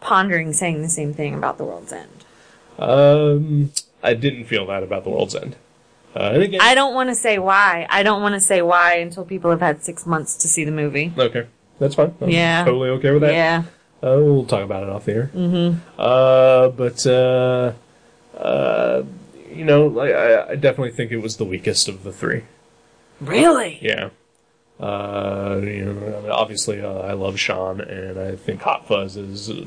[0.00, 2.24] pondering saying the same thing about The World's End.
[2.78, 3.72] Um,
[4.02, 5.56] I didn't feel that about The World's End.
[6.14, 7.86] Uh, and again, I don't want to say why.
[7.90, 10.70] I don't want to say why until people have had six months to see the
[10.70, 11.12] movie.
[11.18, 11.46] okay,
[11.78, 12.14] that's fine.
[12.20, 12.64] I'm Yeah.
[12.64, 13.32] totally okay with that.
[13.32, 13.62] Yeah.
[14.02, 15.30] Uh, we'll talk about it off the air.
[15.34, 15.78] Mm-hmm.
[15.98, 17.72] Uh, but uh,
[18.38, 19.02] uh,
[19.50, 22.42] you know, like, I, I definitely think it was the weakest of the three.
[23.20, 23.78] Really?
[23.80, 24.10] Yeah.
[24.80, 29.16] Uh, you know, I mean, obviously, uh, I love Shaun, and I think Hot Fuzz
[29.16, 29.66] is, uh,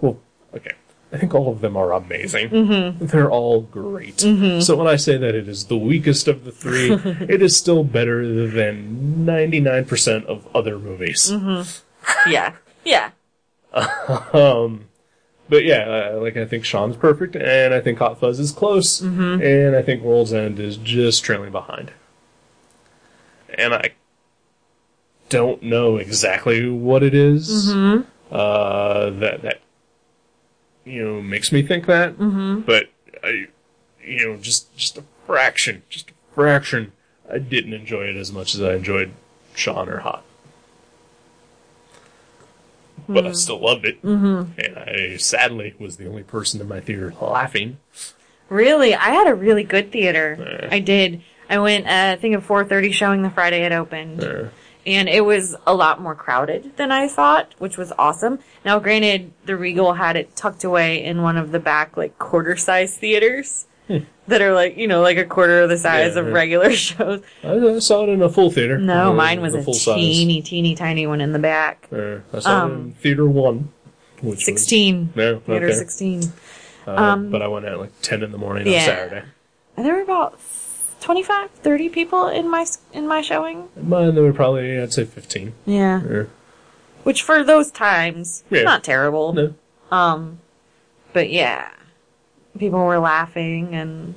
[0.00, 0.18] well,
[0.54, 0.72] okay.
[1.12, 2.50] I think all of them are amazing.
[2.50, 3.06] Mm-hmm.
[3.06, 4.20] They're all great.
[4.20, 6.92] So when I say that it is the weakest of the three,
[7.28, 11.32] it is still better than 99% of other movies.
[12.26, 12.54] Yeah.
[12.84, 13.10] Yeah.
[14.32, 14.86] Um,
[15.48, 19.76] but yeah, like I think Shaun's perfect, and I think Hot Fuzz is close, and
[19.76, 21.90] I think World's End is just trailing behind.
[23.54, 23.92] And I
[25.30, 29.60] don't know exactly what it is, uh, that that
[30.84, 32.18] you know makes me think that,
[32.66, 32.90] but
[33.24, 33.48] I,
[34.04, 36.92] you know, just just a fraction, just a fraction.
[37.32, 39.12] I didn't enjoy it as much as I enjoyed
[39.54, 40.24] Shaun or Hot
[43.12, 44.02] but I still loved it.
[44.02, 44.60] Mm-hmm.
[44.60, 47.78] And I sadly was the only person in my theater laughing.
[48.48, 48.94] Really?
[48.94, 50.68] I had a really good theater.
[50.70, 51.22] I did.
[51.48, 54.22] I went, uh, I think at 4.30 showing the Friday it opened.
[54.22, 54.44] Uh,
[54.86, 58.38] And it was a lot more crowded than I thought, which was awesome.
[58.64, 62.96] Now, granted, the Regal had it tucked away in one of the back, like, quarter-size
[62.96, 63.66] theaters.
[64.28, 66.32] That are like, you know, like a quarter of the size Yeah, of yeah.
[66.32, 67.22] regular shows.
[67.42, 68.78] I, I saw it in a full theater.
[68.78, 69.96] No, Uh, mine was a full size.
[69.96, 71.88] teeny, teeny, tiny one in the back.
[71.92, 73.72] Uh, I saw it in theater one,
[74.22, 75.12] which was 16.
[75.16, 75.74] No, Theater okay.
[75.74, 76.22] 16.
[76.86, 78.78] Uh, Um, but I went at like ten in the morning yeah.
[78.78, 79.22] on Saturday.
[79.76, 80.38] And there were about
[81.00, 83.68] 25, 30 people in my, in my showing.
[83.80, 85.54] Mine there were probably I'd say fifteen.
[85.66, 86.24] Yeah.
[87.02, 88.62] Which for those times, Yeah.
[88.62, 89.32] not terrible.
[89.32, 89.54] No.
[89.90, 90.38] Um,
[91.12, 91.70] but yeah,
[92.58, 94.14] people were laughing and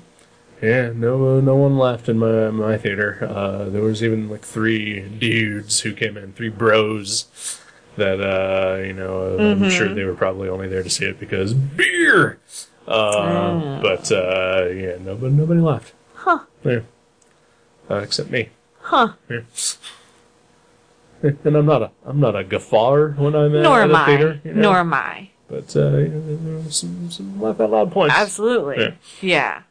[0.61, 3.17] Yeah, no, no one laughed in my my theater.
[3.29, 7.59] Uh, there was even like three dudes who came in, three bros.
[7.95, 9.63] That uh, you know, Mm-hmm.
[9.65, 12.39] I'm sure they were probably only there to see it because beer.
[12.87, 13.79] Uh, Ah.
[13.81, 15.93] But uh, yeah, nobody nobody laughed.
[16.23, 16.39] Huh.
[16.63, 16.79] Yeah,
[17.89, 18.49] uh, except me.
[18.81, 19.13] huh.
[19.29, 19.41] Yeah.
[21.45, 23.97] And I'm not a I'm not a guffawer when I'm at, Nor at am a
[23.97, 24.05] I.
[24.05, 24.41] theater.
[24.43, 24.61] you know?
[24.63, 25.29] Nor am I.
[25.47, 28.13] But uh, you know, there were some some laugh out loud points.
[28.13, 28.77] Absolutely.
[28.83, 28.91] Yeah.
[29.21, 29.61] Yeah.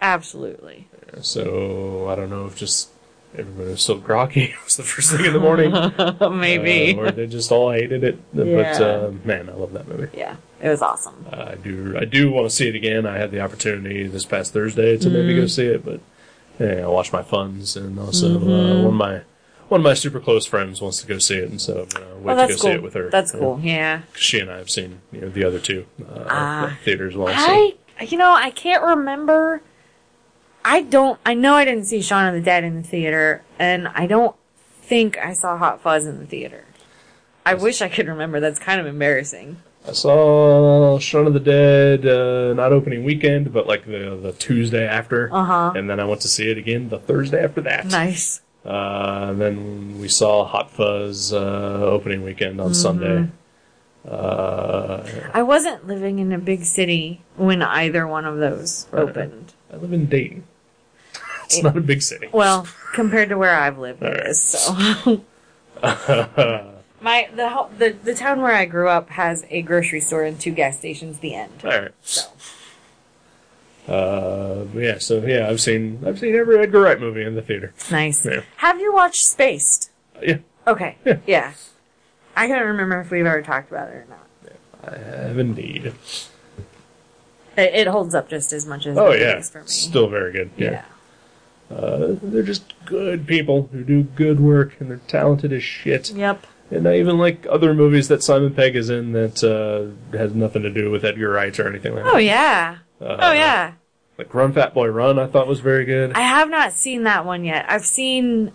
[0.00, 0.86] Absolutely.
[1.20, 2.90] So I don't know if just
[3.36, 4.44] everybody was so groggy.
[4.54, 5.72] It was the first thing in the morning.
[6.40, 6.96] Maybe.
[6.96, 8.18] Uh, or they just all hated it.
[8.32, 8.70] But Yeah.
[8.80, 10.16] uh, man, I love that movie.
[10.16, 10.36] yeah.
[10.62, 11.26] It was awesome.
[11.32, 11.96] Uh, I do.
[11.98, 13.06] I do want to see it again.
[13.06, 15.40] I had the opportunity this past Thursday to maybe Mm-hmm.
[15.40, 16.00] go see it, but
[16.58, 18.50] yeah, I watched my funds, and also Mm-hmm.
[18.50, 19.20] uh, one of my
[19.68, 22.14] one of my super close friends wants to go see it, and so I'm gonna
[22.16, 23.08] wait Well, to go that's see it with her.
[23.08, 23.60] That's Uh, cool.
[23.62, 24.02] Yeah.
[24.16, 27.28] she and I have seen you know the other two uh, at theaters well.
[27.28, 27.74] so- I,
[28.04, 29.62] you know, I can't remember.
[30.64, 33.88] I don't, I know I didn't see Shaun of the Dead in the theater, and
[33.88, 34.36] I don't
[34.82, 36.64] think I saw Hot Fuzz in the theater.
[37.46, 38.40] I wish I could remember.
[38.40, 39.56] That's kind of embarrassing.
[39.88, 44.86] I saw Shaun of the Dead uh, not opening weekend, but like the the Tuesday
[44.86, 45.72] after, Uh-huh.
[45.74, 47.86] and then I went to see it again the Thursday after that.
[47.86, 48.42] Nice.
[48.64, 51.36] Uh, and then we saw Hot Fuzz uh,
[51.82, 52.74] opening weekend on Mm-hmm.
[52.74, 53.28] Sunday,
[54.06, 55.02] Uh,
[55.34, 59.52] I wasn't living in a big city when either one of those opened.
[59.72, 60.44] I live in Dayton.
[61.44, 62.28] It's not a big city.
[62.32, 64.40] Well, compared to where I've lived, it is.
[64.40, 65.24] So
[67.00, 70.52] my the, the the town where I grew up has a grocery store and two
[70.52, 71.18] gas stations.
[71.20, 71.52] The end.
[71.64, 71.92] All right.
[72.02, 72.22] So
[73.88, 74.98] Uh, yeah.
[74.98, 77.72] So yeah, I've seen I've seen every Edgar Wright movie in the theater.
[77.90, 78.24] nice.
[78.24, 78.42] Yeah.
[78.58, 79.90] Have you watched Spaced?
[80.22, 80.96] Yeah, Okay.
[81.04, 81.18] Yeah.
[81.26, 81.52] Yeah.
[82.36, 84.26] I can't remember if we've ever talked about it or not.
[84.94, 85.92] I have indeed.
[87.56, 89.66] It, it holds up just as much as Oh yeah, for me.
[89.68, 90.50] still very good.
[90.56, 90.84] yeah.
[91.70, 91.76] Yeah.
[91.76, 96.10] Uh, they're just good people who do good work and they're talented as shit.
[96.10, 96.46] Yep.
[96.70, 100.62] And I even like other movies that Simon Pegg is in that uh, has nothing
[100.62, 102.14] to do with Edgar Wright or anything like that.
[102.14, 102.78] Oh yeah.
[103.00, 103.72] Uh, oh yeah.
[104.18, 106.12] Like Run Fat Boy Run, I thought was very good.
[106.12, 107.64] I have not seen that one yet.
[107.68, 108.52] I've seen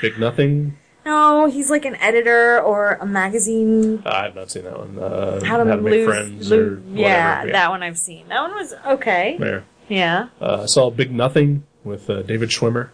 [0.00, 4.02] Big Nothing, no, he's like an editor or a magazine.
[4.04, 4.98] I have not seen that one.
[4.98, 6.98] Uh, How to, Make lose, Friends lo- or whatever.
[7.00, 8.26] yeah, that one I've seen.
[8.28, 9.36] That one was okay.
[9.38, 9.64] There.
[9.88, 12.88] Yeah, Uh, I saw Big Nothing with uh, David Schwimmer.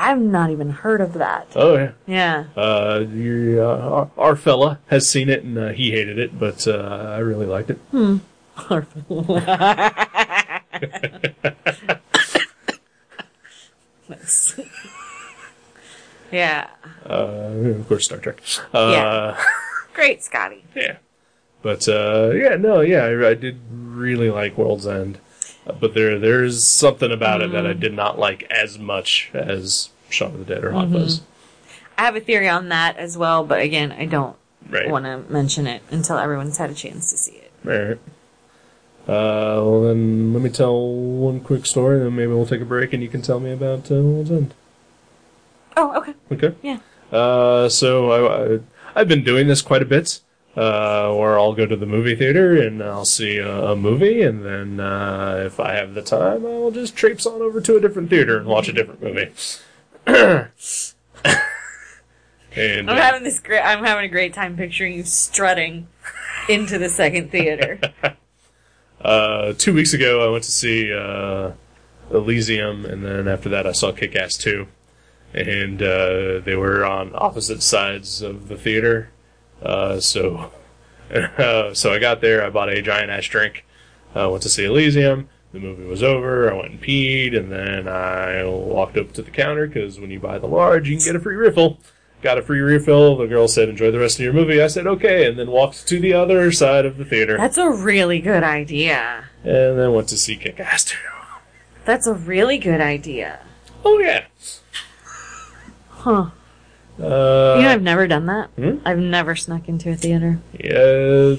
[0.00, 1.48] I've not even heard of that.
[1.56, 1.90] Oh yeah.
[2.06, 2.44] Yeah.
[2.56, 6.66] Uh, you, uh, our, our fella has seen it and uh, he hated it, but
[6.68, 7.78] uh, I really liked it.
[7.90, 8.18] Hmm.
[8.70, 9.40] Our fella.
[16.30, 16.68] yeah.
[17.08, 17.14] Uh,
[17.78, 18.40] of course, Star Trek.
[18.72, 19.44] Uh, Yeah.
[19.94, 20.64] Great, Scotty.
[20.76, 20.98] yeah.
[21.62, 25.18] But uh, yeah, no, yeah, I, I did really like World's End,
[25.80, 30.32] but there there's something about it that I did not like as much as Shaun
[30.34, 31.20] of the Dead or Hot Fuzz.
[31.96, 34.36] I have a theory on that as well, but again, I don't
[34.70, 34.90] Right.
[34.90, 37.50] want to mention it until everyone's had a chance to see it.
[37.64, 37.98] Right.
[39.08, 42.92] Uh, well then, let me tell one quick story, then maybe we'll take a break
[42.92, 44.54] and you can tell me about uh, World's End.
[45.76, 46.14] Oh, okay.
[46.32, 46.54] Okay.
[46.62, 46.78] Yeah.
[47.10, 48.58] Uh, so I, I,
[48.94, 50.20] I've been doing this quite a bit,
[50.58, 54.44] uh, where I'll go to the movie theater and I'll see a, a movie, and
[54.44, 57.80] then uh, if I have the time, I will just traipse on over to a
[57.80, 59.30] different theater and watch a different movie.
[60.06, 60.50] and
[62.56, 63.60] I'm uh, having this great.
[63.60, 65.86] I'm having a great time picturing you strutting
[66.48, 67.78] into the second theater.
[69.00, 71.52] uh, two weeks ago, I went to see uh,
[72.10, 74.66] Elysium, and then after that, I saw Kick Ass 2.
[75.34, 79.10] And uh, they were on opposite sides of the theater.
[79.62, 80.52] Uh, so,
[81.14, 83.64] uh, so I got there, I bought a giant ass drink,
[84.14, 85.28] uh, went to see Elysium.
[85.52, 89.30] The movie was over, I went and peed, and then I walked up to the
[89.30, 91.78] counter because when you buy the large, you can get a free refill.
[92.20, 93.16] Got a free refill.
[93.16, 95.86] The girl said, "Enjoy the rest of your movie." I said, "Okay," and then walked
[95.86, 99.24] to the other side of the theater, That's a really good idea.
[99.44, 100.96] and then went to see Kick Ass 2.
[101.84, 103.38] That's a really good idea.
[103.84, 104.24] Oh yeah.
[105.90, 106.30] Huh.
[107.00, 108.48] Uh, You know, I've never done that.
[108.56, 108.78] Hmm?
[108.84, 110.38] I've never snuck into a theater.
[110.52, 110.70] yeah.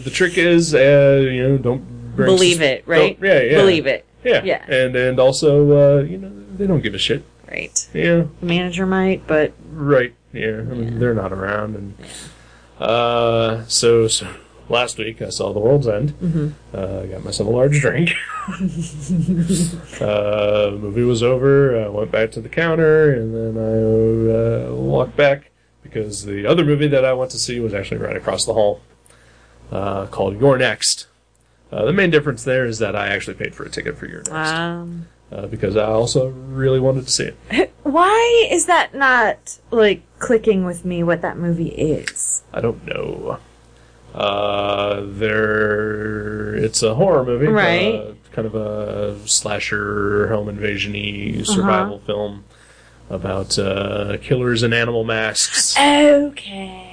[0.06, 3.18] The trick is, uh, you know, don't Believe sus- it, right?
[3.22, 3.56] yeah, yeah.
[3.58, 4.06] Believe it.
[4.24, 4.42] Yeah.
[4.44, 4.64] Yeah.
[4.68, 7.24] And and also, uh, you know, they don't give a shit.
[7.50, 7.88] Right.
[7.94, 8.24] Yeah.
[8.42, 10.14] The manager might, but Right.
[10.34, 10.58] Yeah.
[10.60, 11.94] I mean, they're not around, and
[12.80, 14.28] uh, so so
[14.70, 16.10] last week I saw The World's End.
[16.22, 16.48] Mm-hmm.
[16.74, 18.12] Uh, got myself a large drink.
[20.02, 21.82] uh, movie was over.
[21.84, 25.49] I went back to the counter, and then I uh, walked back
[25.90, 28.82] because the other movie that I went to see was actually right across the hall,
[29.72, 31.08] uh, called You're Next.
[31.72, 34.24] Uh, the main difference there is that I actually paid for a ticket for You're
[34.24, 37.74] Next um, uh, because I also really wanted to see it.
[37.84, 41.04] why is that not like clicking with me?
[41.04, 42.44] What that movie is?
[42.54, 43.40] I don't know.
[44.14, 47.94] Uh, there, it's a horror movie, Right.
[47.94, 52.44] Uh, kind of a slasher, home invasion-y survival film
[53.10, 55.76] about uh, killers in animal masks.
[55.78, 56.86] Okay.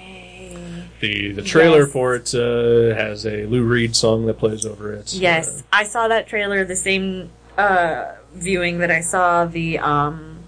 [1.01, 1.93] the The trailer Yes.
[1.93, 5.13] for it uh, has a Lou Reed song that plays over it.
[5.15, 10.39] Yes, I saw that trailer the same uh, viewing that I saw the um,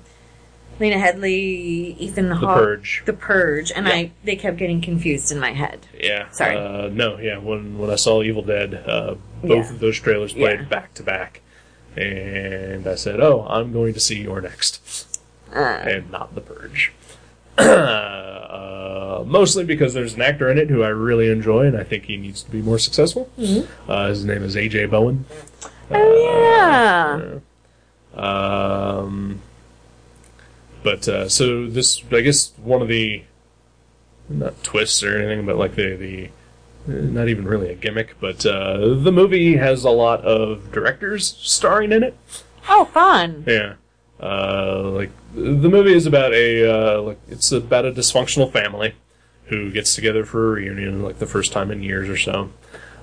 [0.81, 3.03] Lena Headey, Ethan The Purge.
[3.05, 3.93] The Purge, and Yeah.
[3.95, 5.87] I they kept getting confused in my head.
[5.99, 6.31] Yeah.
[6.31, 6.57] Sorry.
[6.57, 7.39] Uh, no, yeah.
[7.39, 9.73] When when I saw Evil Dead, uh, both Yeah.
[9.75, 10.67] of those trailers played Yeah.
[10.67, 11.41] back to back,
[11.97, 14.81] and I said, "Oh, I'm going to see You're Next."
[15.55, 16.93] Uh, and not The Purge.
[17.59, 22.05] uh, mostly because there's an actor in it who I really enjoy, and I think
[22.05, 23.31] he needs to be more successful.
[23.89, 25.25] Uh, his name is AJ Bowen.
[25.91, 27.39] oh yeah.
[28.15, 29.41] Um,
[30.83, 33.23] but uh, so this, I guess, one of the
[34.29, 36.29] not twists or anything, but like the the
[36.89, 41.37] uh, not even really a gimmick, but uh, the movie has a lot of directors
[41.41, 42.17] starring in it.
[42.69, 43.45] Oh, fun.
[43.47, 43.75] Yeah.
[44.21, 48.95] Uh, like the movie is about a uh, like it's about a dysfunctional family
[49.45, 52.51] who gets together for a reunion, like the first time in years or so.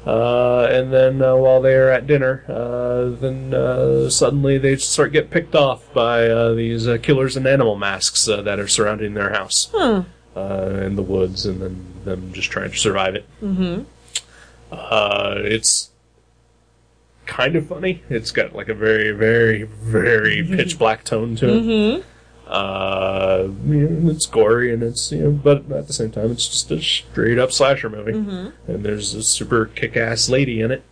[0.06, 5.12] Uh, and then uh, while they are at dinner, uh, then uh, suddenly they start
[5.12, 9.16] get picked off by uh, these uh, killers in animal masks uh, that are surrounding
[9.16, 10.02] their house Hmm.
[10.36, 13.26] uh, in the woods, and then them just trying to survive it.
[13.42, 13.82] Mm-hmm.
[14.72, 15.90] Uh, it's
[17.26, 18.04] kind of funny.
[18.10, 21.64] It's got like a very, very, very pitch black tone to it.
[21.64, 22.02] Mm-hmm.
[22.48, 26.48] Uh, you know, it's gory and it's you know, but at the same time, it's
[26.48, 28.14] just a straight up slasher movie.
[28.14, 28.72] Mm-hmm.
[28.72, 30.84] And there's a super kick ass lady in it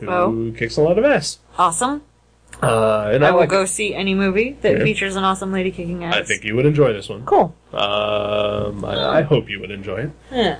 [0.00, 0.52] who Oh.
[0.56, 1.38] kicks a lot of ass.
[1.56, 2.02] Awesome.
[2.62, 4.84] Uh, and I, I will like go see any movie that Yeah.
[4.84, 6.14] features an awesome lady kicking ass.
[6.14, 7.24] I think you would enjoy this one.
[7.26, 7.54] Cool.
[7.72, 10.10] Um, I, I hope you would enjoy it.
[10.32, 10.58] Yeah.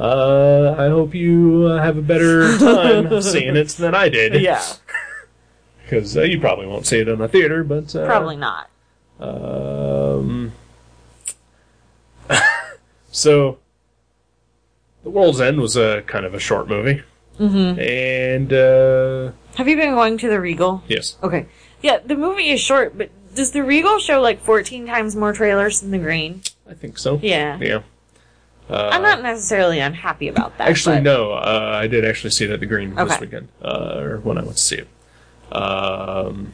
[0.00, 4.40] Uh, I hope you uh, have a better time seeing it than I did.
[4.40, 4.62] Yeah.
[5.84, 8.70] Because uh, you probably won't see it in a theater, but uh, Probably not.
[9.18, 10.52] Um,
[13.10, 13.58] so,
[15.02, 17.02] The World's End was a kind of a short movie,
[17.40, 17.80] Mm-hmm.
[17.80, 20.84] and uh, Have you been going to the Regal?
[20.86, 21.46] yes, Okay.
[21.82, 25.80] Yeah, the movie is short, but does the Regal show like 14 times more trailers
[25.80, 26.42] than the Green?
[26.70, 27.18] I think so.
[27.20, 27.58] Yeah.
[27.60, 27.80] Yeah.
[28.70, 30.68] Uh, I'm not necessarily unhappy about that.
[30.68, 31.32] Actually, but- no.
[31.32, 33.20] Uh, I did actually see it at the Green this Okay.
[33.22, 34.88] weekend, uh, or when I went to see it.
[35.52, 36.52] Um,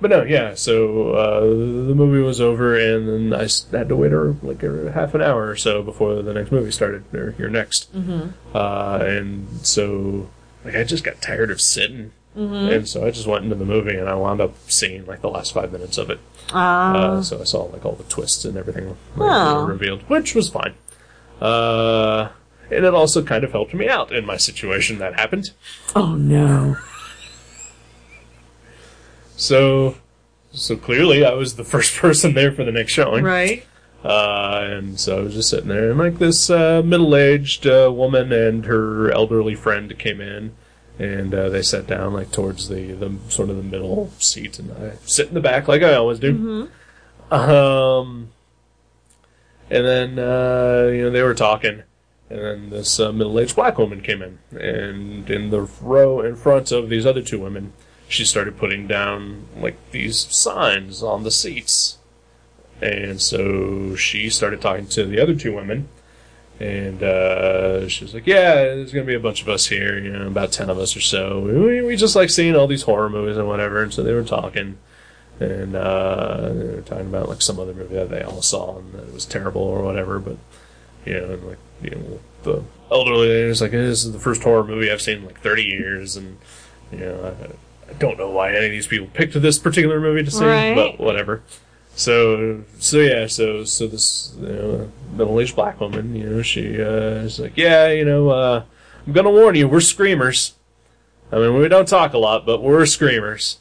[0.00, 0.54] but no, yeah.
[0.54, 4.12] So uh, the movie was over, and then I had to wait
[4.42, 7.94] like a half an hour or so before the next movie started, or You're Next.
[7.94, 8.28] Mm-hmm.
[8.54, 10.28] Uh, and so,
[10.64, 12.54] like, I just got tired of sitting, Mm-hmm.
[12.70, 15.30] and so I just went into the movie, and I wound up seeing like the
[15.30, 16.20] last five minutes of it.
[16.52, 19.64] Uh, Uh, so I saw like all the twists and everything like, Oh.
[19.64, 20.74] revealed, which was fine.
[21.40, 22.28] Uh,
[22.70, 25.50] and it also kind of helped me out in my situation that happened.
[25.94, 26.76] oh no.
[29.36, 29.96] So,
[30.52, 33.24] so clearly I was the first person there for the next showing.
[33.24, 33.66] Right?
[34.04, 38.32] Uh, and so I was just sitting there, and like this uh, middle-aged uh, woman
[38.32, 40.54] and her elderly friend came in,
[40.98, 44.70] and uh, they sat down like towards the, the sort of the middle seat, and
[44.72, 46.68] I sit in the back like I always do.
[47.30, 48.30] Um,
[49.70, 51.82] and then uh, you know they were talking,
[52.30, 56.72] and then this uh, middle-aged black woman came in, and in the row in front
[56.72, 57.72] of these other two women,
[58.08, 61.98] she started putting down like these signs on the seats.
[62.80, 65.88] And so she started talking to the other two women,
[66.60, 70.12] and uh, she was like, "Yeah, there's gonna be a bunch of us here, you
[70.12, 71.40] know, about ten of us or so.
[71.40, 74.24] We, we just like seeing all these horror movies and whatever." And so they were
[74.24, 74.76] talking,
[75.40, 78.92] and uh, they were talking about like some other movie that they all saw and
[78.94, 80.18] that it was terrible or whatever.
[80.18, 80.36] But
[81.04, 84.42] you know, and like you know, the elderly lady was like, "This is the first
[84.42, 86.38] horror movie I've seen in like thirty years," and
[86.92, 90.22] you know, I, I don't know why any of these people picked this particular movie
[90.24, 90.74] to see, Right.
[90.74, 91.42] but whatever.
[91.98, 97.24] So, so yeah, so so this you know, middle-aged black woman, you know, she uh,
[97.24, 98.64] is like, yeah, you know, uh,
[99.06, 100.52] I'm gonna warn you, we're screamers.
[101.32, 103.58] I mean, we don't talk a lot, but we're screamers.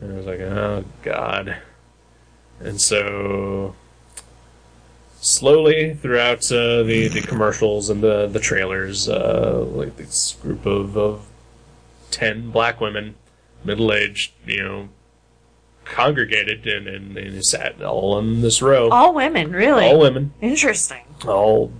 [0.00, 1.58] And I was like, oh god.
[2.60, 3.74] And so,
[5.20, 10.96] slowly throughout uh, the the commercials and the the trailers, uh, like this group of
[10.96, 11.26] of
[12.10, 13.14] ten black women,
[13.64, 14.88] middle-aged, you know,
[15.84, 18.88] congregated and, and, and sat all in this row.
[18.90, 19.84] All women, really?
[19.84, 20.32] All women.
[20.40, 21.04] Interesting.
[21.26, 21.72] All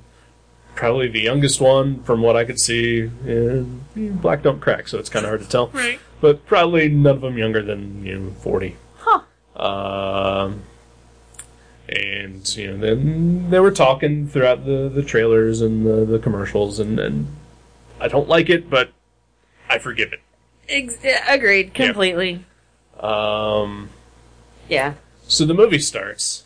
[0.74, 3.11] probably the youngest one from what I could see.
[3.27, 5.69] And black don't crack, so it's kind of hard to tell.
[5.69, 5.99] Right.
[6.20, 8.77] But probably none of them younger than you know forty.
[8.97, 9.20] Huh.
[9.61, 10.62] Um,
[11.89, 16.78] and you know, then they were talking throughout the, the trailers and the, the commercials,
[16.78, 17.28] and, and
[18.01, 18.90] I don't like it, but
[19.69, 20.20] I forgive it.
[20.69, 21.73] Ex- agreed.
[21.73, 22.45] Completely.
[23.01, 23.90] Um,
[24.69, 24.95] Yeah.
[25.27, 26.45] So the movie starts,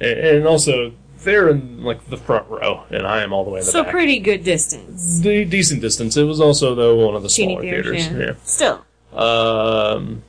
[0.00, 0.92] and also
[1.24, 3.72] they're in like the front row, and I am all the way in the back.
[3.72, 3.92] So back.
[3.92, 5.20] pretty good distance.
[5.20, 6.16] De- decent distance.
[6.16, 8.36] It was also though one of the Teeny smaller theaters, theaters.
[8.38, 8.44] yeah.
[8.44, 8.84] Still.
[9.18, 10.22] Um,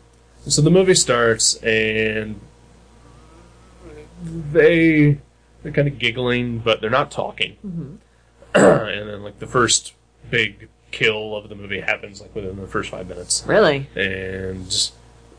[0.47, 2.39] so the movie starts, and
[4.23, 5.17] they
[5.61, 7.57] they're kind of giggling, but they're not talking.
[7.65, 7.95] Mm-hmm.
[8.55, 9.93] and then like the first
[10.29, 13.89] big kill of the movie happens like within the first five minutes, Really?
[13.95, 14.91] and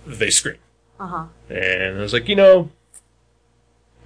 [0.06, 0.56] they scream.
[0.98, 1.24] Uh huh.
[1.48, 2.70] And I was like, you know,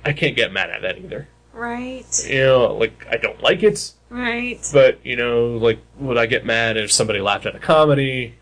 [0.04, 1.28] I can't get mad at that either.
[1.58, 2.26] Right.
[2.28, 4.60] You know, like I don't like it, Right.
[4.72, 8.36] but you know, like would I get mad if somebody laughed at a comedy?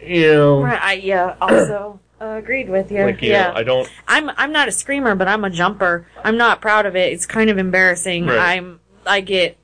[0.00, 0.80] You know, Right.
[0.80, 1.34] I, yeah.
[1.42, 3.04] Also uh, agreed with you.
[3.04, 3.48] like you yeah.
[3.48, 3.90] know, I don't.
[4.06, 6.06] I'm I'm not a screamer, but I'm a jumper.
[6.22, 7.12] I'm not proud of it.
[7.12, 8.26] It's kind of embarrassing.
[8.26, 8.38] Right.
[8.56, 9.56] I'm I get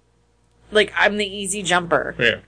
[0.72, 2.16] like I'm the easy jumper.
[2.18, 2.40] Yeah,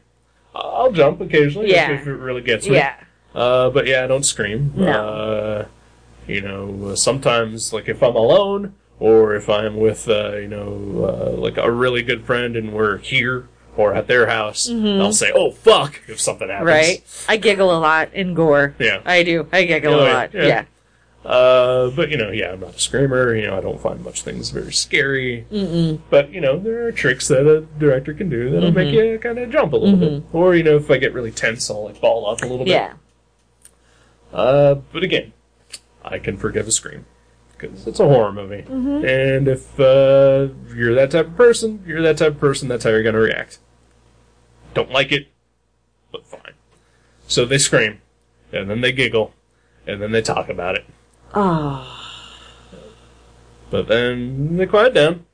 [0.55, 1.91] I'll jump occasionally if- Yeah.
[1.93, 2.75] if, it really gets me.
[2.77, 2.97] Yeah.
[3.35, 4.73] Uh, but yeah, I don't scream.
[4.77, 4.91] No.
[5.09, 5.67] Uh,
[6.27, 11.31] you know, sometimes like if I'm alone or if I'm with uh, you know uh,
[11.37, 15.51] like a really good friend and we're here or at their house, I'll say, "Oh
[15.51, 16.67] fuck!" if something happens.
[16.69, 17.25] Right.
[17.29, 18.75] I giggle a lot in gore.
[18.79, 19.01] Yeah.
[19.05, 19.49] I do.
[19.53, 20.35] I giggle Yeah, a lot.
[20.35, 20.47] yeah.
[20.47, 20.65] Yeah.
[21.25, 23.35] Uh, but you know, yeah, I'm not a screamer.
[23.35, 25.47] You know, I don't find much things very scary.
[25.53, 26.01] Mm-mm.
[26.11, 29.13] But you know, there are tricks that a director can do that'll make Mm-hmm.
[29.15, 30.23] you kind of jump a little bit.
[30.33, 32.73] Or you know, if I get really tense, I'll like ball up a little bit.
[32.73, 32.95] Yeah.
[34.33, 35.33] Uh, but again,
[36.05, 37.07] I can forgive a scream
[37.63, 38.63] because it's a horror movie.
[38.63, 39.05] Mm-hmm.
[39.05, 42.69] And if uh, you're that type of person, you're that type of person.
[42.69, 43.59] That's how you're gonna react.
[44.75, 45.29] Don't like it,
[46.11, 46.55] but fine.
[47.27, 48.01] So they scream,
[48.53, 49.33] and then they giggle,
[49.87, 50.85] and then they talk about it.
[51.35, 51.89] Oh.
[53.71, 55.25] But then they quiet down,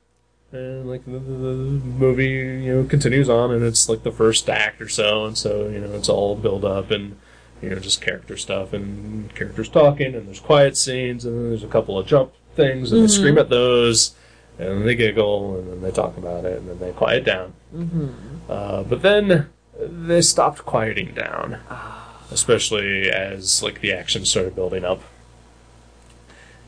[0.52, 4.48] and like the, the, the movie, you know, continues on, and it's like the first
[4.48, 7.16] act or so, and so you know it's all build up and
[7.62, 11.64] you know just character stuff and characters talking, and there's quiet scenes, and then there's
[11.64, 13.40] a couple of jump things, and they scream mm-hmm.
[13.40, 14.14] at those,
[14.58, 17.52] and then they giggle, and then they talk about it, and then they quiet down.
[17.74, 18.08] Mm-hmm.
[18.48, 19.48] Uh, but then
[19.78, 22.20] they stopped quieting down, ah.
[22.30, 25.02] especially as like the action started building up.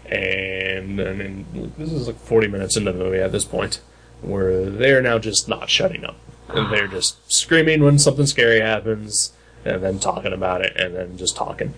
[0.07, 3.81] And and then this is like 40 minutes into the movie at this point
[4.23, 6.17] where they're now just not shutting up.
[6.49, 6.93] And they're ah.
[6.93, 9.33] just screaming when something scary happens
[9.65, 11.75] and then talking about it and then just talking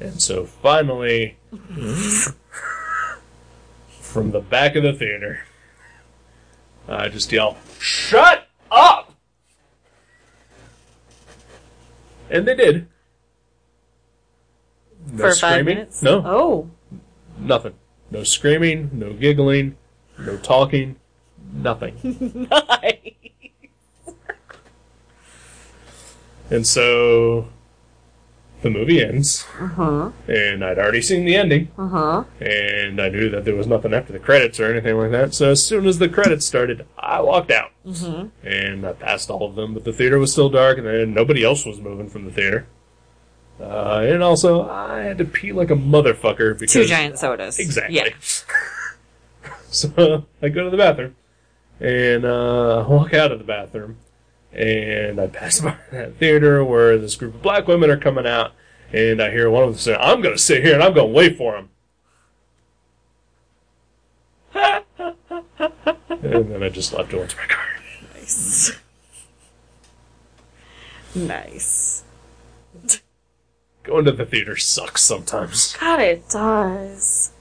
[0.00, 1.36] and so finally
[4.00, 5.40] from the back of the theater
[6.88, 9.12] i just yell shut up
[12.30, 12.88] and they did
[15.12, 15.64] no For five screaming.
[15.74, 16.02] minutes?
[16.02, 16.70] no Oh.
[17.38, 17.74] Nothing.
[18.12, 19.76] No screaming, no giggling,
[20.18, 20.96] no talking,
[21.52, 21.96] nothing.
[22.50, 22.91] Nice.
[26.52, 27.48] And so
[28.60, 30.10] the movie ends, Uh-huh.
[30.28, 32.24] and I'd already seen the ending, Uh-huh.
[32.40, 35.34] and I knew that there was nothing after the credits or anything like that.
[35.34, 37.70] So as soon as the credits started, I walked out.
[37.86, 38.46] Mm-hmm.
[38.46, 41.42] And I passed all of them, but the theater was still dark, and then nobody
[41.42, 42.66] else was moving from the theater.
[43.60, 47.58] Uh, and also, I had to pee like a motherfucker because Two giant sodas.
[47.58, 47.96] Exactly.
[47.96, 48.08] Yeah.
[49.70, 51.16] so I go to the bathroom
[51.80, 53.96] and uh, walk out of the bathroom,
[54.52, 58.52] and I pass by that theater where this group of black women are coming out,
[58.92, 61.08] and I hear one of them say, "I'm going to sit here and I'm going
[61.08, 61.68] to wait for him."
[64.54, 67.66] and then I just left went to my car.
[68.14, 68.78] Nice.
[71.14, 72.04] nice.
[73.82, 75.76] Going to the theater sucks sometimes.
[75.78, 77.32] God, it does.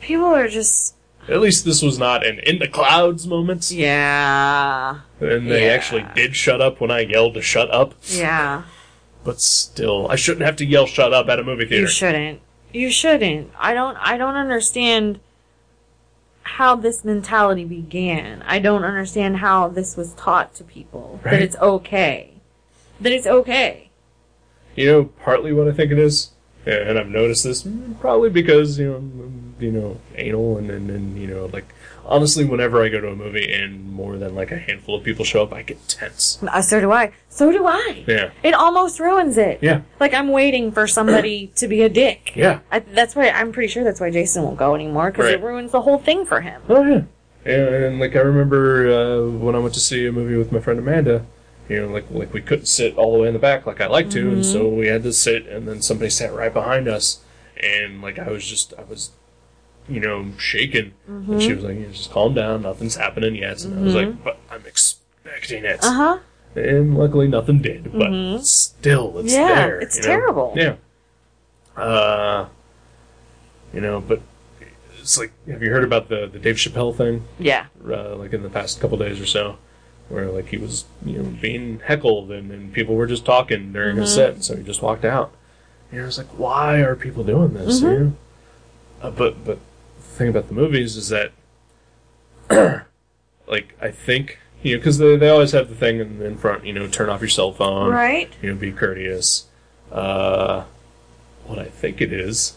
[0.00, 0.94] People are just.
[1.28, 5.00] At least this was not an in the clouds moment, Yeah.
[5.20, 5.72] and they Yeah.
[5.72, 7.94] actually did shut up when I yelled to shut up.
[8.08, 8.62] Yeah.
[9.24, 11.82] But still, I shouldn't have to yell "shut up" at a movie theater.
[11.82, 12.40] You shouldn't.
[12.72, 13.50] You shouldn't.
[13.58, 13.96] I don't.
[14.00, 15.18] I don't understand
[16.42, 18.42] how this mentality began.
[18.46, 22.32] I don't understand how this was taught to people that it's okay.
[23.00, 23.88] That it's okay.
[24.76, 26.30] You know, partly what I think it is,
[26.66, 31.18] and I've noticed this mm, probably because you know, you know, anal and, and and
[31.18, 31.66] you know, like
[32.06, 35.24] honestly, whenever I go to a movie and more than like a handful of people
[35.24, 36.38] show up, I get tense.
[36.46, 37.12] Uh, so do I.
[37.30, 38.04] So do I.
[38.06, 39.58] Yeah, It almost ruins it.
[39.62, 42.32] yeah, Like I'm waiting for somebody to be a dick.
[42.36, 42.60] yeah.
[42.70, 45.72] I, that's why I'm pretty sure that's why Jason won't go anymore because it ruins
[45.72, 46.60] the whole thing for him.
[46.68, 47.02] Oh yeah.
[47.46, 50.60] And, and like I remember uh, when I went to see a movie with my
[50.60, 51.26] friend Amanda,
[51.68, 53.86] you know, like like we couldn't sit all the way in the back like I
[53.86, 57.20] like to, and so we had to sit, and then somebody sat right behind us,
[57.62, 59.10] and like I was just I was,
[59.88, 63.64] you know, shaking, and she was like, "You know, just calm down, nothing's happening yet,"
[63.64, 66.18] and I was like, "But I'm expecting it," Uh huh.
[66.54, 69.80] and luckily nothing did, but still, it's Yeah, there.
[69.80, 70.08] it's you know?
[70.08, 70.52] terrible.
[70.56, 70.74] Yeah.
[71.76, 72.46] Uh,
[73.72, 74.20] you know, but
[75.00, 77.24] it's like, have you heard about the the Dave Chappelle thing?
[77.38, 77.66] Yeah.
[77.88, 79.56] uh, like in the past couple days or so,
[80.08, 83.98] where like he was you know being heckled and, and people were just talking during
[83.98, 85.32] a set, so he just walked out.
[85.90, 87.80] And I was like, why are people doing this?
[87.80, 88.12] You know?
[89.02, 89.58] uh, but but
[89.96, 91.32] the thing about the movies is that,
[93.46, 96.64] like I think you know because they they always have the thing in, in front,
[96.64, 98.32] you know, turn off your cell phone, Right.
[98.42, 99.46] you know, be courteous.
[99.92, 100.64] Uh,
[101.44, 102.56] what I think it is,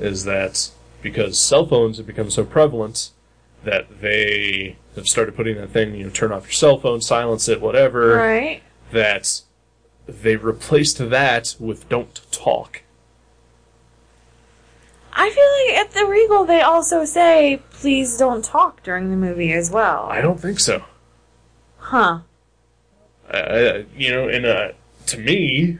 [0.00, 0.70] is that
[1.02, 3.10] because cell phones have become so prevalent
[3.66, 7.48] that they have started putting that thing, you know, turn off your cell phone, silence
[7.48, 8.62] it, whatever, Right.
[8.92, 9.42] that
[10.08, 12.82] they replaced that with don't talk.
[15.12, 19.52] I feel like at the Regal they also say, please don't talk during the movie
[19.52, 20.06] as well.
[20.10, 20.84] I don't think so.
[21.78, 22.20] Huh.
[23.30, 24.68] Uh, you know, and uh,
[25.06, 25.78] to me,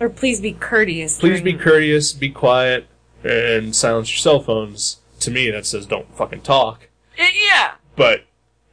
[0.00, 1.18] Or please be courteous.
[1.18, 2.86] please be courteous, be quiet,
[3.22, 4.98] and silence your cell phones.
[5.20, 6.88] to me that says don't fucking talk.
[7.96, 8.24] But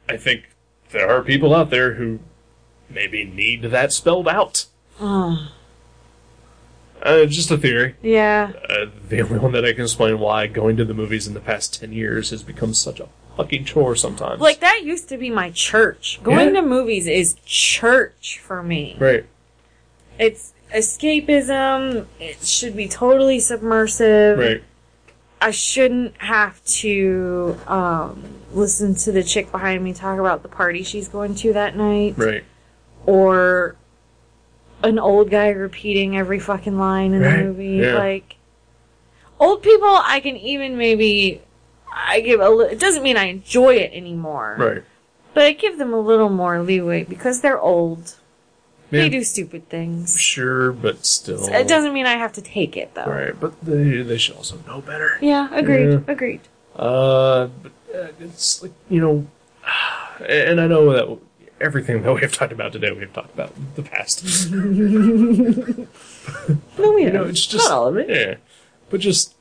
[0.08, 0.48] I think
[0.90, 2.18] there are people out there who
[2.90, 4.66] maybe need that spelled out.
[5.00, 5.46] Uh,
[7.26, 7.96] just a theory.
[8.02, 8.52] Yeah.
[8.68, 11.40] Uh, the only one that I can explain why going to the movies in the
[11.40, 14.40] past 10 years has become such a fucking chore sometimes.
[14.40, 16.20] Like that used to be my church.
[16.22, 16.60] Going Yeah.
[16.60, 18.96] to movies is church for me.
[18.98, 19.24] right.
[20.18, 22.06] It's escapism.
[22.20, 24.38] It should be totally submersive.
[24.38, 24.62] Right.
[25.40, 28.22] I shouldn't have to um,
[28.52, 32.14] listen to the chick behind me talk about the party she's going to that night,
[32.16, 32.44] Right.
[33.06, 33.76] or
[34.82, 37.66] an old guy repeating every fucking line in Right, the movie.
[37.82, 37.94] yeah.
[37.94, 38.36] Like
[39.40, 41.40] old people, I can even maybe
[41.94, 42.48] I give a.
[42.50, 44.82] Li- it doesn't mean I enjoy it anymore, Right.
[45.34, 48.16] but I give them a little more leeway because they're old.
[48.90, 50.18] Yeah, They do stupid things.
[50.20, 51.46] Sure, but still.
[51.46, 53.06] It doesn't mean I have to take it though.
[53.06, 55.16] Right, but they, they should also know better.
[55.22, 55.92] Yeah, agreed.
[55.92, 56.00] Yeah.
[56.08, 56.40] Agreed.
[56.76, 59.26] Uh, but uh, it's like, you know,
[60.28, 61.18] and I know that
[61.60, 64.22] everything that we have talked about today, we have talked about in the past.
[66.78, 68.08] No, we You know, it's just not all of it.
[68.08, 68.36] Yeah,
[68.90, 69.34] but just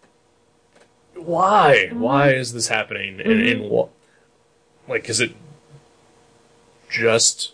[1.15, 1.90] why?
[1.94, 3.22] Why is this happening?
[3.22, 3.90] And, and what?
[4.88, 5.36] Like, is it
[6.90, 7.53] just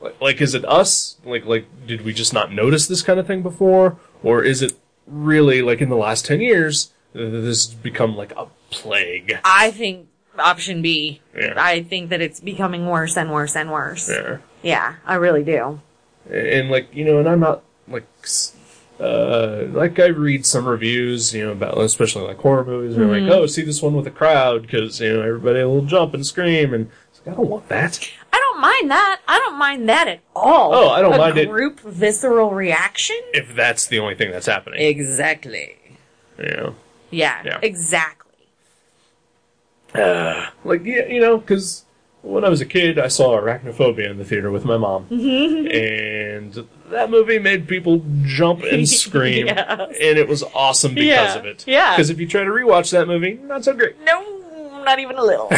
[0.00, 1.16] like, like is it us?
[1.24, 4.74] Like, like did we just not notice this kind of thing before, or is it
[5.06, 9.38] really like in the last ten years uh, this has become like a plague?
[9.44, 10.08] I think
[10.38, 11.20] option B.
[11.36, 11.54] Yeah.
[11.56, 14.08] I think that it's becoming worse and worse and worse.
[14.08, 14.38] Yeah.
[14.62, 15.80] Yeah, I really do.
[16.30, 18.06] and like you know, and I'm not like
[18.98, 23.20] uh like I read some reviews, you know, about especially like horror movies, and they're
[23.20, 26.26] like, oh, see this one with a crowd because you know everybody will jump and
[26.26, 28.10] scream, and it's like, I don't want that.
[28.32, 29.20] I don't mind that.
[29.26, 30.74] I don't mind that at all.
[30.74, 31.48] Oh, I don't A mind it.
[31.48, 33.16] Group visceral reaction.
[33.32, 35.76] If that's the only thing that's happening, Exactly.
[36.38, 36.74] know,
[37.10, 37.58] Yeah, Yeah.
[37.62, 38.19] Exactly.
[39.94, 41.84] Like yeah, you know, because
[42.22, 46.66] when I was a kid, I saw Arachnophobia in the theater with my mom, and
[46.90, 49.78] that movie made people jump and scream, Yes.
[50.00, 51.64] and it was awesome because Yeah, of it.
[51.66, 51.92] yeah.
[51.96, 53.96] Because if you try to rewatch that movie, not so great.
[54.04, 55.48] No, not even a little.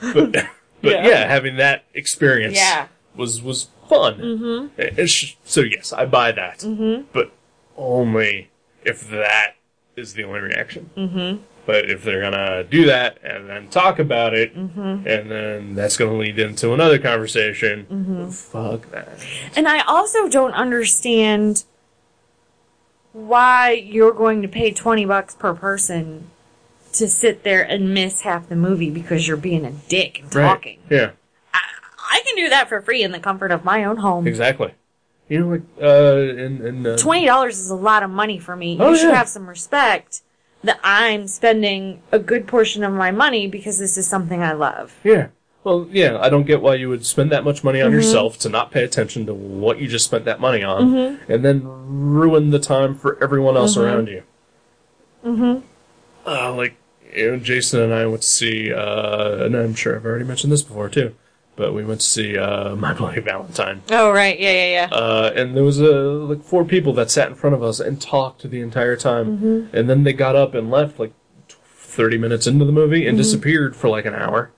[0.00, 0.34] but but
[0.82, 1.06] Yeah.
[1.08, 1.28] yeah.
[1.28, 2.86] having that experience Yeah.
[3.16, 4.18] was was fun.
[4.18, 5.34] Mm-hmm.
[5.44, 7.04] so yes, I buy that, mm-hmm.
[7.12, 7.32] but
[7.76, 8.50] only
[8.84, 9.56] if that
[9.96, 10.90] is the only reaction.
[10.96, 11.42] Mm-hmm.
[11.64, 15.06] But if they're gonna do that and then talk about it, Mm-hmm.
[15.06, 18.30] and then that's gonna lead into another conversation, Mm-hmm.
[18.30, 19.08] fuck that.
[19.56, 21.64] And I also don't understand
[23.12, 26.30] why you're going to pay 20 bucks per person
[26.94, 30.78] to sit there and miss half the movie because you're being a dick and talking.
[30.90, 31.12] Yeah,
[31.54, 34.26] I can do that for free in the comfort of my own home.
[34.26, 34.74] exactly.
[35.28, 38.76] You know, like uh, and and uh, $20 is a lot of money for me.
[38.80, 39.14] Oh, you should yeah.
[39.16, 40.22] have some respect
[40.64, 44.94] that I'm spending a good portion of my money because this is something I love.
[45.02, 45.28] Yeah.
[45.64, 47.96] Well, yeah, I don't get why you would spend that much money on Mm-hmm.
[47.96, 51.62] yourself to not pay attention to what you just spent that money on, and then
[51.64, 53.84] ruin the time for everyone else Mm-hmm.
[53.84, 54.22] around you.
[55.24, 55.66] Mm-hmm.
[56.26, 56.76] Uh, like,
[57.14, 60.52] you know, Jason and I went to see, uh, and I'm sure I've already mentioned
[60.52, 61.14] this before too,
[61.56, 64.38] but we went to see uh, My Bloody Valentine, Oh, right.
[64.38, 64.96] Yeah, yeah, yeah.
[64.96, 68.00] uh, and there was uh, like four people that sat in front of us and
[68.00, 69.76] talked the entire time, Mm-hmm.
[69.76, 71.12] and then they got up and left like
[71.48, 73.08] 30 minutes into the movie Mm-hmm.
[73.10, 74.50] and disappeared for like an hour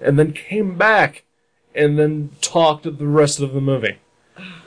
[0.00, 1.24] and then came back
[1.74, 3.98] and then talked the rest of the movie.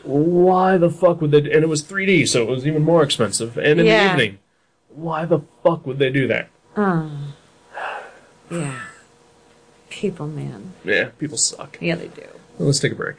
[0.03, 1.37] Why the fuck would they?
[1.39, 3.57] And it was 3D, so it was even more expensive.
[3.57, 4.07] And in Yeah.
[4.07, 4.39] the evening,
[4.89, 6.49] why the fuck would they do that?
[8.51, 8.81] Yeah.
[10.02, 10.73] People, man.
[10.84, 11.78] Yeah, people suck.
[11.80, 12.23] Yeah, they do.
[12.57, 13.18] Well, let's take a break.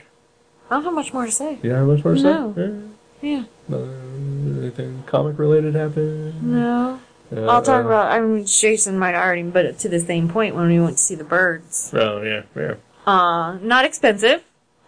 [0.68, 1.58] I don't have much more to say.
[1.62, 2.24] You have much more to say?
[2.24, 2.88] No.
[3.22, 3.44] Yeah.
[3.70, 3.76] Yeah.
[3.76, 6.34] Uh, anything comic related happen?
[6.42, 6.98] No.
[7.32, 8.10] Uh, I'll talk about.
[8.10, 11.14] I mean, Jason might already, but to the same point when we went to see
[11.14, 11.92] the birds.
[11.94, 12.74] Oh yeah, yeah.
[13.06, 14.40] Uh, not expensive.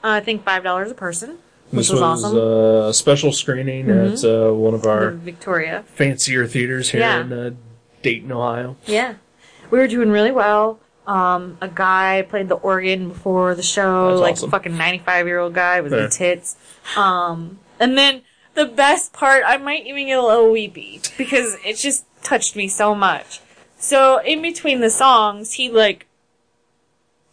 [0.02, 1.38] Uh, I think five dollars a person,
[1.72, 2.36] This was, was awesome.
[2.36, 5.84] uh, a special screening at uh, one of the our Victoria.
[5.94, 7.20] fancier theaters here Yeah.
[7.20, 7.50] in uh,
[8.02, 8.76] Dayton, Ohio.
[8.84, 9.14] Yeah,
[9.70, 10.80] we were doing really well.
[11.06, 14.48] Um, a guy played the organ before the show, That's like awesome.
[14.48, 16.00] a fucking ninety-five year old guy with Yeah.
[16.02, 16.56] the tits.
[16.96, 18.22] Um, and then
[18.54, 22.68] the best part, I might even get a little weepy because it just touched me
[22.68, 23.40] so much.
[23.78, 26.06] So in between the songs, he like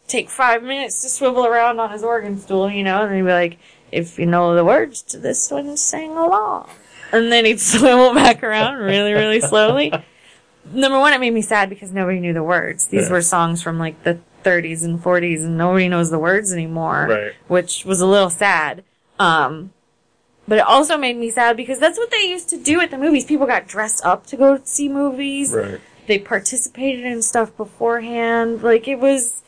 [0.07, 3.31] take five minutes to swivel around on his organ stool, you know, and he'd be
[3.31, 3.57] like,
[3.91, 6.69] "If you know the words to this one, sing along."
[7.14, 9.93] And then he'd swivel back around really, really slowly.
[10.74, 12.88] Number one, it made me sad because nobody knew the words.
[12.88, 13.14] These Yeah.
[13.14, 17.34] were songs from like the 30s and 40s, and nobody knows the words anymore, Right.
[17.48, 18.84] which was a little sad.
[19.20, 19.72] Um,
[20.48, 22.98] But it also made me sad because that's what they used to do at the
[22.98, 23.24] movies.
[23.26, 25.54] People got dressed up to go see movies.
[25.54, 25.80] Right.
[26.08, 28.64] They participated in stuff beforehand.
[28.64, 29.44] Like it was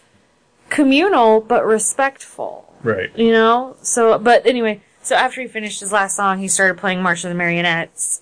[0.69, 2.73] communal but respectful.
[2.83, 3.09] Right.
[3.17, 3.75] You know?
[3.81, 7.29] So, but anyway, so after he finished his last song, he started playing March of
[7.29, 8.21] the Marionettes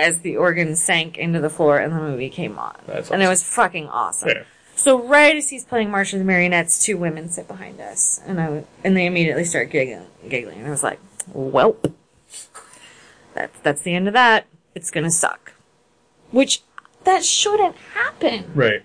[0.00, 2.76] as the organ sank into the floor and the movie came on.
[2.86, 3.30] That's And it awesome.
[3.30, 4.28] was fucking awesome.
[4.30, 4.42] Yeah.
[4.76, 8.40] So right as he's playing March of the Marionettes, two women sit behind us, and
[8.40, 11.00] I w- and they immediately start giggling, giggling, and I was like,
[11.34, 11.92] "Welp,
[13.34, 14.46] that's that's the end of that.
[14.74, 15.52] It's gonna suck."
[16.30, 16.62] Which
[17.04, 18.82] that shouldn't happen, Right.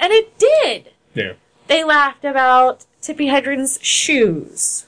[0.00, 0.90] and it did.
[1.14, 1.32] Yeah.
[1.68, 4.86] They laughed about Tippi Hedren's shoes,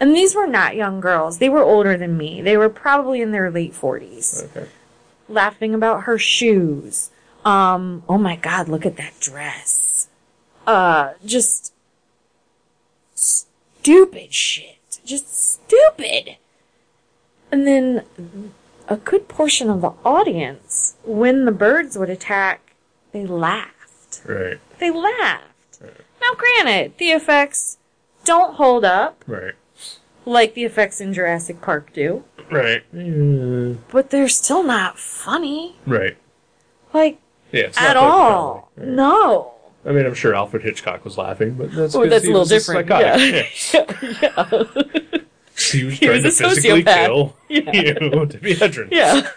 [0.00, 2.40] and these were not young girls; they were older than me.
[2.42, 4.66] They were probably in their late forties Okay.
[5.28, 7.10] Laughing about her shoes.
[7.44, 10.08] Um, oh my god, look at that dress.
[10.66, 11.72] Uh, just
[13.14, 15.00] stupid shit.
[15.04, 16.36] Just stupid.
[17.52, 18.04] And then
[18.88, 22.74] a good portion of the audience, when the birds would attack,
[23.12, 24.22] they laughed.
[24.24, 24.58] Right.
[24.78, 25.80] They laughed.
[25.80, 27.78] Now granted, the effects
[28.24, 29.54] don't hold up Right.
[30.28, 32.82] Like the effects in Jurassic Park do, Right.
[32.92, 33.74] Yeah.
[33.90, 35.76] but they're still not funny.
[35.86, 36.16] Right.
[36.92, 37.18] Like,
[37.52, 37.70] Yeah.
[37.76, 38.72] At not fucking all.
[38.76, 39.52] No.
[39.86, 42.30] I mean, I'm sure Alfred Hitchcock was laughing, but that's oh, Well, 'cause that's a
[42.30, 42.88] little different.
[42.88, 43.46] psychotic.
[43.72, 44.18] Yeah.
[44.20, 44.82] Yeah.
[45.72, 47.06] He was He trying was to physically sociopath.
[47.06, 47.72] kill Yeah.
[47.72, 48.88] you to be Hedren.
[48.90, 49.28] yeah.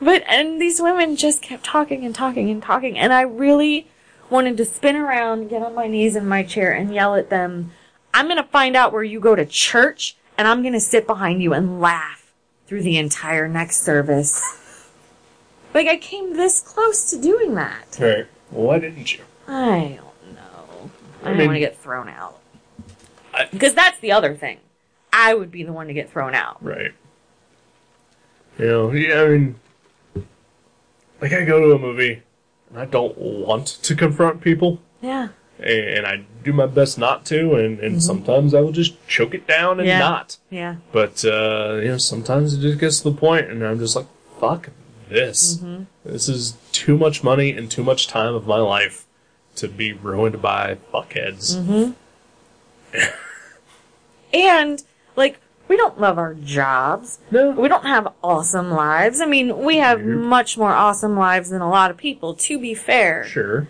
[0.00, 3.88] but, and these women just kept talking and talking and talking, and I really
[4.30, 7.72] wanted to spin around, get on my knees in my chair, and yell at them,
[8.14, 11.52] I'm gonna find out where you go to church, and I'm gonna sit behind you
[11.54, 12.32] and laugh
[12.66, 14.42] through the entire next service.
[15.74, 17.96] Like, I came this close to doing that.
[17.98, 18.26] Right.
[18.50, 19.24] Well, why didn't you?
[19.48, 20.90] I don't know.
[21.22, 22.38] I, I don't mean- want to get thrown out.
[23.32, 24.58] I- Because that's the other thing.
[25.14, 26.62] I would be the one to get thrown out.
[26.62, 26.92] Right.
[28.58, 29.56] You know, yeah, I mean,
[31.22, 32.22] like I go to a movie
[32.70, 35.28] and I don't want to confront people, Yeah.
[35.64, 39.46] And I do my best not to, and, and sometimes I will just choke it
[39.46, 39.88] down and Mm-hmm.
[39.88, 39.98] Yeah.
[39.98, 40.36] not.
[40.50, 40.76] Yeah.
[40.92, 44.06] But uh, you know, sometimes it just gets to the point, and I'm just like,
[44.40, 44.70] "Fuck
[45.08, 45.58] this!
[45.58, 45.84] Mm-hmm.
[46.04, 49.04] This is too much money and too much time of my life
[49.56, 51.92] to be ruined by fuckheads." Mm-hmm.
[54.34, 54.82] And,
[55.16, 57.18] like, we don't love our jobs.
[57.30, 59.20] No, We don't have awesome lives.
[59.20, 60.24] I mean, we have Nope.
[60.24, 63.24] much more awesome lives than a lot of people, to be fair.
[63.24, 63.68] sure,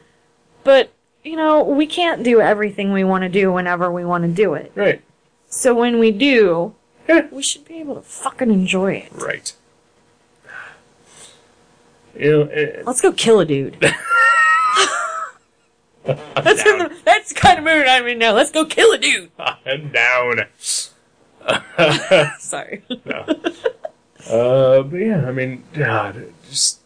[0.65, 0.91] But,
[1.25, 4.55] you know, we can't do everything we want to do whenever we want to do
[4.55, 4.73] it.
[4.75, 5.01] right,
[5.49, 6.75] So when we do,
[7.31, 9.13] we should be able to fucking enjoy it.
[9.15, 9.53] right.
[12.19, 13.79] You know, eh, Let's go kill a dude.
[16.05, 18.33] That's in the, that's the kind of mood I'm in now.
[18.33, 19.31] Let's go kill a dude.
[19.39, 20.47] I'm down.
[22.41, 22.83] Sorry.
[23.05, 23.25] No.
[24.29, 26.81] uh, but yeah, I mean, God, it just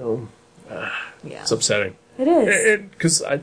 [0.00, 0.30] um,
[0.70, 1.42] Yeah.
[1.42, 1.96] it's upsetting.
[2.18, 2.80] It is.
[2.90, 3.40] because I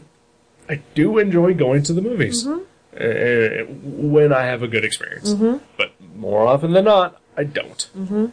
[0.73, 2.61] I do enjoy going to the movies Mm-hmm.
[2.99, 5.31] uh, when I have a good experience,
[5.77, 7.89] but more often than not, I don't.
[7.97, 8.25] Mm-hmm.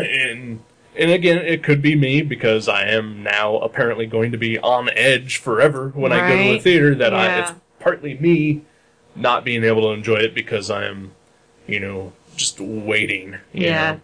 [0.00, 0.60] And
[0.96, 4.88] and again, it could be me because I am now apparently going to be on
[4.90, 6.94] edge forever when I go to a theater.
[6.94, 8.62] That I it's partly me
[9.16, 11.12] not being able to enjoy it because I am,
[11.66, 13.38] you know, just waiting.
[13.52, 13.98] you Yeah.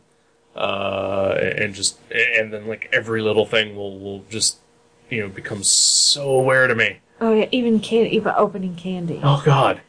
[0.57, 4.59] know, uh, and just and then like every little thing will will just
[5.11, 6.98] you know become so aware to me.
[7.21, 9.21] Oh yeah, even can even opening candy.
[9.23, 9.81] Oh God,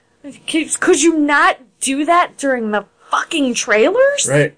[0.47, 4.27] Could, you not do that during the fucking trailers?
[4.29, 4.57] right?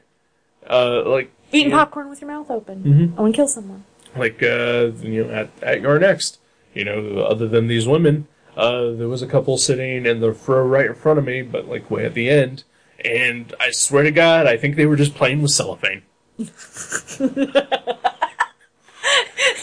[0.70, 2.84] Uh, like Eating yeah, popcorn with your mouth open.
[2.84, 3.18] Mhm.
[3.18, 3.84] I want to kill someone.
[4.16, 6.40] like uh, you know at at your next,
[6.74, 8.28] you know, other than these women,
[8.58, 11.68] uh, there was a couple sitting in the row right in front of me, but
[11.68, 12.64] like way at the end.
[13.06, 16.04] And I swear to God, I think they were just playing with cellophane.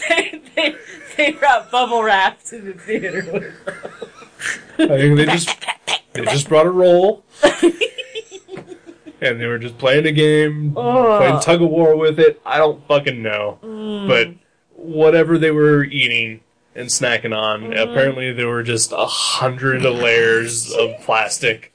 [0.09, 0.75] they, they,
[1.21, 3.53] they brought bubble wrap to the theater.
[4.79, 5.49] I think they just
[6.13, 11.69] they just brought a roll, and they were just playing a game, playing tug of
[11.69, 12.41] war with it.
[12.45, 14.07] I don't fucking know, mm.
[14.07, 14.33] but
[14.75, 16.41] whatever they were eating
[16.73, 17.73] and snacking on, mm-hmm.
[17.73, 21.73] apparently there were just a hundred layers of plastic.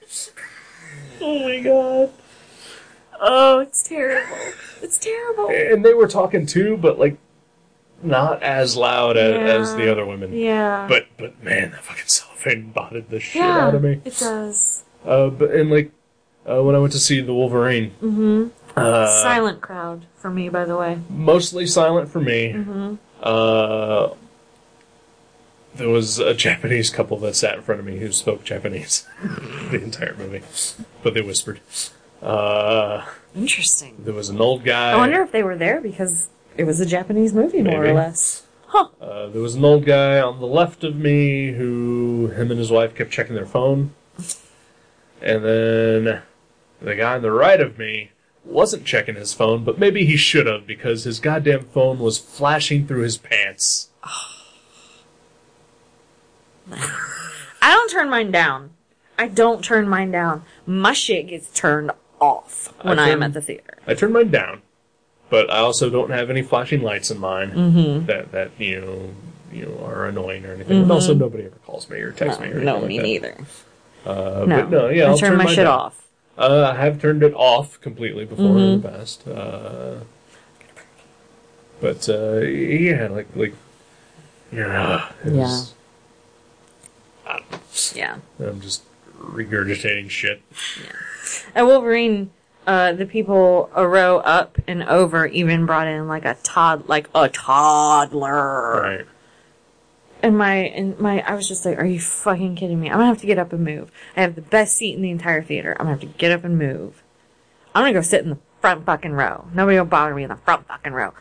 [1.20, 2.12] oh my god.
[3.18, 4.36] Oh, it's terrible.
[4.82, 5.48] It's terrible.
[5.48, 7.16] and they were talking too, but like
[8.02, 10.32] not as loud as, as the other women.
[10.32, 10.86] Yeah.
[10.89, 14.01] But but man, that fucking cellophane bothered the shit yeah, out of me.
[14.05, 14.85] it does.
[15.05, 15.90] Uh, but and like
[16.48, 18.47] uh, when I went to see the Wolverine, Mm-hmm.
[18.78, 20.98] uh, Silent crowd for me, by the way.
[21.09, 22.52] mostly silent for me.
[22.52, 22.94] Mm-hmm.
[23.23, 24.10] Uh,
[25.74, 29.06] there was a Japanese couple that sat in front of me who spoke Japanese.
[29.70, 30.43] the entire movie,
[31.02, 31.60] but they whispered.
[32.23, 33.05] Uh,
[33.35, 33.94] Interesting.
[33.98, 34.93] there was an old guy.
[34.93, 37.91] I wonder if they were there because it was a Japanese movie, more Maybe.
[37.91, 38.47] or less.
[38.69, 38.89] Huh.
[39.01, 42.70] Uh, there was an old guy on the left of me who him and his
[42.70, 43.95] wife kept checking their phone.
[45.23, 46.23] And then
[46.81, 48.11] the guy on the right of me
[48.45, 52.87] wasn't checking his phone, but maybe he should have because his goddamn phone was flashing
[52.87, 53.91] through his pants.
[56.73, 58.70] I don't turn mine down.
[59.19, 60.45] I don't turn mine down.
[60.66, 63.78] My shit gets turned off when I, am turn- at the theater.
[63.87, 64.62] I turned mine down,
[65.31, 68.07] but I also don't have any flashing lights in mine Mm-hmm.
[68.07, 69.11] that that you know
[69.53, 70.82] you know are annoying or anything.
[70.82, 73.36] And also, nobody ever calls me or texts me or anything no, me neither.
[74.05, 75.78] Uh, No, but no, yeah, I I'll turn, my mine shit down.
[75.81, 76.03] off.
[76.39, 78.82] Uh, I have turned it off completely before in Mm-hmm.
[78.82, 79.27] the past.
[79.27, 79.94] Uh,
[81.81, 83.55] but uh, yeah, like like
[84.53, 85.74] yeah, it was-
[87.27, 87.59] I don't know.
[87.94, 88.16] Yeah.
[88.39, 88.82] I'm just
[89.20, 90.40] regurgitating shit.
[91.55, 92.31] At Wolverine,
[92.67, 97.09] uh, the people a row up and over even brought in like a tod, like
[97.15, 98.81] a toddler.
[98.83, 99.07] Right.
[100.23, 102.89] And my, and my, I was just like, are you fucking kidding me?
[102.89, 103.91] I'm gonna have to get up and move.
[104.17, 105.77] I have the best seat in the entire theater.
[105.79, 107.03] I'm gonna have to get up and move.
[107.75, 109.47] I'm gonna go sit in the front fucking row.
[109.55, 111.13] Nobody will bother me in the front fucking row.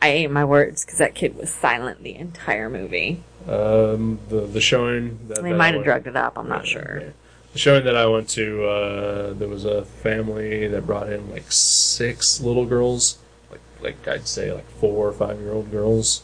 [0.00, 3.22] I ate my words because that kid was silent the entire movie.
[3.46, 6.38] Um, the the showing that They that might have drugged it up.
[6.38, 7.00] I'm not sure.
[7.02, 7.10] yeah.
[7.52, 11.50] The showing that I went to, uh, there was a family that brought in like
[11.50, 13.18] six little girls,
[13.50, 16.22] like like I'd say like four or five year old girls,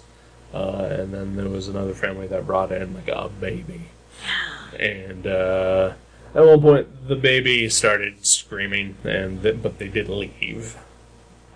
[0.53, 3.83] uh, and then there was another family that brought in like a baby,
[4.79, 5.95] and uh,
[6.35, 10.77] at one point the baby started screaming, and th- but they did leave.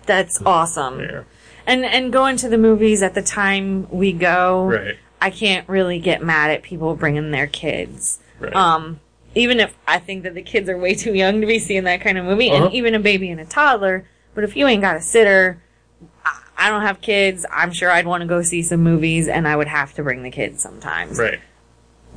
[0.07, 0.99] That's awesome.
[0.99, 1.23] Yeah,
[1.67, 5.99] And and going to the movies at the time we go, right, I can't really
[5.99, 8.17] get mad at people bringing their kids.
[8.39, 8.55] right.
[8.55, 8.99] Um,
[9.35, 12.01] even if I think that the kids are way too young to be seeing that
[12.01, 12.65] kind of movie, Uh-huh.
[12.65, 14.05] and even a baby and a toddler.
[14.35, 15.61] But if you ain't got a sitter,
[16.57, 17.45] I, don't have kids.
[17.51, 20.23] I'm sure I'd want to go see some movies, and I would have to bring
[20.23, 21.17] the kids sometimes.
[21.17, 21.39] right.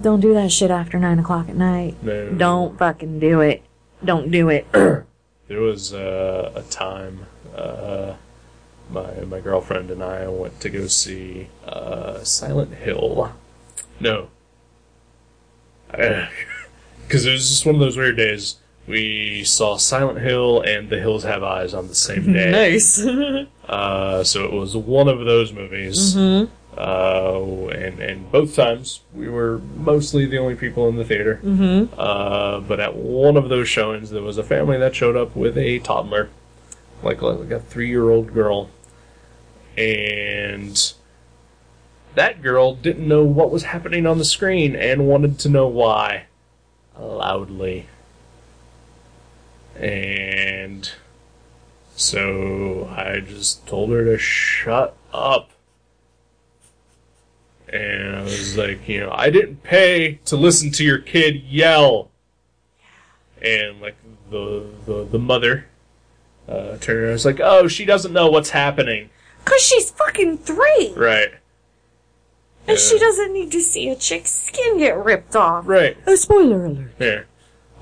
[0.00, 2.02] Don't do that shit after nine o'clock at night.
[2.02, 2.30] No.
[2.30, 3.62] Don't fucking do it.
[4.04, 4.66] Don't do it.
[5.48, 8.14] There was uh, a time uh,
[8.90, 13.34] my my girlfriend and I went to go see uh, Silent Hill.
[14.00, 14.28] No,
[17.12, 18.56] because it was just one of those weird days.
[18.86, 22.50] We saw Silent Hill and The Hills Have Eyes on the same day.
[22.50, 23.04] nice.
[23.62, 26.14] Uh, so it was one of those movies.
[26.16, 26.48] Uh,
[27.68, 31.40] and and both times we were mostly the only people in the theater.
[31.42, 31.94] mm-hmm.
[31.96, 35.56] Uh, but at one of those showings, there was a family that showed up with
[35.56, 36.28] a toddler,
[37.02, 38.68] like like a three year old girl,
[39.78, 40.92] and
[42.14, 46.24] that girl didn't know what was happening on the screen and wanted to know why
[47.02, 47.86] loudly.
[49.76, 50.90] And
[51.96, 55.50] so I just told her to shut up.
[57.68, 62.10] And I was like, you know, I didn't pay to listen to your kid yell.
[63.40, 63.96] And like
[64.30, 65.66] the the, the mother
[66.48, 69.10] uh, turned around and was like, oh, she doesn't know what's happening.
[69.44, 71.32] Cause she's fucking three, Right.
[72.72, 75.66] And she doesn't need to see a chick's skin get ripped off.
[75.66, 75.96] Right.
[76.06, 76.92] A spoiler alert.
[76.98, 77.22] Yeah.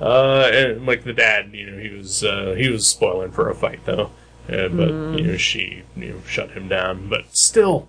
[0.00, 3.54] Uh, and like the dad, you know, he was uh, he was spoiling for a
[3.54, 4.10] fight though,
[4.48, 7.08] uh, but you know she you know shut him down.
[7.08, 7.88] But still,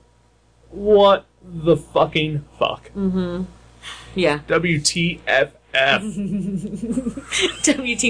[0.69, 2.91] what the fucking fuck?
[4.13, 4.39] Yeah.
[4.47, 5.51] WTFF?
[7.63, 8.03] WT.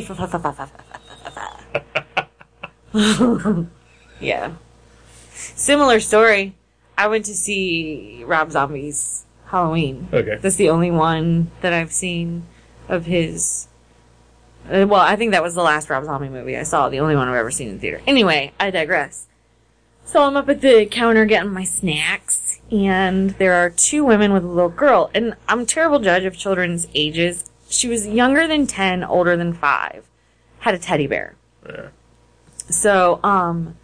[4.19, 4.53] yeah.
[5.31, 6.55] Similar story.
[7.01, 10.07] I went to see Rob Zombie's Halloween.
[10.13, 10.37] Okay.
[10.39, 12.45] That's the only one that I've seen
[12.87, 13.67] of his.
[14.71, 16.89] Uh, well, I think that was the last Rob Zombie movie I saw.
[16.89, 18.03] The only one I've ever seen in theater.
[18.05, 19.25] Anyway, I digress.
[20.05, 24.43] So I'm up at the counter getting my snacks, and there are two women with
[24.43, 25.09] a little girl.
[25.15, 27.49] And I'm a terrible judge of children's ages.
[27.67, 30.07] She was younger than 10, older than 5.
[30.59, 31.35] Had a teddy bear.
[31.67, 31.87] Yeah.
[32.69, 33.75] So, um,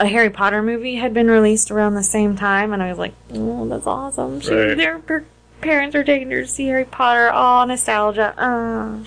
[0.00, 3.12] a Harry Potter movie had been released around the same time, and I was like,
[3.34, 4.40] oh, that's awesome.
[4.40, 4.76] She, Right.
[4.76, 5.24] Their her
[5.60, 7.30] parents are taking her to see Harry Potter.
[7.32, 8.34] Oh, nostalgia.
[8.42, 9.04] Uh.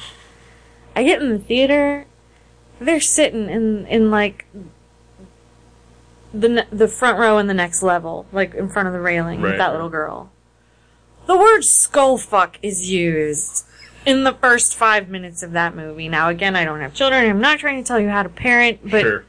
[0.95, 2.05] I get in the theater,
[2.79, 4.45] they're sitting in, in like,
[6.31, 9.57] the the front row in the next level, like in front of the railing with
[9.57, 10.31] that little girl.
[11.25, 13.65] The word skull fuck is used
[14.05, 16.09] in the first five minutes of that movie.
[16.09, 17.27] Now, again, I don't have children.
[17.29, 19.25] I'm not trying to tell you how to parent, but sure.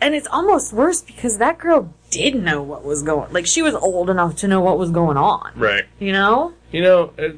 [0.00, 3.32] And it's almost worse because that girl did know what was going.
[3.32, 5.52] Like she was old enough to know what was going on.
[5.56, 5.84] Right.
[5.98, 6.54] You know?
[6.72, 7.28] You know, uh,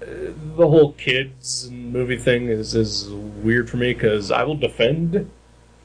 [0.00, 5.30] the whole kids and movie thing is is weird for me because I will defend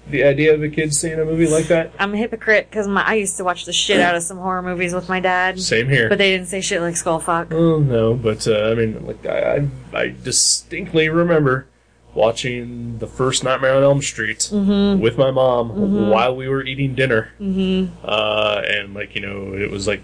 [0.09, 1.91] the idea of a kid seeing a movie like that.
[1.99, 4.93] I'm a hypocrite because I used to watch the shit out of some horror movies
[4.93, 6.09] with my dad, Same here.
[6.09, 7.53] but they didn't say shit like skullfuck.
[7.53, 11.67] Oh no, but uh, I mean, like I, I, I distinctly remember
[12.13, 17.31] watching the first Nightmare on Elm Street with my mom while we were eating dinner,
[17.39, 17.93] mm-hmm.
[18.03, 20.01] uh, and like you know, it was like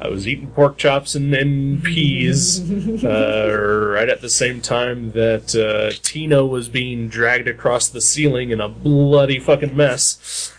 [0.00, 2.60] I was eating pork chops and, and peas
[3.04, 8.50] uh, right at the same time that uh, Tina was being dragged across the ceiling
[8.50, 10.54] in a bloody fucking mess.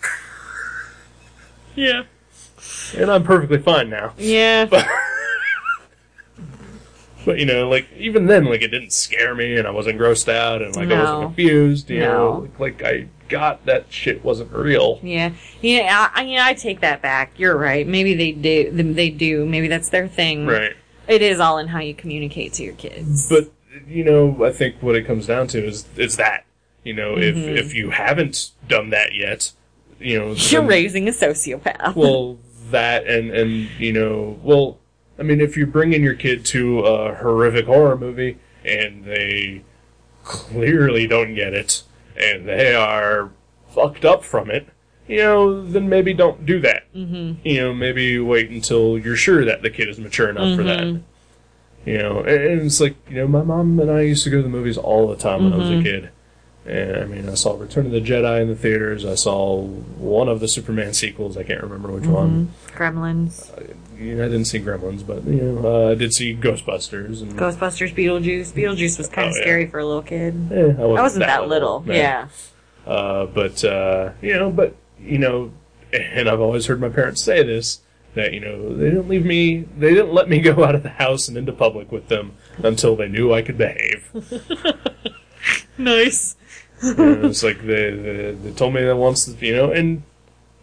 [1.74, 2.02] Yeah.
[2.96, 4.12] And I'm perfectly fine now.
[4.18, 4.64] Yeah.
[4.70, 4.86] But
[7.38, 10.62] you know, like even then, like it didn't scare me, and I wasn't grossed out,
[10.62, 11.00] and like I No.
[11.02, 11.90] wasn't confused.
[11.90, 12.06] You No.
[12.12, 14.98] know, like, like I got that shit wasn't real.
[15.02, 15.30] Yeah,
[15.60, 16.44] yeah, I, I- yeah.
[16.46, 17.32] I take that back.
[17.36, 17.86] You're right.
[17.86, 18.70] Maybe they do.
[18.72, 19.46] They do.
[19.46, 20.46] Maybe that's their thing.
[20.46, 20.74] Right.
[21.08, 23.28] It is all in how you communicate to your kids.
[23.28, 23.50] But
[23.88, 26.44] you know, I think what it comes down to is is that
[26.84, 29.52] you know, if if you haven't done that yet,
[30.00, 30.52] you know, Mm-hmm.
[30.54, 31.94] You're then- raising a sociopath.
[31.94, 32.38] well
[32.70, 34.78] that and and you know, well,
[35.20, 39.62] I mean, if you're bringing your kid to a horrific horror movie and they
[40.24, 41.82] clearly don't get it
[42.16, 43.30] and they are
[43.68, 44.68] fucked up from it,
[45.06, 46.92] you know, then maybe don't do that.
[46.94, 47.46] Mm-hmm.
[47.46, 50.80] You know, maybe wait until you're sure that the kid is mature enough for that.
[50.80, 51.88] Mm-hmm.
[51.88, 54.42] You know, and, it's like you know, my mom and I used to go to
[54.42, 55.82] the movies all the time when I was a mm-hmm.
[55.82, 56.10] kid.
[56.66, 59.04] And I mean, I saw Return of the Jedi in the theaters.
[59.04, 61.36] I saw one of the Superman sequels.
[61.36, 62.12] I can't remember which mm-hmm.
[62.12, 62.54] one.
[62.68, 66.34] Gremlins, uh, You know, I didn't see Gremlins, but you know, uh, I did see
[66.34, 67.20] Ghostbusters.
[67.22, 68.52] And Ghostbusters, Beetlejuice.
[68.52, 69.42] Beetlejuice was kind of Oh, yeah.
[69.42, 70.34] scary for a little kid.
[70.50, 71.80] eh, I wasn't, I wasn't that, little.
[71.86, 71.92] no.
[71.94, 72.28] Yeah.
[72.86, 75.52] Uh, but uh, you know, but you know,
[75.92, 77.80] and I've always heard my parents say this
[78.14, 80.88] that you know they didn't leave me, they didn't let me go out of the
[80.88, 82.32] house and into public with them
[82.62, 84.08] until they knew I could behave.
[85.78, 86.36] Nice.
[86.82, 90.02] You know, it's like they, they they told me that once, that, you know, and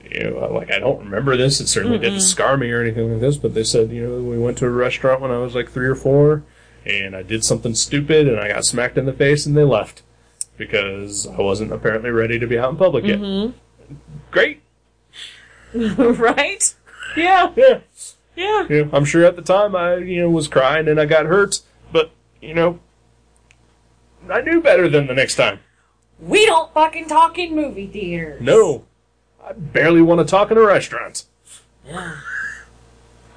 [0.03, 1.60] you know, like I don't remember this.
[1.60, 3.38] It certainly didn't scar me or anything like this.
[3.38, 5.88] But they said, you know, we went to a restaurant when I was like three
[5.88, 6.44] or four,
[6.86, 10.03] and I did something stupid, and I got smacked in the face, and they left
[10.57, 13.19] because I wasn't apparently ready to be out in public yet.
[13.19, 13.95] Mm-hmm.
[14.32, 14.61] Great,
[15.74, 16.76] right?
[17.15, 17.52] Yeah.
[18.36, 18.68] yeah.
[18.69, 18.84] Yeah.
[18.91, 21.61] I'm sure at the time I, you know, was crying and I got hurt,
[21.91, 22.11] but
[22.41, 22.80] you know,
[24.30, 25.60] I knew better than the next time.
[26.19, 28.41] We don't fucking talk in movie theaters.
[28.41, 28.86] No,
[29.48, 31.26] I barely want to talk in a restaurant.
[31.86, 32.15] Yeah.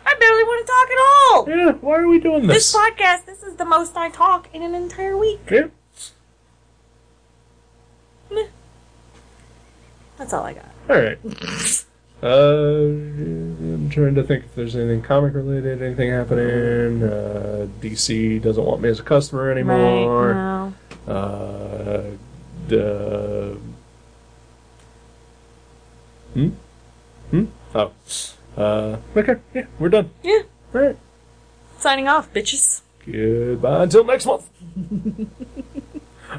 [0.06, 1.48] I barely want to talk at all.
[1.48, 2.76] Yeah, why are we doing This this?
[2.76, 5.40] podcast, this is the most I talk in an entire week.
[5.50, 5.66] Yeah.
[10.18, 10.64] That's all I got.
[10.90, 11.18] All right.
[12.22, 17.02] Uh, I'm trying to think if there's anything comic related, anything happening.
[17.02, 20.32] Uh, DC doesn't want me as a customer anymore.
[20.32, 20.72] Right.
[21.06, 21.12] No.
[21.14, 22.02] Uh,
[22.68, 23.56] the
[26.34, 26.48] hmm
[27.30, 27.44] hmm
[27.74, 27.92] oh
[28.56, 30.10] uh okay yeah we're done.
[30.22, 30.42] Yeah.
[30.74, 30.96] All right.
[31.78, 32.82] Signing off, bitches.
[33.04, 34.48] Goodbye until next month.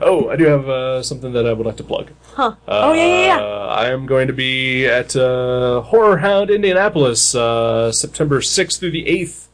[0.02, 2.12] oh, I do have uh, something that I would like to plug.
[2.36, 2.56] Huh.
[2.68, 3.40] oh, yeah, yeah, yeah.
[3.40, 8.92] Uh, I am going to be at uh, Horror Hound Indianapolis uh, September 6th through
[8.92, 9.48] the 8th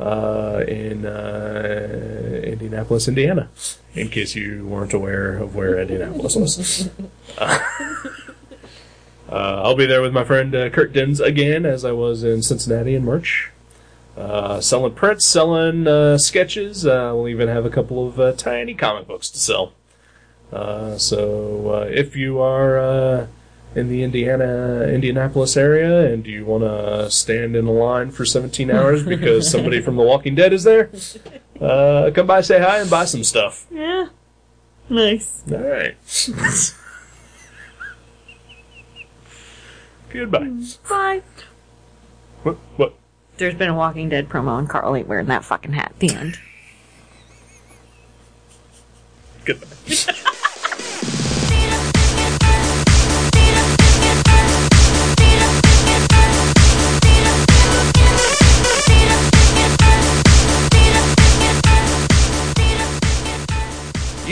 [0.00, 3.48] uh, in uh, Indianapolis, Indiana.
[3.94, 6.90] In case you weren't aware of where Indianapolis was.
[9.32, 12.42] uh, I'll be there with my friend uh, Kurt Dins again, as I was in
[12.42, 13.50] Cincinnati in March.
[14.14, 16.84] Uh, selling prints, selling uh, sketches.
[16.84, 19.72] Uh, we'll even have a couple of uh, tiny comic books to sell.
[20.52, 23.26] Uh, so uh, if you are uh,
[23.74, 28.70] in the Indiana Indianapolis area and you want to stand in a line for 17
[28.70, 30.90] hours because somebody from The Walking Dead is there,
[31.58, 33.66] uh, come by, say hi, and buy some stuff.
[33.70, 34.08] Yeah.
[34.90, 35.42] Nice.
[35.50, 35.96] All right.
[40.12, 40.40] Goodbye.
[40.40, 41.22] Mm, bye.
[42.42, 42.56] What?
[42.76, 42.94] What?
[43.38, 46.10] There's been a Walking Dead promo and Carl ain't wearing that fucking hat at the
[46.14, 46.38] end.
[49.44, 49.66] Goodbye.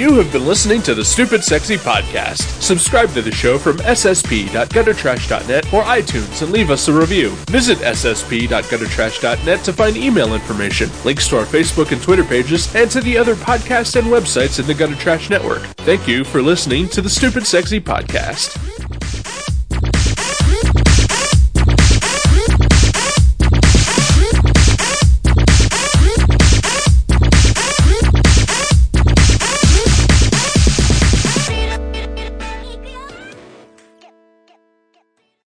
[0.00, 2.62] You have been listening to the Stupid Sexy Podcast.
[2.62, 7.32] Subscribe to the show from ssp.guttertrash.net or iTunes and leave us a review.
[7.50, 13.02] Visit ssp.guttertrash.net to find email information, links to our Facebook and Twitter pages, and to
[13.02, 15.60] the other podcasts and websites in the Gutter Trash Network.
[15.84, 18.89] Thank you for listening to the Stupid Sexy Podcast.